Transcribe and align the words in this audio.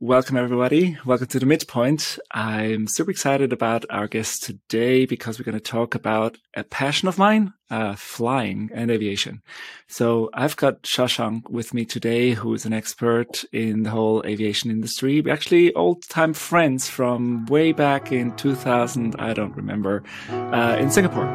Welcome, 0.00 0.36
everybody. 0.36 0.96
Welcome 1.04 1.26
to 1.26 1.40
the 1.40 1.46
midpoint. 1.46 2.20
I'm 2.30 2.86
super 2.86 3.10
excited 3.10 3.52
about 3.52 3.84
our 3.90 4.06
guest 4.06 4.44
today 4.44 5.06
because 5.06 5.38
we're 5.40 5.44
going 5.44 5.58
to 5.58 5.60
talk 5.60 5.96
about 5.96 6.38
a 6.54 6.62
passion 6.62 7.08
of 7.08 7.18
mine, 7.18 7.52
uh, 7.68 7.96
flying 7.96 8.70
and 8.72 8.92
aviation. 8.92 9.42
So 9.88 10.30
I've 10.32 10.54
got 10.54 10.82
Shashank 10.82 11.50
with 11.50 11.74
me 11.74 11.84
today, 11.84 12.30
who 12.30 12.54
is 12.54 12.64
an 12.64 12.72
expert 12.72 13.44
in 13.52 13.82
the 13.82 13.90
whole 13.90 14.24
aviation 14.24 14.70
industry. 14.70 15.20
We're 15.20 15.34
actually 15.34 15.74
old 15.74 16.08
time 16.08 16.32
friends 16.32 16.88
from 16.88 17.46
way 17.46 17.72
back 17.72 18.12
in 18.12 18.36
2000. 18.36 19.16
I 19.18 19.32
don't 19.32 19.56
remember, 19.56 20.04
uh, 20.30 20.76
in 20.78 20.92
Singapore. 20.92 21.26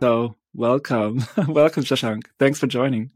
So 0.00 0.36
welcome. 0.54 1.24
welcome, 1.48 1.82
Shashank. 1.82 2.26
Thanks 2.38 2.60
for 2.60 2.68
joining. 2.68 3.10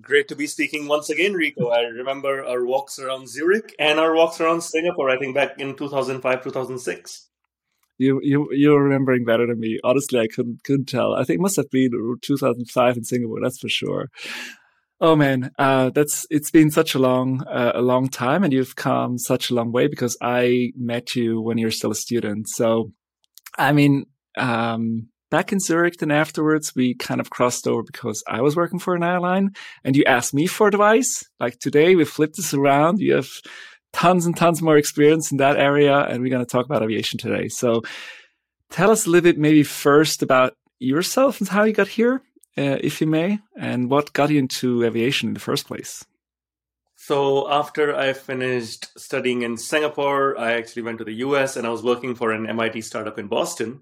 Great 0.00 0.28
to 0.28 0.36
be 0.36 0.46
speaking 0.46 0.88
once 0.88 1.10
again, 1.10 1.34
Rico. 1.34 1.68
I 1.68 1.80
remember 1.80 2.44
our 2.44 2.64
walks 2.64 2.98
around 2.98 3.28
Zurich 3.28 3.74
and 3.78 3.98
our 3.98 4.14
walks 4.14 4.40
around 4.40 4.62
Singapore, 4.62 5.10
I 5.10 5.18
think 5.18 5.34
back 5.34 5.58
in 5.58 5.76
2005, 5.76 6.44
2006. 6.44 7.28
You, 7.98 8.20
you, 8.22 8.48
you're 8.52 8.82
remembering 8.82 9.24
better 9.24 9.46
than 9.46 9.60
me. 9.60 9.78
Honestly, 9.84 10.20
I 10.20 10.26
couldn't, 10.26 10.64
couldn't 10.64 10.88
tell. 10.88 11.14
I 11.14 11.24
think 11.24 11.38
it 11.38 11.42
must 11.42 11.56
have 11.56 11.70
been 11.70 11.90
2005 12.22 12.96
in 12.96 13.04
Singapore, 13.04 13.40
that's 13.42 13.58
for 13.58 13.68
sure. 13.68 14.08
Oh 15.02 15.16
man, 15.16 15.50
uh, 15.58 15.90
that's, 15.90 16.26
it's 16.30 16.50
been 16.50 16.70
such 16.70 16.94
a 16.94 16.98
long, 16.98 17.42
uh, 17.46 17.72
a 17.74 17.82
long 17.82 18.08
time 18.08 18.44
and 18.44 18.52
you've 18.52 18.76
come 18.76 19.18
such 19.18 19.50
a 19.50 19.54
long 19.54 19.72
way 19.72 19.86
because 19.86 20.16
I 20.20 20.72
met 20.76 21.16
you 21.16 21.40
when 21.40 21.58
you're 21.58 21.70
still 21.70 21.90
a 21.90 21.94
student. 21.94 22.48
So, 22.48 22.92
I 23.58 23.72
mean, 23.72 24.06
um, 24.36 25.08
back 25.30 25.52
in 25.52 25.60
Zurich, 25.60 25.98
then 25.98 26.10
afterwards 26.10 26.74
we 26.74 26.94
kind 26.94 27.20
of 27.20 27.30
crossed 27.30 27.66
over 27.66 27.82
because 27.82 28.22
I 28.28 28.42
was 28.42 28.56
working 28.56 28.78
for 28.78 28.94
an 28.94 29.02
airline 29.02 29.50
and 29.84 29.96
you 29.96 30.04
asked 30.04 30.34
me 30.34 30.46
for 30.46 30.68
advice. 30.68 31.24
Like 31.38 31.58
today 31.58 31.94
we 31.94 32.04
flipped 32.04 32.36
this 32.36 32.52
around. 32.52 33.00
You 33.00 33.14
have 33.14 33.30
tons 33.92 34.26
and 34.26 34.36
tons 34.36 34.60
more 34.60 34.76
experience 34.76 35.30
in 35.30 35.38
that 35.38 35.56
area 35.56 35.98
and 35.98 36.22
we're 36.22 36.30
going 36.30 36.44
to 36.44 36.50
talk 36.50 36.66
about 36.66 36.82
aviation 36.82 37.18
today. 37.18 37.48
So 37.48 37.82
tell 38.70 38.90
us 38.90 39.06
a 39.06 39.10
little 39.10 39.24
bit 39.24 39.38
maybe 39.38 39.62
first 39.62 40.22
about 40.22 40.54
yourself 40.78 41.40
and 41.40 41.48
how 41.48 41.64
you 41.64 41.72
got 41.72 41.88
here, 41.88 42.22
uh, 42.58 42.78
if 42.80 43.00
you 43.00 43.06
may, 43.06 43.38
and 43.56 43.90
what 43.90 44.12
got 44.12 44.30
you 44.30 44.38
into 44.38 44.84
aviation 44.84 45.28
in 45.28 45.34
the 45.34 45.40
first 45.40 45.66
place. 45.66 46.04
So 46.96 47.50
after 47.50 47.96
I 47.96 48.12
finished 48.12 48.98
studying 48.98 49.42
in 49.42 49.56
Singapore, 49.56 50.38
I 50.38 50.52
actually 50.52 50.82
went 50.82 50.98
to 50.98 51.04
the 51.04 51.14
US 51.14 51.56
and 51.56 51.66
I 51.66 51.70
was 51.70 51.82
working 51.82 52.14
for 52.14 52.30
an 52.30 52.46
MIT 52.46 52.82
startup 52.82 53.18
in 53.18 53.26
Boston 53.26 53.80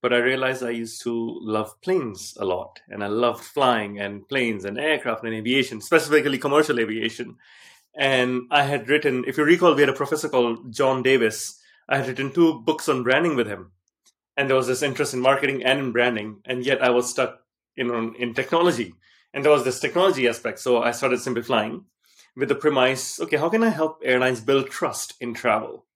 but 0.00 0.12
I 0.12 0.18
realized 0.18 0.62
I 0.62 0.70
used 0.70 1.02
to 1.02 1.38
love 1.42 1.80
planes 1.80 2.36
a 2.38 2.44
lot, 2.44 2.80
and 2.88 3.02
I 3.02 3.08
loved 3.08 3.42
flying 3.42 3.98
and 3.98 4.28
planes 4.28 4.64
and 4.64 4.78
aircraft 4.78 5.24
and 5.24 5.34
aviation, 5.34 5.80
specifically 5.80 6.38
commercial 6.38 6.78
aviation. 6.78 7.36
And 7.96 8.42
I 8.50 8.62
had 8.62 8.88
written, 8.88 9.24
if 9.26 9.36
you 9.36 9.44
recall, 9.44 9.74
we 9.74 9.82
had 9.82 9.88
a 9.88 9.94
professor 9.94 10.28
called 10.28 10.72
John 10.72 11.02
Davis. 11.02 11.60
I 11.88 11.96
had 11.96 12.06
written 12.06 12.32
two 12.32 12.60
books 12.60 12.88
on 12.88 13.02
branding 13.02 13.34
with 13.34 13.48
him, 13.48 13.72
and 14.36 14.48
there 14.48 14.56
was 14.56 14.68
this 14.68 14.82
interest 14.82 15.14
in 15.14 15.20
marketing 15.20 15.64
and 15.64 15.78
in 15.80 15.92
branding, 15.92 16.42
and 16.44 16.64
yet 16.64 16.82
I 16.82 16.90
was 16.90 17.10
stuck 17.10 17.40
in 17.76 18.14
in 18.16 18.34
technology, 18.34 18.94
and 19.34 19.44
there 19.44 19.52
was 19.52 19.64
this 19.64 19.80
technology 19.80 20.28
aspect. 20.28 20.60
So 20.60 20.82
I 20.82 20.92
started 20.92 21.18
Simpliflying 21.18 21.84
with 22.36 22.48
the 22.48 22.54
premise: 22.54 23.20
okay, 23.20 23.36
how 23.36 23.48
can 23.48 23.64
I 23.64 23.70
help 23.70 24.00
airlines 24.04 24.40
build 24.40 24.70
trust 24.70 25.14
in 25.20 25.34
travel? 25.34 25.86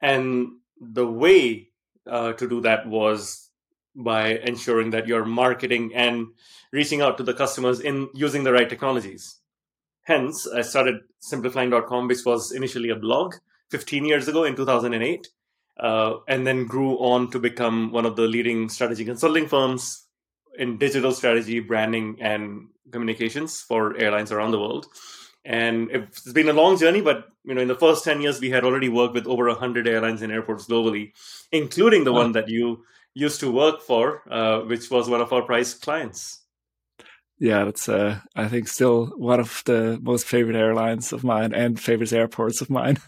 And 0.00 0.58
the 0.80 1.06
way 1.06 1.71
uh, 2.10 2.32
to 2.34 2.48
do 2.48 2.60
that 2.62 2.86
was 2.86 3.50
by 3.94 4.38
ensuring 4.38 4.90
that 4.90 5.06
you're 5.06 5.24
marketing 5.24 5.92
and 5.94 6.28
reaching 6.72 7.02
out 7.02 7.18
to 7.18 7.22
the 7.22 7.34
customers 7.34 7.80
in 7.80 8.08
using 8.14 8.44
the 8.44 8.52
right 8.52 8.68
technologies. 8.68 9.36
Hence, 10.02 10.48
I 10.48 10.62
started 10.62 11.00
simpliflying.com, 11.20 12.08
which 12.08 12.24
was 12.24 12.52
initially 12.52 12.88
a 12.88 12.96
blog 12.96 13.34
15 13.70 14.04
years 14.04 14.28
ago 14.28 14.44
in 14.44 14.56
2008, 14.56 15.28
uh, 15.78 16.14
and 16.26 16.46
then 16.46 16.66
grew 16.66 16.96
on 16.96 17.30
to 17.30 17.38
become 17.38 17.92
one 17.92 18.06
of 18.06 18.16
the 18.16 18.22
leading 18.22 18.68
strategy 18.68 19.04
consulting 19.04 19.46
firms 19.46 20.06
in 20.58 20.78
digital 20.78 21.12
strategy, 21.12 21.60
branding, 21.60 22.18
and 22.20 22.68
communications 22.90 23.60
for 23.60 23.96
airlines 23.96 24.32
around 24.32 24.50
the 24.50 24.58
world. 24.58 24.86
And 25.44 25.90
it's 25.90 26.32
been 26.32 26.48
a 26.48 26.52
long 26.52 26.78
journey, 26.78 27.00
but 27.00 27.28
you 27.44 27.54
know, 27.54 27.60
in 27.60 27.68
the 27.68 27.74
first 27.74 28.04
10 28.04 28.20
years, 28.20 28.40
we 28.40 28.50
had 28.50 28.64
already 28.64 28.88
worked 28.88 29.14
with 29.14 29.26
over 29.26 29.48
100 29.48 29.88
airlines 29.88 30.22
and 30.22 30.32
airports 30.32 30.66
globally, 30.66 31.12
including 31.50 32.04
the 32.04 32.12
one 32.12 32.32
that 32.32 32.48
you 32.48 32.84
used 33.14 33.40
to 33.40 33.50
work 33.50 33.82
for, 33.82 34.22
uh, 34.30 34.60
which 34.60 34.90
was 34.90 35.08
one 35.08 35.20
of 35.20 35.32
our 35.32 35.42
prize 35.42 35.74
clients. 35.74 36.42
Yeah, 37.42 37.64
that's 37.64 37.88
uh, 37.88 38.20
I 38.36 38.46
think 38.46 38.68
still 38.68 39.06
one 39.16 39.40
of 39.40 39.62
the 39.66 39.98
most 40.00 40.26
favorite 40.26 40.54
airlines 40.54 41.12
of 41.12 41.24
mine 41.24 41.52
and 41.52 41.80
favorite 41.80 42.12
airports 42.12 42.60
of 42.60 42.70
mine. 42.70 42.98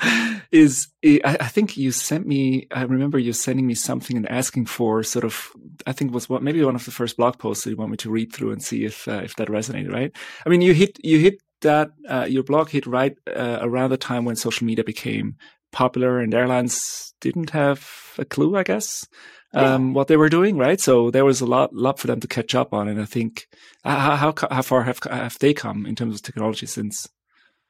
is 0.50 0.88
I, 1.04 1.20
I 1.24 1.46
think 1.46 1.76
you 1.76 1.92
sent 1.92 2.26
me. 2.26 2.66
I 2.72 2.82
remember 2.82 3.20
you 3.20 3.32
sending 3.32 3.68
me 3.68 3.74
something 3.74 4.16
and 4.16 4.28
asking 4.28 4.66
for 4.66 5.04
sort 5.04 5.24
of. 5.24 5.52
I 5.86 5.92
think 5.92 6.12
was 6.12 6.28
what 6.28 6.42
maybe 6.42 6.64
one 6.64 6.74
of 6.74 6.84
the 6.84 6.90
first 6.90 7.16
blog 7.16 7.38
posts 7.38 7.62
that 7.62 7.70
you 7.70 7.76
want 7.76 7.92
me 7.92 7.96
to 7.98 8.10
read 8.10 8.32
through 8.32 8.50
and 8.50 8.60
see 8.60 8.84
if 8.84 9.06
uh, 9.06 9.20
if 9.22 9.36
that 9.36 9.46
resonated. 9.46 9.92
Right? 9.92 10.10
I 10.44 10.48
mean, 10.48 10.60
you 10.60 10.74
hit 10.74 10.98
you 11.04 11.20
hit 11.20 11.40
that 11.64 11.90
uh, 12.08 12.26
your 12.28 12.44
blog 12.44 12.70
hit 12.70 12.86
right 12.86 13.16
uh, 13.26 13.58
around 13.60 13.90
the 13.90 13.96
time 13.96 14.24
when 14.24 14.36
social 14.36 14.64
media 14.64 14.84
became 14.84 15.36
popular 15.72 16.20
and 16.20 16.32
airlines 16.32 17.12
didn't 17.20 17.50
have 17.50 18.14
a 18.16 18.24
clue, 18.24 18.56
I 18.56 18.62
guess, 18.62 19.04
um, 19.52 19.88
yeah. 19.88 19.92
what 19.94 20.08
they 20.08 20.16
were 20.16 20.28
doing, 20.28 20.56
right? 20.56 20.80
So 20.80 21.10
there 21.10 21.24
was 21.24 21.40
a 21.40 21.46
lot, 21.46 21.74
lot 21.74 21.98
for 21.98 22.06
them 22.06 22.20
to 22.20 22.28
catch 22.28 22.54
up 22.54 22.72
on. 22.72 22.88
And 22.88 23.00
I 23.00 23.04
think 23.04 23.46
how, 23.84 24.16
how, 24.16 24.34
how 24.50 24.62
far 24.62 24.84
have, 24.84 25.00
have 25.10 25.38
they 25.40 25.52
come 25.52 25.84
in 25.84 25.96
terms 25.96 26.14
of 26.14 26.22
technology 26.22 26.66
since? 26.66 27.08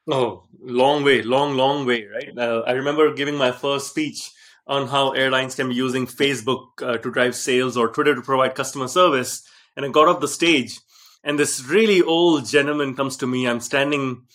Oh, 0.07 0.43
long 0.61 1.03
way, 1.03 1.23
long, 1.23 1.57
long 1.57 1.85
way, 1.85 2.05
right? 2.05 2.37
Uh, 2.37 2.61
I 2.67 2.73
remember 2.73 3.13
giving 3.13 3.35
my 3.35 3.51
first 3.51 3.89
speech 3.89 4.31
on 4.67 4.87
how 4.87 5.11
airlines 5.11 5.55
can 5.55 5.69
be 5.69 5.75
using 5.75 6.05
Facebook 6.05 6.67
uh, 6.81 6.97
to 6.97 7.11
drive 7.11 7.35
sales 7.35 7.75
or 7.75 7.89
Twitter 7.89 8.15
to 8.15 8.21
provide 8.21 8.55
customer 8.55 8.87
service. 8.87 9.43
And 9.75 9.85
I 9.85 9.89
got 9.89 10.07
off 10.07 10.21
the 10.21 10.27
stage 10.27 10.79
and 11.25 11.39
this 11.39 11.65
really 11.65 12.03
old 12.03 12.45
gentleman 12.45 12.95
comes 12.95 13.17
to 13.17 13.27
me. 13.27 13.47
I'm 13.47 13.59
standing 13.59 14.27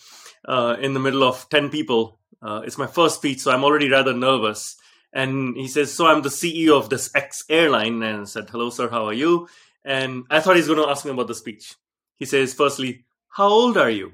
uh, 0.45 0.77
in 0.81 0.93
the 0.93 1.01
middle 1.01 1.23
of 1.23 1.49
10 1.49 1.71
people. 1.71 2.19
Uh, 2.43 2.63
it's 2.65 2.77
my 2.77 2.89
first 2.89 3.15
speech, 3.17 3.41
so 3.41 3.53
I'm 3.53 3.63
already 3.63 3.89
rather 3.89 4.13
nervous. 4.13 4.77
And 5.13 5.57
he 5.57 5.69
says, 5.69 5.93
So 5.93 6.07
I'm 6.07 6.23
the 6.23 6.29
CEO 6.29 6.77
of 6.77 6.91
this 6.91 7.15
X 7.15 7.45
airline. 7.49 8.03
And 8.03 8.23
I 8.23 8.25
said, 8.25 8.51
Hello, 8.51 8.71
sir, 8.71 8.89
how 8.91 9.07
are 9.07 9.13
you? 9.13 9.49
And 9.85 10.25
I 10.31 10.41
thought 10.41 10.57
he's 10.57 10.67
going 10.67 10.83
to 10.83 10.89
ask 10.89 11.05
me 11.05 11.13
about 11.13 11.29
the 11.29 11.35
speech. 11.35 11.77
He 12.17 12.25
says, 12.25 12.55
Firstly, 12.55 13.05
how 13.29 13.47
old 13.47 13.77
are 13.77 13.91
you? 13.91 14.13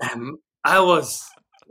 And 0.00 0.38
I 0.64 0.80
was 0.80 1.22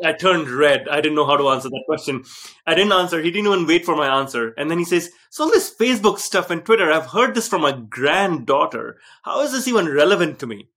I 0.03 0.13
turned 0.13 0.49
red. 0.49 0.87
I 0.89 1.01
didn't 1.01 1.15
know 1.15 1.25
how 1.25 1.37
to 1.37 1.49
answer 1.49 1.69
that 1.69 1.83
question. 1.85 2.23
I 2.67 2.75
didn't 2.75 2.91
answer. 2.91 3.21
He 3.21 3.31
didn't 3.31 3.51
even 3.51 3.67
wait 3.67 3.85
for 3.85 3.95
my 3.95 4.19
answer. 4.19 4.53
And 4.57 4.69
then 4.69 4.77
he 4.77 4.85
says, 4.85 5.09
So 5.29 5.45
all 5.45 5.51
this 5.51 5.73
Facebook 5.73 6.19
stuff 6.19 6.49
and 6.49 6.65
Twitter, 6.65 6.91
I've 6.91 7.07
heard 7.07 7.33
this 7.33 7.47
from 7.47 7.61
my 7.61 7.71
granddaughter. 7.71 8.97
How 9.23 9.41
is 9.41 9.51
this 9.51 9.67
even 9.67 9.87
relevant 9.87 10.39
to 10.39 10.47
me? 10.47 10.69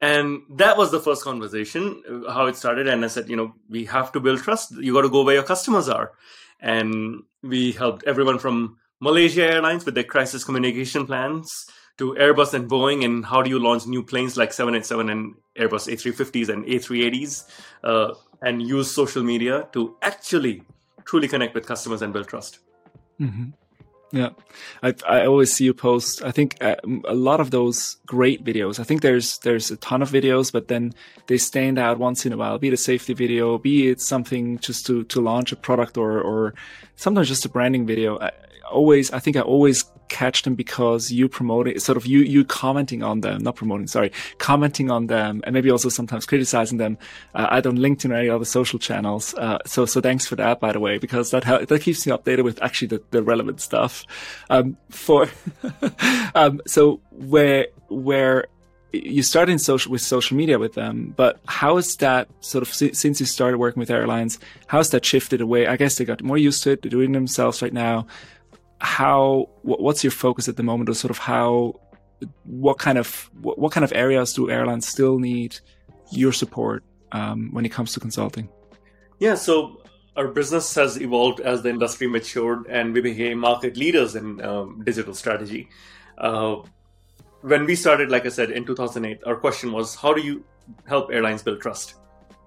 And 0.00 0.42
that 0.50 0.76
was 0.76 0.90
the 0.90 1.00
first 1.00 1.22
conversation, 1.22 2.02
uh, 2.08 2.32
how 2.32 2.46
it 2.46 2.56
started. 2.56 2.88
And 2.88 3.04
I 3.04 3.08
said, 3.08 3.28
you 3.28 3.36
know, 3.36 3.54
we 3.68 3.84
have 3.86 4.10
to 4.12 4.20
build 4.20 4.40
trust. 4.40 4.72
You 4.72 4.92
got 4.94 5.02
to 5.02 5.08
go 5.08 5.22
where 5.22 5.34
your 5.34 5.44
customers 5.44 5.88
are. 5.88 6.12
And 6.60 7.22
we 7.42 7.72
helped 7.72 8.04
everyone 8.04 8.38
from 8.38 8.78
Malaysia 9.00 9.42
Airlines 9.42 9.84
with 9.84 9.94
their 9.94 10.04
crisis 10.04 10.44
communication 10.44 11.06
plans 11.06 11.66
to 11.98 12.14
Airbus 12.14 12.54
and 12.54 12.70
Boeing, 12.70 13.04
and 13.04 13.24
how 13.26 13.42
do 13.42 13.50
you 13.50 13.58
launch 13.58 13.86
new 13.86 14.02
planes 14.02 14.36
like 14.36 14.52
787 14.52 15.10
and 15.10 15.34
Airbus 15.58 15.88
A350s 15.92 16.48
and 16.48 16.64
A380s, 16.64 17.44
uh, 17.84 18.14
and 18.42 18.62
use 18.62 18.90
social 18.90 19.22
media 19.22 19.68
to 19.72 19.96
actually 20.02 20.62
truly 21.04 21.28
connect 21.28 21.54
with 21.54 21.66
customers 21.66 22.02
and 22.02 22.12
build 22.12 22.28
trust. 22.28 22.58
Mm-hmm. 23.20 23.50
Yeah, 24.14 24.30
I 24.82 24.94
I 25.08 25.24
always 25.24 25.50
see 25.50 25.64
you 25.64 25.72
post. 25.72 26.22
I 26.22 26.32
think 26.32 26.58
uh, 26.60 26.76
a 27.08 27.14
lot 27.14 27.40
of 27.40 27.50
those 27.50 27.96
great 28.04 28.44
videos. 28.44 28.78
I 28.78 28.84
think 28.84 29.00
there's 29.00 29.38
there's 29.38 29.70
a 29.70 29.76
ton 29.78 30.02
of 30.02 30.10
videos, 30.10 30.52
but 30.52 30.68
then 30.68 30.92
they 31.28 31.38
stand 31.38 31.78
out 31.78 31.98
once 31.98 32.26
in 32.26 32.32
a 32.34 32.36
while. 32.36 32.58
Be 32.58 32.68
it 32.68 32.74
a 32.74 32.76
safety 32.76 33.14
video, 33.14 33.56
be 33.56 33.88
it 33.88 34.02
something 34.02 34.58
just 34.58 34.84
to 34.86 35.04
to 35.04 35.20
launch 35.22 35.50
a 35.50 35.56
product, 35.56 35.96
or 35.96 36.20
or 36.20 36.52
sometimes 36.96 37.28
just 37.28 37.46
a 37.46 37.48
branding 37.48 37.86
video. 37.86 38.18
I, 38.18 38.32
always, 38.70 39.10
I 39.12 39.18
think 39.18 39.36
I 39.36 39.40
always 39.40 39.84
catch 40.12 40.42
them 40.42 40.54
because 40.54 41.10
you 41.10 41.28
promoting, 41.28 41.78
sort 41.78 41.96
of 41.96 42.06
you, 42.06 42.20
you 42.20 42.44
commenting 42.44 43.02
on 43.02 43.22
them, 43.22 43.42
not 43.42 43.56
promoting, 43.56 43.86
sorry, 43.86 44.12
commenting 44.38 44.90
on 44.90 45.06
them 45.06 45.40
and 45.44 45.54
maybe 45.54 45.70
also 45.70 45.88
sometimes 45.88 46.26
criticizing 46.26 46.78
them, 46.78 46.98
uh, 47.34 47.48
either 47.50 47.70
on 47.70 47.78
LinkedIn 47.78 48.10
or 48.10 48.14
any 48.14 48.28
other 48.28 48.44
social 48.44 48.78
channels. 48.78 49.34
Uh, 49.34 49.58
so, 49.66 49.86
so 49.86 50.00
thanks 50.00 50.26
for 50.26 50.36
that, 50.36 50.60
by 50.60 50.72
the 50.72 50.80
way, 50.80 50.98
because 50.98 51.30
that, 51.30 51.44
that 51.68 51.82
keeps 51.82 52.06
me 52.06 52.12
updated 52.12 52.44
with 52.44 52.62
actually 52.62 52.88
the, 52.88 53.02
the 53.10 53.22
relevant 53.22 53.60
stuff. 53.60 54.04
Um, 54.50 54.76
for, 54.90 55.28
um, 56.34 56.60
so 56.66 57.00
where, 57.10 57.68
where, 57.88 58.46
you 58.94 59.22
started 59.22 59.52
in 59.52 59.58
social 59.58 59.90
with 59.90 60.02
social 60.02 60.36
media 60.36 60.58
with 60.58 60.74
them, 60.74 61.14
but 61.16 61.40
how 61.46 61.78
is 61.78 61.96
that 61.96 62.28
sort 62.40 62.60
of 62.60 62.68
since 62.68 63.20
you 63.20 63.24
started 63.24 63.56
working 63.56 63.80
with 63.80 63.90
airlines? 63.90 64.38
How 64.66 64.76
has 64.78 64.90
that 64.90 65.02
shifted 65.02 65.40
away? 65.40 65.66
I 65.66 65.76
guess 65.76 65.96
they 65.96 66.04
got 66.04 66.22
more 66.22 66.36
used 66.36 66.62
to 66.64 66.72
it. 66.72 66.82
They're 66.82 66.90
doing 66.90 67.12
it 67.12 67.14
themselves 67.14 67.62
right 67.62 67.72
now 67.72 68.06
how 68.82 69.48
what's 69.62 70.02
your 70.02 70.10
focus 70.10 70.48
at 70.48 70.56
the 70.56 70.62
moment 70.62 70.90
or 70.90 70.94
sort 70.94 71.12
of 71.12 71.18
how 71.18 71.80
what 72.42 72.78
kind 72.78 72.98
of 72.98 73.30
what, 73.40 73.70
kind 73.70 73.84
of 73.84 73.92
areas 73.94 74.32
do 74.32 74.50
airlines 74.50 74.88
still 74.88 75.20
need 75.20 75.56
your 76.10 76.32
support 76.32 76.82
um, 77.12 77.50
when 77.52 77.64
it 77.64 77.70
comes 77.70 77.92
to 77.92 78.00
consulting? 78.00 78.48
Yeah, 79.20 79.36
so 79.36 79.82
our 80.16 80.28
business 80.28 80.74
has 80.74 81.00
evolved 81.00 81.38
as 81.40 81.62
the 81.62 81.68
industry 81.68 82.08
matured 82.08 82.66
and 82.68 82.92
we 82.92 83.00
became 83.00 83.38
market 83.38 83.76
leaders 83.76 84.16
in 84.16 84.44
um, 84.44 84.82
digital 84.84 85.14
strategy. 85.14 85.68
Uh, 86.18 86.56
when 87.42 87.64
we 87.64 87.76
started, 87.76 88.10
like 88.10 88.26
I 88.26 88.30
said, 88.30 88.50
in 88.50 88.64
2008, 88.64 89.20
our 89.26 89.36
question 89.36 89.70
was 89.70 89.94
how 89.94 90.12
do 90.12 90.20
you 90.20 90.44
help 90.86 91.12
airlines 91.12 91.42
build 91.42 91.60
trust? 91.60 91.94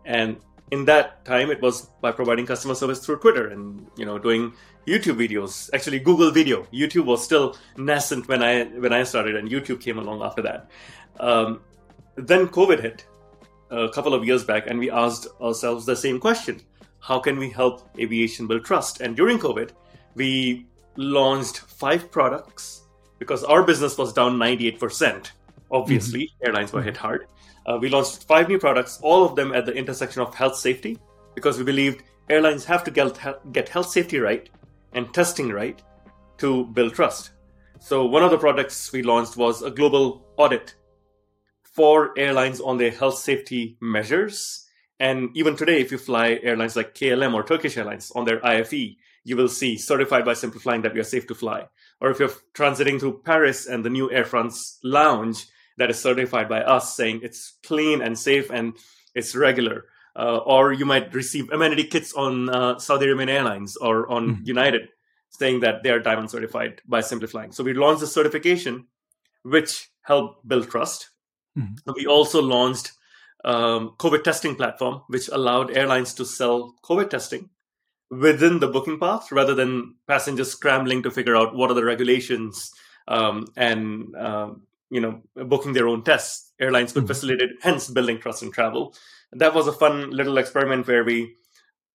And 0.04 0.38
in 0.72 0.86
that 0.86 1.24
time, 1.24 1.50
it 1.50 1.62
was 1.62 1.88
by 2.02 2.12
providing 2.12 2.46
customer 2.46 2.76
service 2.76 3.00
through 3.00 3.20
Twitter 3.20 3.48
and 3.48 3.88
you 3.98 4.06
know 4.06 4.18
doing 4.18 4.54
YouTube 4.88 5.18
videos. 5.18 5.70
Actually, 5.74 6.00
Google 6.00 6.32
Video. 6.32 6.64
YouTube 6.66 7.06
was 7.06 7.24
still 7.24 7.58
nascent 7.78 8.28
when 8.28 8.44
I 8.44 8.66
when 8.66 8.94
I 8.94 9.04
started, 9.04 9.36
and 9.36 9.50
YouTube 9.50 9.82
came 9.82 9.98
along 9.98 10.22
after 10.22 10.42
that. 10.44 10.70
Um, 11.20 11.62
then 12.16 12.48
COVID 12.48 12.82
hit 12.82 13.06
a 13.72 13.90
couple 13.90 14.14
of 14.14 14.26
years 14.26 14.44
back, 14.44 14.68
and 14.68 14.78
we 14.80 14.92
asked 14.92 15.28
ourselves 15.42 15.86
the 15.86 15.96
same 15.96 16.20
question: 16.20 16.62
How 17.00 17.20
can 17.20 17.38
we 17.38 17.50
help 17.50 17.90
aviation 18.00 18.48
build 18.48 18.64
trust? 18.66 19.02
And 19.02 19.16
during 19.16 19.40
COVID, 19.40 19.72
we 20.14 20.68
launched 20.98 21.60
five 21.60 22.12
products 22.12 22.84
because 23.18 23.44
our 23.44 23.64
business 23.64 23.98
was 23.98 24.14
down 24.14 24.38
98%. 24.38 25.32
Obviously, 25.72 26.22
mm-hmm. 26.22 26.48
airlines 26.48 26.74
were 26.74 26.82
hit 26.82 26.96
hard. 26.96 27.28
Uh, 27.66 27.78
we 27.82 27.90
launched 27.90 28.26
five 28.26 28.48
new 28.48 28.60
products, 28.60 29.00
all 29.02 29.26
of 29.26 29.36
them 29.36 29.52
at 29.54 29.66
the 29.66 29.74
intersection 29.74 30.22
of 30.22 30.36
health 30.36 30.56
safety, 30.56 31.00
because 31.34 31.58
we 31.58 31.64
believed 31.64 32.04
airlines 32.30 32.66
have 32.66 32.84
to 32.84 32.92
get, 32.92 33.18
get 33.52 33.68
health 33.68 33.90
safety 33.90 34.20
right 34.20 34.50
and 34.96 35.14
testing 35.14 35.50
right 35.50 35.82
to 36.38 36.66
build 36.68 36.96
trust. 36.96 37.32
So, 37.80 38.06
one 38.06 38.24
of 38.24 38.32
the 38.32 38.38
products 38.38 38.92
we 38.92 39.04
launched 39.04 39.38
was 39.38 39.62
a 39.62 39.70
global 39.70 40.26
audit 40.38 40.76
for 41.62 42.18
airlines 42.18 42.62
on 42.62 42.78
their 42.78 42.92
health 42.92 43.18
safety 43.20 43.78
measures. 43.82 44.66
And 45.00 45.30
even 45.36 45.58
today, 45.58 45.82
if 45.82 45.92
you 45.92 45.98
fly 45.98 46.40
airlines 46.42 46.76
like 46.76 46.96
KLM 46.96 47.34
or 47.34 47.44
Turkish 47.44 47.78
Airlines 47.78 48.12
on 48.16 48.24
their 48.24 48.44
IFE, 48.46 48.96
you 49.26 49.36
will 49.36 49.50
see 49.50 49.78
certified 49.78 50.24
by 50.24 50.34
Simpliflying 50.34 50.84
that 50.84 50.94
we 50.94 51.02
are 51.02 51.04
safe 51.04 51.28
to 51.28 51.36
fly. 51.36 51.68
Or 52.00 52.10
if 52.12 52.20
you're 52.20 52.32
transiting 52.54 53.00
through 53.00 53.22
Paris 53.26 53.68
and 53.68 53.84
the 53.84 53.90
new 53.90 54.10
Air 54.10 54.24
France 54.24 54.80
lounge 54.84 55.46
that 55.78 55.90
is 55.90 56.00
certified 56.00 56.48
by 56.48 56.62
us 56.62 56.96
saying 56.96 57.20
it's 57.24 57.58
clean 57.64 58.02
and 58.02 58.18
safe 58.18 58.50
and 58.50 58.74
it's 59.14 59.36
regular. 59.36 59.86
Uh, 60.18 60.38
or 60.38 60.72
you 60.72 60.86
might 60.86 61.14
receive 61.14 61.52
amenity 61.52 61.84
kits 61.84 62.14
on 62.14 62.50
uh, 62.50 62.80
Saudi 62.80 63.06
Arabian 63.06 63.28
Airlines 63.28 63.76
or 63.76 64.10
on 64.10 64.30
mm-hmm. 64.30 64.44
United 64.46 64.88
saying 65.30 65.60
that 65.60 65.84
they 65.84 65.90
are 65.90 66.00
diamond 66.00 66.32
certified 66.32 66.82
by 66.88 67.02
Simpliflying. 67.02 67.54
So 67.54 67.66
we 67.66 67.74
launched 67.74 68.04
a 68.04 68.08
certification 68.08 68.88
which 69.44 69.90
helped 70.04 70.48
build 70.48 70.70
trust. 70.70 71.10
Mm-hmm. 71.58 71.92
We 71.96 72.06
also 72.06 72.42
launched 72.42 72.94
um, 73.44 73.96
COVID 74.00 74.24
testing 74.24 74.56
platform, 74.56 75.02
which 75.08 75.28
allowed 75.28 75.76
airlines 75.76 76.14
to 76.16 76.26
sell 76.26 76.76
COVID 76.84 77.10
testing 77.10 77.50
within 78.10 78.60
the 78.60 78.68
booking 78.68 79.00
path 79.00 79.32
rather 79.32 79.54
than 79.54 79.96
passengers 80.08 80.52
scrambling 80.52 81.04
to 81.04 81.12
figure 81.12 81.36
out 81.36 81.56
what 81.56 81.72
are 81.72 81.76
the 81.76 81.84
regulations 81.84 82.72
um, 83.08 83.46
and 83.56 84.16
uh, 84.16 84.50
you 84.90 85.02
know 85.02 85.22
booking 85.36 85.74
their 85.74 85.88
own 85.88 86.04
tests 86.04 86.54
airlines 86.60 86.94
could 86.94 87.04
mm-hmm. 87.04 87.08
facilitate 87.08 87.50
hence 87.62 87.90
building 87.90 88.20
trust 88.20 88.44
in 88.44 88.52
travel 88.52 88.94
that 89.32 89.54
was 89.54 89.68
a 89.68 89.74
fun 89.74 90.12
little 90.12 90.38
experiment 90.38 90.88
where 90.88 91.04
we 91.04 91.36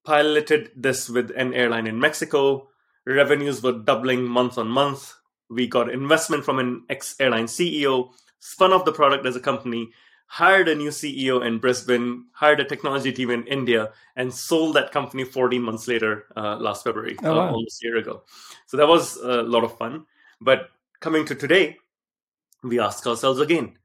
piloted 0.05 0.71
this 0.77 1.09
with 1.09 1.31
an 1.37 1.53
airline 1.55 1.87
in 1.87 1.99
mexico 1.99 2.69
revenues 3.07 3.63
were 3.63 3.73
doubling 3.73 4.25
month 4.25 4.59
on 4.59 4.69
month 4.69 5.15
we 5.49 5.67
got 5.67 5.91
investment 5.91 6.45
from 6.45 6.59
an 6.59 6.83
ex 6.89 7.17
airline 7.21 7.47
ceo 7.47 8.11
spun 8.39 8.73
off 8.73 8.85
the 8.85 8.93
product 8.93 9.27
as 9.27 9.37
a 9.37 9.41
company 9.41 9.91
hired 10.31 10.69
a 10.69 10.75
new 10.77 10.91
CEO 10.91 11.45
in 11.45 11.59
Brisbane, 11.59 12.27
hired 12.31 12.61
a 12.61 12.65
technology 12.65 13.11
team 13.11 13.31
in 13.31 13.45
India, 13.49 13.91
and 14.15 14.33
sold 14.33 14.77
that 14.77 14.93
company 14.93 15.25
14 15.25 15.61
months 15.61 15.89
later, 15.89 16.27
uh, 16.37 16.57
last 16.57 16.85
February, 16.85 17.17
oh, 17.25 17.35
wow. 17.35 17.49
uh, 17.49 17.51
almost 17.51 17.83
a 17.83 17.87
year 17.87 17.97
ago. 17.97 18.23
So 18.67 18.77
that 18.77 18.87
was 18.87 19.17
a 19.17 19.43
lot 19.43 19.65
of 19.65 19.77
fun. 19.77 20.07
But 20.41 20.69
coming 21.01 21.25
to 21.27 21.35
today, 21.35 21.79
we 22.63 22.79
ask 22.79 23.05
ourselves 23.09 23.41
again 23.41 23.77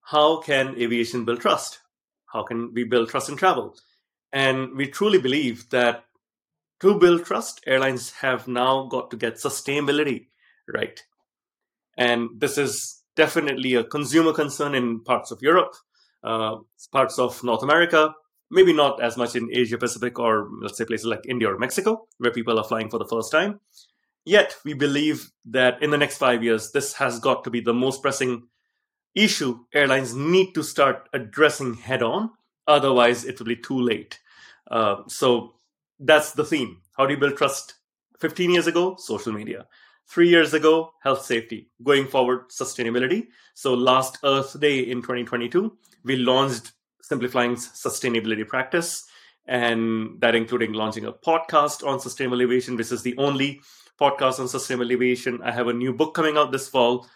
how 0.00 0.40
can 0.40 0.74
aviation 0.80 1.26
build 1.26 1.42
trust? 1.42 1.80
How 2.32 2.42
can 2.42 2.72
we 2.72 2.84
build 2.84 3.10
trust 3.10 3.28
in 3.28 3.36
travel? 3.36 3.76
And 4.32 4.76
we 4.76 4.86
truly 4.86 5.18
believe 5.18 5.68
that 5.70 6.04
to 6.80 6.98
build 6.98 7.24
trust, 7.24 7.60
airlines 7.66 8.10
have 8.22 8.48
now 8.48 8.86
got 8.86 9.10
to 9.10 9.16
get 9.16 9.34
sustainability 9.34 10.28
right. 10.72 11.00
And 11.96 12.30
this 12.38 12.58
is 12.58 13.02
definitely 13.14 13.74
a 13.74 13.84
consumer 13.84 14.32
concern 14.32 14.74
in 14.74 15.00
parts 15.00 15.30
of 15.30 15.42
Europe, 15.42 15.74
uh, 16.24 16.56
parts 16.90 17.18
of 17.18 17.42
North 17.44 17.62
America, 17.62 18.14
maybe 18.50 18.72
not 18.72 19.02
as 19.02 19.16
much 19.16 19.36
in 19.36 19.50
Asia 19.52 19.78
Pacific 19.78 20.18
or 20.18 20.48
let's 20.60 20.78
say 20.78 20.84
places 20.84 21.06
like 21.06 21.26
India 21.28 21.50
or 21.50 21.58
Mexico, 21.58 22.06
where 22.18 22.32
people 22.32 22.58
are 22.58 22.64
flying 22.64 22.88
for 22.88 22.98
the 22.98 23.06
first 23.08 23.30
time. 23.30 23.60
Yet 24.24 24.56
we 24.64 24.74
believe 24.74 25.30
that 25.46 25.82
in 25.82 25.90
the 25.90 25.98
next 25.98 26.18
five 26.18 26.44
years, 26.44 26.70
this 26.70 26.94
has 26.94 27.18
got 27.18 27.44
to 27.44 27.50
be 27.50 27.60
the 27.60 27.74
most 27.74 28.02
pressing 28.02 28.48
issue 29.14 29.60
airlines 29.74 30.14
need 30.14 30.54
to 30.54 30.62
start 30.62 31.08
addressing 31.12 31.74
head 31.74 32.02
on. 32.02 32.30
Otherwise, 32.66 33.24
it 33.24 33.38
will 33.38 33.46
be 33.46 33.56
too 33.56 33.80
late. 33.80 34.20
Uh, 34.70 35.02
so 35.08 35.54
that's 35.98 36.32
the 36.32 36.44
theme. 36.44 36.80
How 36.96 37.06
do 37.06 37.14
you 37.14 37.20
build 37.20 37.36
trust? 37.36 37.74
15 38.20 38.50
years 38.50 38.66
ago, 38.66 38.96
social 38.98 39.32
media. 39.32 39.66
Three 40.06 40.28
years 40.28 40.54
ago, 40.54 40.92
health 41.02 41.24
safety. 41.24 41.70
Going 41.82 42.06
forward, 42.06 42.50
sustainability. 42.50 43.28
So 43.54 43.74
last 43.74 44.18
Earth 44.24 44.58
Day 44.60 44.80
in 44.80 45.02
2022, 45.02 45.76
we 46.04 46.16
launched 46.16 46.72
Simpliflying's 47.02 47.68
sustainability 47.68 48.46
practice, 48.46 49.06
and 49.46 50.20
that 50.20 50.34
including 50.34 50.72
launching 50.72 51.04
a 51.04 51.12
podcast 51.12 51.86
on 51.86 51.98
sustainable 51.98 52.40
aviation, 52.40 52.76
which 52.76 52.92
is 52.92 53.02
the 53.02 53.16
only 53.18 53.60
podcast 54.00 54.38
on 54.38 54.48
sustainable 54.48 54.92
aviation. 54.92 55.42
I 55.42 55.50
have 55.50 55.68
a 55.68 55.72
new 55.72 55.92
book 55.92 56.14
coming 56.14 56.36
out 56.36 56.52
this 56.52 56.68
fall 56.68 57.06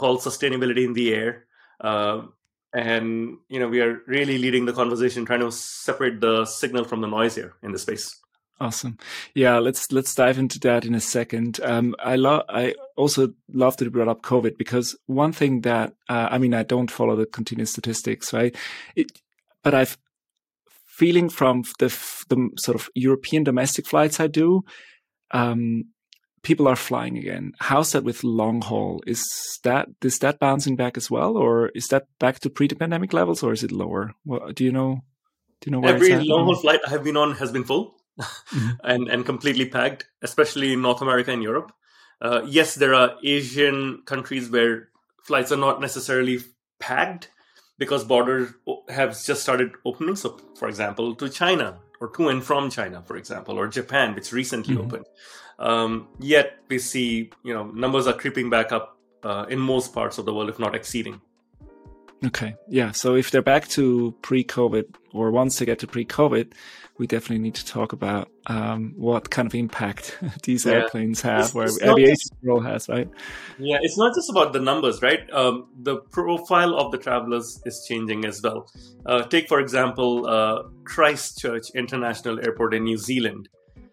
called 0.00 0.20
Sustainability 0.20 0.84
in 0.84 0.94
the 0.94 1.12
Air. 1.14 1.44
Uh, 1.80 2.22
and 2.72 3.38
you 3.48 3.58
know 3.58 3.68
we 3.68 3.80
are 3.80 4.00
really 4.06 4.38
leading 4.38 4.64
the 4.64 4.72
conversation 4.72 5.24
trying 5.24 5.40
to 5.40 5.50
separate 5.50 6.20
the 6.20 6.44
signal 6.44 6.84
from 6.84 7.00
the 7.00 7.08
noise 7.08 7.34
here 7.34 7.54
in 7.64 7.72
the 7.72 7.78
space 7.80 8.20
Awesome. 8.60 8.98
Yeah, 9.34 9.58
let's 9.58 9.90
let's 9.90 10.14
dive 10.14 10.38
into 10.38 10.58
that 10.60 10.84
in 10.84 10.94
a 10.94 11.00
second. 11.00 11.60
Um, 11.62 11.94
I 11.98 12.16
love. 12.16 12.42
I 12.50 12.74
also 12.94 13.32
love 13.50 13.78
that 13.78 13.86
you 13.86 13.90
brought 13.90 14.08
up 14.08 14.20
COVID 14.20 14.58
because 14.58 14.94
one 15.06 15.32
thing 15.32 15.62
that 15.62 15.94
uh, 16.10 16.28
I 16.30 16.36
mean, 16.36 16.52
I 16.52 16.62
don't 16.62 16.90
follow 16.90 17.16
the 17.16 17.24
continuous 17.24 17.70
statistics, 17.70 18.34
right? 18.34 18.54
It, 18.94 19.12
but 19.64 19.72
I've 19.74 19.96
feeling 20.84 21.30
from 21.30 21.62
the 21.78 21.88
the 22.28 22.50
sort 22.58 22.74
of 22.74 22.90
European 22.94 23.44
domestic 23.44 23.86
flights 23.86 24.20
I 24.20 24.26
do. 24.26 24.62
Um, 25.30 25.84
people 26.42 26.68
are 26.68 26.76
flying 26.76 27.18
again. 27.18 27.52
How's 27.58 27.92
that 27.92 28.04
with 28.04 28.24
long 28.24 28.62
haul? 28.62 29.02
Is 29.06 29.24
that 29.64 29.88
is 30.02 30.18
that 30.20 30.38
bouncing 30.38 30.76
back 30.76 30.96
as 30.96 31.10
well, 31.10 31.36
or 31.36 31.68
is 31.74 31.88
that 31.88 32.06
back 32.18 32.40
to 32.40 32.50
pre-pandemic 32.50 33.12
levels, 33.12 33.42
or 33.42 33.52
is 33.52 33.62
it 33.62 33.72
lower? 33.72 34.14
What 34.24 34.54
do 34.54 34.64
you 34.64 34.72
know? 34.72 35.00
Do 35.60 35.70
you 35.70 35.72
know 35.72 35.86
every 35.86 36.14
long 36.16 36.44
haul 36.44 36.56
flight 36.56 36.80
I 36.86 36.90
have 36.90 37.04
been 37.04 37.16
on 37.16 37.32
has 37.36 37.52
been 37.52 37.64
full? 37.64 38.00
mm-hmm. 38.20 38.70
and 38.84 39.08
and 39.08 39.26
completely 39.26 39.66
packed, 39.66 40.06
especially 40.22 40.72
in 40.72 40.82
North 40.82 41.02
America 41.02 41.30
and 41.30 41.42
Europe. 41.42 41.72
Uh, 42.20 42.42
yes, 42.46 42.74
there 42.74 42.94
are 42.94 43.16
Asian 43.24 44.02
countries 44.04 44.50
where 44.50 44.88
flights 45.24 45.52
are 45.52 45.56
not 45.56 45.80
necessarily 45.80 46.38
packed 46.78 47.30
because 47.78 48.04
borders 48.04 48.52
have 48.88 49.18
just 49.24 49.42
started 49.42 49.72
opening. 49.86 50.16
So, 50.16 50.38
for 50.58 50.68
example, 50.68 51.14
to 51.14 51.30
China 51.30 51.78
or 52.00 52.08
to 52.08 52.28
and 52.28 52.44
from 52.44 52.70
China, 52.70 53.02
for 53.02 53.16
example, 53.16 53.58
or 53.58 53.68
Japan, 53.68 54.14
which 54.14 54.32
recently 54.32 54.74
mm-hmm. 54.74 54.84
opened. 54.84 55.06
Um, 55.60 56.08
yet 56.18 56.58
we 56.68 56.78
see, 56.78 57.30
you 57.44 57.54
know, 57.54 57.64
numbers 57.66 58.06
are 58.06 58.14
creeping 58.14 58.50
back 58.50 58.72
up 58.72 58.96
uh, 59.22 59.46
in 59.48 59.58
most 59.58 59.92
parts 59.92 60.18
of 60.18 60.24
the 60.24 60.34
world, 60.34 60.48
if 60.48 60.58
not 60.58 60.74
exceeding. 60.74 61.20
Okay. 62.24 62.54
Yeah. 62.68 62.90
So 62.92 63.14
if 63.14 63.30
they're 63.30 63.42
back 63.42 63.68
to 63.68 64.14
pre-COVID 64.22 64.94
or 65.12 65.30
once 65.30 65.58
they 65.58 65.66
get 65.66 65.78
to 65.80 65.86
pre-COVID, 65.86 66.52
we 66.98 67.06
definitely 67.06 67.38
need 67.38 67.54
to 67.54 67.64
talk 67.64 67.94
about 67.94 68.30
um, 68.46 68.92
what 68.94 69.30
kind 69.30 69.46
of 69.46 69.54
impact 69.54 70.18
these 70.42 70.66
yeah. 70.66 70.72
airplanes 70.72 71.22
have, 71.22 71.46
it's, 71.46 71.54
where 71.54 71.64
it's 71.64 71.82
aviation 71.82 72.36
role 72.42 72.60
has, 72.60 72.90
right? 72.90 73.08
Yeah, 73.58 73.78
it's 73.80 73.96
not 73.96 74.14
just 74.14 74.28
about 74.28 74.52
the 74.52 74.60
numbers, 74.60 75.00
right? 75.00 75.20
Um, 75.32 75.68
the 75.82 75.96
profile 75.96 76.74
of 76.74 76.92
the 76.92 76.98
travelers 76.98 77.62
is 77.64 77.86
changing 77.88 78.26
as 78.26 78.42
well. 78.42 78.70
Uh, 79.06 79.22
take, 79.22 79.48
for 79.48 79.60
example, 79.60 80.26
uh, 80.26 80.64
Christchurch 80.84 81.70
International 81.74 82.38
Airport 82.38 82.74
in 82.74 82.84
New 82.84 82.98
Zealand. 82.98 83.48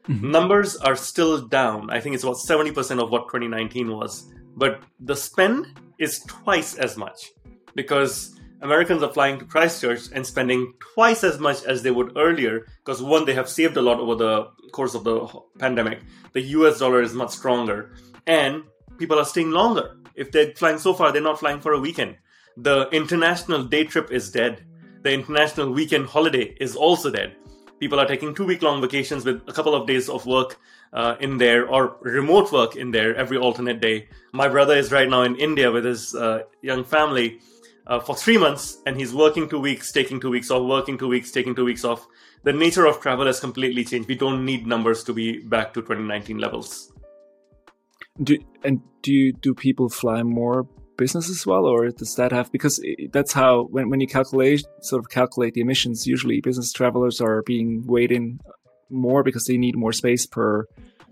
Mm-hmm. 0.07 0.31
Numbers 0.31 0.75
are 0.77 0.95
still 0.95 1.47
down. 1.47 1.89
I 1.89 1.99
think 1.99 2.15
it's 2.15 2.23
about 2.23 2.37
70% 2.37 3.01
of 3.01 3.11
what 3.11 3.23
2019 3.27 3.91
was. 3.91 4.31
But 4.55 4.81
the 4.99 5.15
spend 5.15 5.67
is 5.99 6.19
twice 6.27 6.75
as 6.75 6.97
much 6.97 7.31
because 7.75 8.35
Americans 8.61 9.03
are 9.03 9.13
flying 9.13 9.37
to 9.39 9.45
Christchurch 9.45 10.09
and 10.13 10.25
spending 10.25 10.73
twice 10.93 11.23
as 11.23 11.39
much 11.39 11.63
as 11.63 11.83
they 11.83 11.91
would 11.91 12.17
earlier 12.17 12.65
because 12.83 13.01
one, 13.01 13.25
they 13.25 13.33
have 13.33 13.49
saved 13.49 13.77
a 13.77 13.81
lot 13.81 13.99
over 13.99 14.15
the 14.15 14.47
course 14.71 14.95
of 14.95 15.03
the 15.03 15.27
pandemic. 15.59 15.99
The 16.33 16.41
US 16.41 16.79
dollar 16.79 17.01
is 17.01 17.13
much 17.13 17.31
stronger 17.31 17.93
and 18.25 18.63
people 18.97 19.19
are 19.19 19.25
staying 19.25 19.51
longer 19.51 19.97
if 20.17 20.31
they're 20.31 20.51
flying 20.55 20.79
so 20.79 20.93
far, 20.93 21.13
they're 21.13 21.21
not 21.21 21.39
flying 21.39 21.61
for 21.61 21.73
a 21.73 21.79
weekend. 21.79 22.17
The 22.57 22.89
international 22.89 23.63
day 23.63 23.83
trip 23.83 24.11
is 24.11 24.31
dead. 24.31 24.65
The 25.03 25.13
international 25.13 25.71
weekend 25.71 26.07
holiday 26.07 26.57
is 26.59 26.75
also 26.75 27.11
dead. 27.11 27.35
People 27.79 27.99
are 27.99 28.07
taking 28.07 28.33
two 28.33 28.45
week 28.45 28.61
long 28.61 28.81
vacations 28.81 29.23
with 29.23 29.41
a 29.47 29.53
couple 29.53 29.75
of 29.75 29.87
days 29.87 30.09
of 30.09 30.25
work 30.25 30.59
uh, 30.93 31.15
in 31.19 31.37
there 31.37 31.67
or 31.67 31.97
remote 32.01 32.51
work 32.51 32.75
in 32.75 32.91
there 32.91 33.15
every 33.15 33.37
alternate 33.37 33.79
day. 33.79 34.09
My 34.33 34.47
brother 34.47 34.75
is 34.75 34.91
right 34.91 35.09
now 35.09 35.21
in 35.21 35.35
India 35.35 35.71
with 35.71 35.85
his 35.85 36.15
uh, 36.15 36.43
young 36.61 36.83
family 36.83 37.39
uh, 37.85 37.99
for 37.99 38.15
three 38.15 38.37
months 38.37 38.77
and 38.85 38.97
he's 38.97 39.13
working 39.13 39.47
two 39.47 39.59
weeks, 39.59 39.91
taking 39.91 40.19
two 40.19 40.31
weeks 40.31 40.49
off, 40.49 40.67
working 40.67 40.97
two 40.97 41.07
weeks, 41.07 41.31
taking 41.31 41.55
two 41.55 41.65
weeks 41.65 41.85
off. 41.85 42.07
The 42.43 42.53
nature 42.53 42.85
of 42.85 42.99
travel 42.99 43.27
has 43.27 43.39
completely 43.39 43.83
changed. 43.83 44.07
We 44.07 44.15
don't 44.15 44.43
need 44.43 44.65
numbers 44.65 45.03
to 45.05 45.13
be 45.13 45.39
back 45.43 45.73
to 45.73 45.81
2019 45.81 46.37
levels. 46.37 46.91
Do 48.21 48.37
and 48.63 48.81
do 49.03 49.13
you, 49.13 49.33
do 49.33 49.53
people 49.53 49.89
fly 49.89 50.23
more 50.23 50.67
business 50.97 51.29
as 51.29 51.45
well, 51.45 51.65
or 51.65 51.89
does 51.89 52.15
that 52.15 52.31
have 52.31 52.51
because 52.51 52.83
that's 53.11 53.33
how 53.33 53.63
when 53.65 53.89
when 53.89 53.99
you 53.99 54.07
calculate 54.07 54.65
sort 54.81 54.99
of 55.03 55.09
calculate 55.09 55.53
the 55.53 55.61
emissions, 55.61 56.07
usually 56.07 56.41
business 56.41 56.71
travelers 56.71 57.21
are 57.21 57.43
being 57.43 57.85
weighed 57.85 58.11
in 58.11 58.39
more 58.89 59.23
because 59.23 59.45
they 59.45 59.57
need 59.57 59.75
more 59.75 59.93
space 59.93 60.25
per 60.25 60.65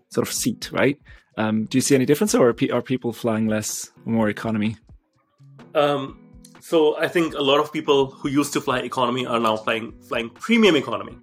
sort 0.09 0.27
of 0.27 0.33
seat, 0.33 0.71
right? 0.71 0.97
Um, 1.37 1.65
do 1.65 1.77
you 1.77 1.81
see 1.81 1.95
any 1.95 2.05
difference, 2.05 2.33
or 2.33 2.49
are, 2.49 2.55
are 2.73 2.81
people 2.81 3.11
flying 3.11 3.47
less, 3.47 3.91
more 4.05 4.29
economy? 4.29 4.77
Um, 5.73 6.17
so 6.61 6.97
I 6.97 7.07
think 7.07 7.33
a 7.33 7.41
lot 7.41 7.59
of 7.59 7.71
people 7.73 8.07
who 8.07 8.29
used 8.29 8.53
to 8.53 8.61
fly 8.61 8.79
economy 8.79 9.25
are 9.25 9.39
now 9.39 9.57
flying 9.57 9.93
flying 10.07 10.29
premium 10.29 10.75
economy 10.75 11.17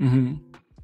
mm-hmm. 0.00 0.34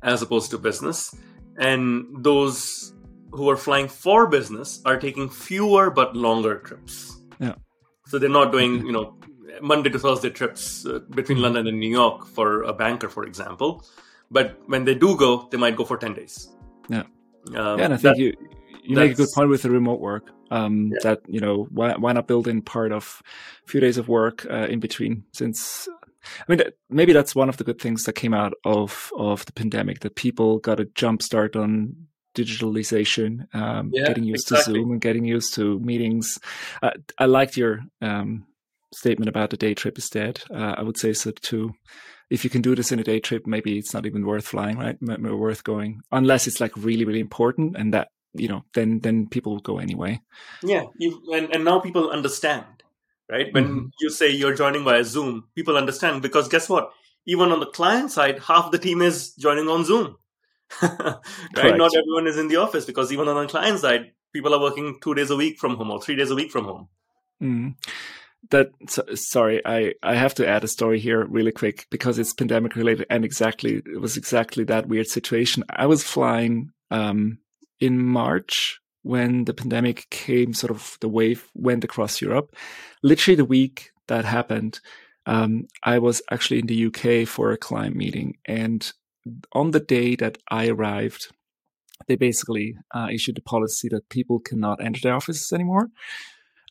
as 0.03 0.23
opposed 0.23 0.51
to 0.53 0.59
business, 0.59 1.15
and 1.59 2.07
those 2.25 2.95
who 3.33 3.51
are 3.51 3.57
flying 3.57 3.89
for 3.89 4.27
business 4.27 4.81
are 4.85 4.99
taking 4.99 5.29
fewer 5.29 5.91
but 5.91 6.17
longer 6.17 6.59
trips. 6.59 7.18
Yeah. 7.38 7.54
So 8.07 8.18
they're 8.18 8.28
not 8.28 8.52
doing 8.52 8.87
you 8.87 8.92
know 8.92 9.16
Monday 9.61 9.90
to 9.90 9.99
Thursday 9.99 10.30
trips 10.30 10.87
uh, 10.87 11.00
between. 11.11 11.40
London 11.40 11.66
and 11.66 11.78
New 11.78 11.90
York 11.90 12.26
for 12.26 12.62
a 12.62 12.73
banker, 12.73 13.09
for 13.09 13.25
example. 13.25 13.85
But 14.30 14.59
when 14.66 14.85
they 14.85 14.95
do 14.95 15.16
go, 15.16 15.49
they 15.50 15.57
might 15.59 15.76
go 15.76 15.85
for 15.85 15.97
ten 15.97 16.14
days. 16.14 16.49
Yeah. 16.88 17.04
Um, 17.54 17.78
yeah, 17.78 17.85
and 17.85 17.95
I 17.95 17.97
think 17.97 18.16
that, 18.16 18.18
you 18.18 18.35
you 18.83 18.97
make 18.97 19.12
a 19.12 19.14
good 19.14 19.28
point 19.35 19.50
with 19.50 19.62
the 19.62 19.71
remote 19.71 20.00
work. 20.00 20.30
Um, 20.50 20.90
yeah. 20.92 20.99
That 21.02 21.21
you 21.26 21.40
know, 21.40 21.66
why 21.71 21.95
why 21.97 22.12
not 22.12 22.26
build 22.26 22.49
in 22.49 22.62
part 22.62 22.92
of 22.92 23.23
a 23.64 23.68
few 23.68 23.80
days 23.80 23.99
of 23.99 24.09
work 24.09 24.47
uh, 24.50 24.66
in 24.68 24.80
between? 24.80 25.25
Since 25.33 25.88
I 26.40 26.45
mean, 26.52 26.62
maybe 26.90 27.12
that's 27.12 27.35
one 27.35 27.49
of 27.49 27.57
the 27.57 27.64
good 27.64 27.80
things 27.80 28.04
that 28.04 28.14
came 28.14 28.35
out 28.35 28.54
of 28.64 29.12
of 29.16 29.45
the 29.47 29.52
pandemic 29.52 30.00
that 30.00 30.16
people 30.16 30.59
got 30.59 30.80
a 30.80 30.87
jump 30.87 31.23
start 31.23 31.57
on 31.57 32.08
digitalization, 32.45 33.52
um, 33.54 33.90
yeah, 33.92 34.07
getting 34.07 34.25
used 34.25 34.50
exactly. 34.50 34.75
to 34.75 34.80
Zoom 34.80 34.92
and 34.92 35.00
getting 35.00 35.25
used 35.25 35.54
to 35.54 35.78
meetings. 35.80 36.38
Uh, 36.83 36.90
I 37.18 37.26
liked 37.26 37.57
your 37.57 37.80
um, 38.00 38.47
statement 38.95 39.28
about 39.28 39.50
the 39.50 39.57
day 39.57 39.75
trip 39.75 39.99
is 39.99 40.09
dead. 40.09 40.40
Uh, 40.50 40.75
I 40.78 40.83
would 40.83 40.99
say 40.99 41.12
so 41.12 41.30
too. 41.30 41.75
If 42.30 42.45
you 42.45 42.50
can 42.50 42.62
do 42.62 42.75
this 42.75 42.92
in 42.92 42.99
a 42.99 43.04
day 43.04 43.21
trip, 43.21 43.47
maybe 43.47 43.78
it's 43.78 43.95
not 43.95 44.04
even 44.04 44.26
worth 44.26 44.47
flying, 44.47 44.78
right? 44.78 45.00
worth 45.00 45.64
going, 45.64 46.02
unless 46.12 46.47
it's 46.47 46.61
like 46.61 46.76
really, 46.76 47.04
really 47.04 47.21
important, 47.21 47.76
and 47.76 47.95
that 47.95 48.09
you 48.35 48.49
know, 48.49 48.64
then 48.75 49.00
then 49.00 49.28
people 49.28 49.52
will 49.52 49.61
go 49.61 49.78
anyway. 49.78 50.21
Yeah, 50.62 50.85
you, 50.99 51.23
and 51.33 51.54
and 51.54 51.64
now 51.64 51.80
people 51.80 52.11
understand, 52.11 52.66
right? 53.30 53.52
When 53.52 53.64
mm-hmm. 53.64 53.87
you 54.00 54.11
say 54.11 54.28
you're 54.30 54.54
joining 54.54 54.85
via 54.85 55.04
Zoom, 55.04 55.45
people 55.54 55.76
understand 55.76 56.23
because 56.23 56.49
guess 56.49 56.68
what? 56.68 56.90
Even 57.26 57.50
on 57.50 57.61
the 57.61 57.66
client 57.66 58.11
side, 58.11 58.38
half 58.40 58.71
the 58.71 58.78
team 58.78 59.02
is 59.02 59.35
joining 59.35 59.68
on 59.68 59.85
Zoom. 59.85 60.16
right? 60.83 61.21
Correct. 61.55 61.79
Not 61.79 61.93
everyone 61.97 62.27
is 62.27 62.39
in 62.39 62.49
the 62.49 62.57
office 62.57 62.85
because 62.85 63.13
even 63.13 63.29
on 63.29 63.43
the 63.43 63.51
client 63.51 63.81
side, 63.81 64.13
people 64.33 64.55
are 64.55 64.61
working 64.61 64.99
two 65.03 65.15
days 65.15 65.31
a 65.31 65.37
week 65.37 65.59
from 65.59 65.77
home 65.77 65.91
or 65.91 66.01
three 66.01 66.17
days 66.17 66.31
a 66.31 66.35
week 66.35 66.51
from 66.51 66.65
home. 66.65 66.89
Mm. 67.43 67.75
That 68.51 68.71
sorry, 69.15 69.61
I 69.65 69.95
I 70.03 70.15
have 70.15 70.35
to 70.35 70.47
add 70.47 70.65
a 70.65 70.69
story 70.69 71.01
here 71.01 71.25
really 71.25 71.53
quick 71.53 71.87
because 71.91 72.19
it's 72.19 72.33
pandemic 72.33 72.77
related 72.77 73.07
and 73.11 73.25
exactly 73.25 73.83
it 73.85 74.01
was 74.01 74.17
exactly 74.17 74.65
that 74.65 74.87
weird 74.87 75.09
situation. 75.09 75.65
I 75.71 75.87
was 75.87 76.05
flying 76.05 76.71
um, 76.91 77.39
in 77.81 77.99
March 77.99 78.81
when 79.03 79.45
the 79.45 79.55
pandemic 79.55 80.07
came, 80.11 80.53
sort 80.53 80.71
of 80.71 80.99
the 81.01 81.09
wave 81.09 81.51
went 81.55 81.85
across 81.85 82.21
Europe. 82.21 82.55
Literally 83.03 83.37
the 83.37 83.45
week 83.45 83.91
that 84.07 84.25
happened, 84.25 84.81
um, 85.27 85.67
I 85.83 85.99
was 85.99 86.23
actually 86.31 86.61
in 86.61 86.67
the 86.67 86.87
UK 86.87 87.27
for 87.27 87.51
a 87.51 87.57
client 87.57 87.97
meeting. 87.97 88.37
And 88.45 88.91
on 89.53 89.71
the 89.73 89.81
day 89.81 90.17
that 90.17 90.39
I 90.51 90.69
arrived, 90.69 91.33
they 92.07 92.17
basically 92.17 92.77
uh, 92.95 93.09
issued 93.13 93.39
a 93.39 93.43
policy 93.43 93.89
that 93.91 94.09
people 94.09 94.39
cannot 94.39 94.83
enter 94.83 95.01
their 95.03 95.15
offices 95.15 95.53
anymore. 95.53 95.89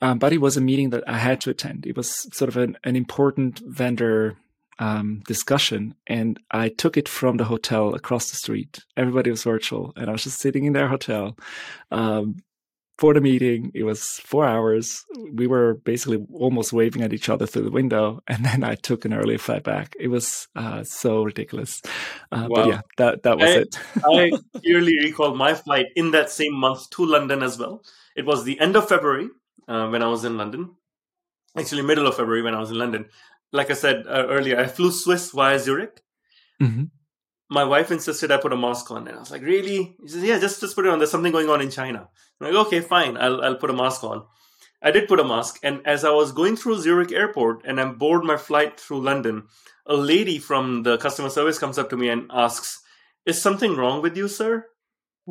Um, 0.01 0.19
but 0.19 0.31
it 0.31 0.39
was 0.39 0.57
a 0.57 0.61
meeting 0.61 0.91
that 0.91 1.03
I 1.07 1.17
had 1.17 1.41
to 1.41 1.49
attend. 1.49 1.85
It 1.85 1.97
was 1.97 2.27
sort 2.35 2.49
of 2.49 2.57
an, 2.57 2.77
an 2.83 2.95
important 2.95 3.61
vendor 3.65 4.37
um, 4.79 5.23
discussion 5.25 5.95
and 6.05 6.39
I 6.51 6.69
took 6.69 6.97
it 6.97 7.09
from 7.09 7.37
the 7.37 7.45
hotel 7.45 7.95
across 7.95 8.29
the 8.29 8.35
street. 8.35 8.79
Everybody 8.95 9.31
was 9.31 9.43
virtual 9.43 9.93
and 9.95 10.07
I 10.07 10.11
was 10.11 10.23
just 10.23 10.39
sitting 10.39 10.65
in 10.65 10.73
their 10.73 10.87
hotel. 10.87 11.35
Um, 11.91 12.37
for 12.97 13.13
the 13.13 13.21
meeting, 13.21 13.71
it 13.73 13.83
was 13.83 14.19
four 14.23 14.45
hours. 14.45 15.03
We 15.33 15.47
were 15.47 15.75
basically 15.75 16.25
almost 16.33 16.73
waving 16.73 17.03
at 17.03 17.13
each 17.13 17.29
other 17.29 17.45
through 17.45 17.63
the 17.63 17.71
window, 17.71 18.21
and 18.27 18.45
then 18.45 18.63
I 18.63 18.75
took 18.75 19.05
an 19.05 19.13
early 19.13 19.37
flight 19.37 19.63
back. 19.63 19.95
It 19.99 20.07
was 20.07 20.47
uh, 20.55 20.83
so 20.83 21.23
ridiculous, 21.23 21.81
uh, 22.31 22.47
wow. 22.49 22.55
but 22.55 22.67
yeah, 22.67 22.81
that 22.97 23.23
that 23.23 23.37
was 23.37 23.49
I, 23.49 23.59
it. 23.59 23.79
I 24.03 24.59
clearly 24.59 24.97
recall 25.03 25.35
my 25.35 25.53
flight 25.53 25.87
in 25.95 26.11
that 26.11 26.29
same 26.29 26.53
month 26.53 26.89
to 26.91 27.05
London 27.05 27.43
as 27.43 27.57
well. 27.57 27.83
It 28.15 28.25
was 28.25 28.43
the 28.43 28.59
end 28.59 28.75
of 28.75 28.89
February 28.89 29.29
uh, 29.67 29.87
when 29.89 30.01
I 30.01 30.07
was 30.07 30.25
in 30.25 30.37
London, 30.37 30.75
actually 31.55 31.83
middle 31.83 32.07
of 32.07 32.15
February 32.15 32.41
when 32.41 32.55
I 32.55 32.59
was 32.59 32.71
in 32.71 32.77
London 32.77 33.05
like 33.51 33.71
I 33.71 33.73
said 33.73 34.05
uh, 34.07 34.25
earlier, 34.27 34.59
I 34.59 34.67
flew 34.67 34.91
Swiss 34.91 35.31
via 35.31 35.59
Zurich. 35.59 36.01
Mm-hmm. 36.61 36.85
My 37.49 37.63
wife 37.63 37.91
insisted 37.91 38.31
I 38.31 38.37
put 38.37 38.53
a 38.53 38.57
mask 38.57 38.91
on, 38.91 39.07
and 39.07 39.15
I 39.15 39.19
was 39.19 39.31
like, 39.31 39.41
"Really?" 39.41 39.95
She 40.01 40.09
says, 40.09 40.23
"Yeah, 40.23 40.39
just 40.39 40.59
just 40.59 40.75
put 40.75 40.85
it 40.85 40.91
on. 40.91 40.99
There's 40.99 41.11
something 41.11 41.31
going 41.31 41.49
on 41.49 41.61
in 41.61 41.71
China." 41.71 42.09
I'm 42.41 42.47
like, 42.47 42.65
"Okay, 42.67 42.81
fine. 42.81 43.17
I'll 43.17 43.41
I'll 43.41 43.55
put 43.55 43.69
a 43.69 43.73
mask 43.73 44.03
on." 44.03 44.25
I 44.81 44.91
did 44.91 45.07
put 45.07 45.19
a 45.19 45.23
mask, 45.23 45.59
and 45.63 45.81
as 45.85 46.03
I 46.03 46.11
was 46.11 46.31
going 46.31 46.55
through 46.55 46.81
Zurich 46.81 47.11
airport 47.11 47.63
and 47.65 47.79
I'm 47.79 47.97
board 47.97 48.23
my 48.23 48.37
flight 48.37 48.79
through 48.79 49.01
London, 49.01 49.47
a 49.85 49.95
lady 49.95 50.37
from 50.37 50.83
the 50.83 50.97
customer 50.97 51.29
service 51.29 51.57
comes 51.57 51.79
up 51.79 51.89
to 51.89 51.97
me 51.97 52.09
and 52.09 52.29
asks, 52.31 52.81
"Is 53.25 53.41
something 53.41 53.75
wrong 53.75 54.01
with 54.01 54.17
you, 54.17 54.27
sir?" 54.27 54.67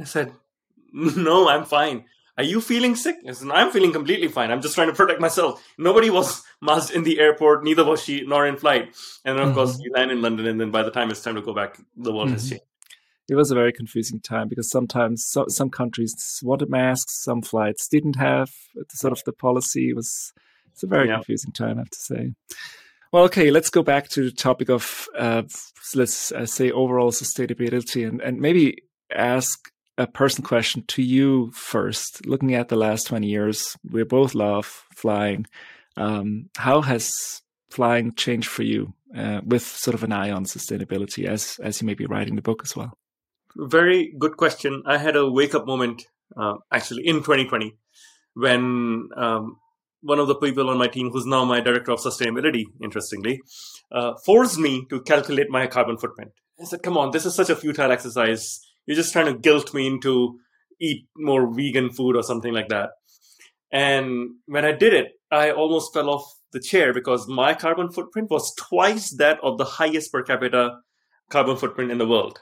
I 0.01 0.05
said, 0.05 0.33
"No, 0.93 1.49
I'm 1.49 1.65
fine." 1.65 2.07
Are 2.39 2.45
you 2.45 2.61
feeling 2.61 2.97
sick? 2.97 3.17
I 3.27 3.33
said, 3.33 3.49
I'm 3.51 3.71
feeling 3.71 3.93
completely 3.93 4.29
fine. 4.29 4.51
I'm 4.51 4.61
just 4.61 4.75
trying 4.75 4.89
to 4.89 4.95
protect 4.95 5.21
myself. 5.21 5.65
Nobody 5.79 6.11
was 6.11 6.43
masked 6.63 6.95
in 6.95 7.03
the 7.03 7.19
airport, 7.19 7.65
neither 7.65 7.85
was 7.85 8.03
she, 8.03 8.25
nor 8.27 8.47
in 8.47 8.57
flight. 8.57 8.95
And 9.25 9.39
then, 9.39 9.43
of 9.43 9.49
mm-hmm. 9.49 9.59
course, 9.59 9.79
you 9.81 9.91
land 9.93 10.11
in 10.11 10.21
London, 10.21 10.47
and 10.47 10.61
then 10.61 10.71
by 10.71 10.83
the 10.83 10.91
time 10.91 11.11
it's 11.11 11.23
time 11.23 11.37
to 11.37 11.43
go 11.43 11.55
back, 11.55 11.79
the 11.97 12.13
world 12.13 12.29
mm-hmm. 12.29 12.35
has 12.35 12.51
changed. 12.51 12.65
It 13.29 13.35
was 13.35 13.51
a 13.51 13.55
very 13.57 13.73
confusing 13.73 14.21
time 14.21 14.49
because 14.49 14.71
sometimes 14.71 15.27
so, 15.27 15.47
some 15.49 15.69
countries 15.69 16.41
wanted 16.45 16.71
masks, 16.71 17.25
some 17.25 17.43
flights 17.43 17.89
didn't 17.89 18.17
have. 18.17 18.51
Sort 18.91 19.13
of 19.13 19.23
the 19.25 19.33
policy 19.33 19.91
it 19.91 19.97
was. 19.97 20.33
It's 20.73 20.83
a 20.83 20.87
very 20.87 21.09
yeah. 21.09 21.15
confusing 21.15 21.53
time, 21.53 21.79
I 21.79 21.81
have 21.81 21.91
to 21.91 21.99
say. 21.99 22.35
Well, 23.13 23.25
okay, 23.25 23.51
let's 23.51 23.71
go 23.71 23.83
back 23.83 24.09
to 24.11 24.25
the 24.25 24.31
topic 24.31 24.69
of 24.69 25.09
uh, 25.19 25.43
let's 25.95 26.31
uh, 26.33 26.47
say 26.47 26.71
overall 26.71 27.11
sustainability, 27.11 28.07
and 28.07 28.21
and 28.21 28.41
maybe 28.41 28.83
ask 29.11 29.73
a 29.99 30.07
personal 30.07 30.47
question 30.47 30.85
to 30.89 31.03
you 31.03 31.51
first. 31.53 32.27
Looking 32.27 32.55
at 32.55 32.69
the 32.69 32.77
last 32.77 33.07
20 33.07 33.27
years, 33.27 33.77
we 33.89 34.03
both 34.05 34.35
love 34.35 34.67
flying. 34.95 35.47
Um, 35.97 36.51
how 36.57 36.83
has 36.83 37.43
flying 37.71 38.15
changed 38.15 38.49
for 38.49 38.63
you 38.63 38.95
uh, 39.17 39.41
with 39.45 39.63
sort 39.63 39.95
of 39.95 40.03
an 40.03 40.13
eye 40.13 40.31
on 40.31 40.45
sustainability 40.45 41.27
as, 41.27 41.59
as 41.63 41.81
you 41.81 41.87
may 41.87 41.95
be 41.95 42.07
writing 42.07 42.37
the 42.37 42.43
book 42.43 42.61
as 42.63 42.77
well? 42.77 42.93
Very 43.57 44.15
good 44.19 44.37
question. 44.37 44.83
I 44.87 44.99
had 44.99 45.17
a 45.17 45.31
wake 45.31 45.55
up 45.55 45.67
moment 45.67 46.05
uh, 46.37 46.55
actually 46.71 47.07
in 47.07 47.17
2020 47.17 47.77
when 48.35 49.09
um, 49.17 49.57
one 50.03 50.19
of 50.19 50.29
the 50.29 50.35
people 50.35 50.69
on 50.69 50.77
my 50.77 50.89
team, 50.89 51.11
who's 51.11 51.25
now 51.25 51.45
my 51.45 51.61
director 51.61 51.93
of 51.93 52.01
sustainability, 52.01 52.65
interestingly, 52.83 53.41
uh, 53.91 54.13
forced 54.25 54.59
me 54.59 54.87
to 54.91 55.01
calculate 55.01 55.49
my 55.49 55.67
carbon 55.67 55.97
footprint. 55.97 56.33
I 56.61 56.65
said, 56.65 56.83
come 56.83 56.99
on, 56.99 57.13
this 57.13 57.25
is 57.25 57.35
such 57.35 57.51
a 57.51 57.57
futile 57.57 57.91
exercise 57.91 58.61
you're 58.87 58.97
just 58.97 59.13
trying 59.13 59.27
to 59.27 59.39
guilt 59.39 59.75
me 59.75 59.87
into 59.87 60.39
eat 60.81 61.07
more 61.17 61.53
vegan 61.53 61.91
food 61.91 62.17
or 62.17 62.23
something 62.23 62.53
like 62.53 62.69
that. 62.69 62.91
And 63.73 64.37
when 64.47 64.65
I 64.65 64.73
did 64.73 64.95
it, 64.95 65.13
I 65.31 65.51
almost 65.51 65.93
fell 65.93 66.09
off 66.09 66.25
the 66.53 66.61
chair 66.61 66.95
because 66.95 67.29
my 67.29 67.55
carbon 67.55 67.91
footprint 67.91 68.31
was 68.31 68.55
twice 68.55 69.11
that 69.17 69.39
of 69.43 69.59
the 69.59 69.65
highest 69.65 70.13
per 70.13 70.23
capita 70.23 70.79
carbon 71.31 71.57
footprint 71.57 71.91
in 71.91 71.99
the 71.99 72.07
world, 72.07 72.41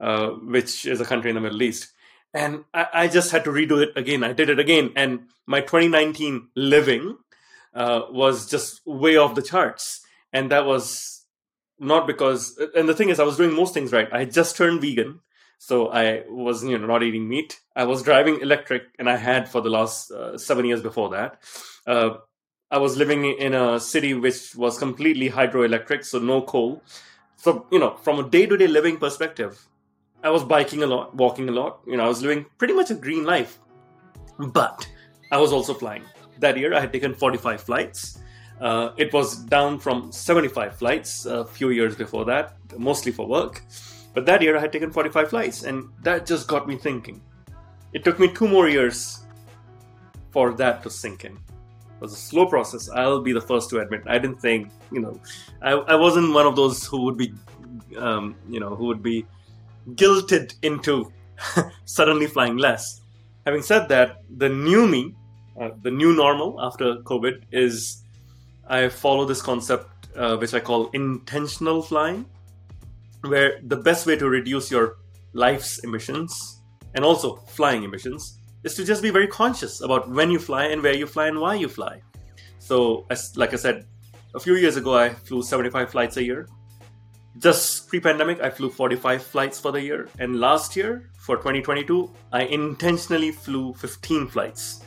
uh, 0.00 0.28
which 0.28 0.84
is 0.84 1.00
a 1.00 1.04
country 1.04 1.30
in 1.30 1.36
the 1.36 1.40
Middle 1.40 1.62
East. 1.62 1.92
And 2.34 2.64
I, 2.74 2.86
I, 2.92 3.08
just 3.08 3.30
had 3.30 3.44
to 3.44 3.50
redo 3.50 3.80
it 3.80 3.96
again. 3.96 4.24
I 4.24 4.32
did 4.32 4.50
it 4.50 4.58
again. 4.58 4.92
And 4.96 5.20
my 5.46 5.60
2019 5.60 6.48
living 6.54 7.16
uh, 7.72 8.02
was 8.10 8.50
just 8.50 8.80
way 8.84 9.16
off 9.16 9.36
the 9.36 9.42
charts. 9.42 10.00
And 10.32 10.50
that 10.50 10.66
was 10.66 11.24
not 11.78 12.06
because, 12.06 12.60
and 12.74 12.88
the 12.88 12.94
thing 12.94 13.08
is, 13.08 13.20
I 13.20 13.24
was 13.24 13.36
doing 13.36 13.54
most 13.54 13.72
things 13.72 13.92
right. 13.92 14.12
I 14.12 14.24
just 14.24 14.56
turned 14.56 14.82
vegan 14.82 15.20
So 15.58 15.88
I 15.88 16.24
was, 16.28 16.62
you 16.62 16.78
know, 16.78 16.86
not 16.86 17.02
eating 17.02 17.28
meat. 17.28 17.60
I 17.74 17.84
was 17.84 18.02
driving 18.02 18.40
electric, 18.40 18.82
and 18.98 19.08
I 19.08 19.16
had 19.16 19.48
for 19.48 19.60
the 19.60 19.70
last 19.70 20.10
uh, 20.10 20.38
seven 20.38 20.64
years 20.64 20.82
before 20.82 21.10
that. 21.10 21.42
Uh, 21.86 22.18
I 22.70 22.78
was 22.78 22.96
living 22.96 23.24
in 23.24 23.54
a 23.54 23.78
city 23.78 24.12
which 24.14 24.54
was 24.56 24.78
completely 24.78 25.30
hydroelectric, 25.30 26.04
so 26.04 26.18
no 26.18 26.42
coal. 26.42 26.82
So, 27.36 27.66
you 27.70 27.78
know, 27.78 27.96
from 27.96 28.18
a 28.18 28.28
day 28.28 28.46
to 28.46 28.56
day 28.56 28.66
living 28.66 28.98
perspective, 28.98 29.66
I 30.22 30.30
was 30.30 30.42
biking 30.42 30.82
a 30.82 30.86
lot, 30.86 31.14
walking 31.14 31.48
a 31.48 31.52
lot. 31.52 31.80
You 31.86 31.96
know, 31.96 32.04
I 32.04 32.08
was 32.08 32.22
living 32.22 32.46
pretty 32.58 32.74
much 32.74 32.90
a 32.90 32.94
green 32.94 33.24
life. 33.24 33.58
But 34.38 34.88
I 35.30 35.38
was 35.38 35.52
also 35.52 35.74
flying. 35.74 36.02
That 36.40 36.58
year, 36.58 36.74
I 36.74 36.80
had 36.80 36.92
taken 36.92 37.14
45 37.14 37.60
flights. 37.60 38.18
Uh, 38.60 38.90
it 38.96 39.12
was 39.12 39.36
down 39.36 39.78
from 39.78 40.10
75 40.10 40.76
flights 40.76 41.26
a 41.26 41.44
few 41.44 41.70
years 41.70 41.94
before 41.94 42.24
that, 42.24 42.56
mostly 42.78 43.12
for 43.12 43.26
work. 43.26 43.62
But 44.16 44.24
that 44.24 44.40
year 44.40 44.56
I 44.56 44.60
had 44.60 44.72
taken 44.72 44.90
45 44.90 45.28
flights, 45.28 45.64
and 45.64 45.90
that 46.02 46.24
just 46.24 46.48
got 46.48 46.66
me 46.66 46.78
thinking. 46.78 47.20
It 47.92 48.02
took 48.02 48.18
me 48.18 48.32
two 48.32 48.48
more 48.48 48.66
years 48.66 49.26
for 50.30 50.54
that 50.54 50.82
to 50.84 50.88
sink 50.88 51.26
in. 51.26 51.32
It 51.32 52.00
was 52.00 52.14
a 52.14 52.16
slow 52.16 52.46
process. 52.46 52.88
I'll 52.88 53.20
be 53.20 53.34
the 53.34 53.42
first 53.42 53.68
to 53.70 53.80
admit. 53.80 54.04
I 54.06 54.16
didn't 54.16 54.40
think, 54.40 54.70
you 54.90 55.00
know, 55.00 55.20
I, 55.60 55.72
I 55.72 55.94
wasn't 55.96 56.32
one 56.32 56.46
of 56.46 56.56
those 56.56 56.86
who 56.86 57.02
would 57.02 57.18
be, 57.18 57.34
um, 57.98 58.36
you 58.48 58.58
know, 58.58 58.74
who 58.74 58.86
would 58.86 59.02
be 59.02 59.26
guilted 59.90 60.54
into 60.62 61.12
suddenly 61.84 62.26
flying 62.26 62.56
less. 62.56 63.02
Having 63.44 63.62
said 63.62 63.86
that, 63.90 64.22
the 64.38 64.48
new 64.48 64.86
me, 64.86 65.14
uh, 65.60 65.72
the 65.82 65.90
new 65.90 66.16
normal 66.16 66.58
after 66.62 66.96
COVID 67.02 67.42
is 67.52 68.02
I 68.66 68.88
follow 68.88 69.26
this 69.26 69.42
concept 69.42 70.08
uh, 70.16 70.38
which 70.38 70.54
I 70.54 70.60
call 70.60 70.88
intentional 70.94 71.82
flying, 71.82 72.24
where 73.22 73.60
the 73.62 73.76
best 73.76 74.06
way 74.06 74.16
to 74.16 74.28
reduce 74.28 74.70
your 74.70 74.96
life's 75.32 75.78
emissions 75.80 76.62
and 76.94 77.04
also 77.04 77.36
flying 77.36 77.82
emissions 77.82 78.38
is 78.64 78.74
to 78.74 78.84
just 78.84 79.02
be 79.02 79.10
very 79.10 79.26
conscious 79.28 79.80
about 79.80 80.10
when 80.10 80.30
you 80.30 80.38
fly 80.38 80.66
and 80.66 80.82
where 80.82 80.94
you 80.94 81.06
fly 81.06 81.28
and 81.28 81.38
why 81.38 81.54
you 81.54 81.68
fly. 81.68 82.00
So, 82.58 83.06
as 83.10 83.36
like 83.36 83.52
I 83.52 83.56
said, 83.56 83.86
a 84.34 84.40
few 84.40 84.56
years 84.56 84.76
ago, 84.76 84.96
I 84.96 85.10
flew 85.10 85.42
75 85.42 85.90
flights 85.90 86.16
a 86.16 86.24
year. 86.24 86.48
Just 87.38 87.88
pre 87.88 88.00
pandemic, 88.00 88.40
I 88.40 88.50
flew 88.50 88.70
45 88.70 89.22
flights 89.22 89.60
for 89.60 89.70
the 89.70 89.80
year. 89.80 90.08
And 90.18 90.40
last 90.40 90.74
year, 90.74 91.10
for 91.18 91.36
2022, 91.36 92.10
I 92.32 92.42
intentionally 92.42 93.30
flew 93.30 93.74
15 93.74 94.28
flights. 94.28 94.84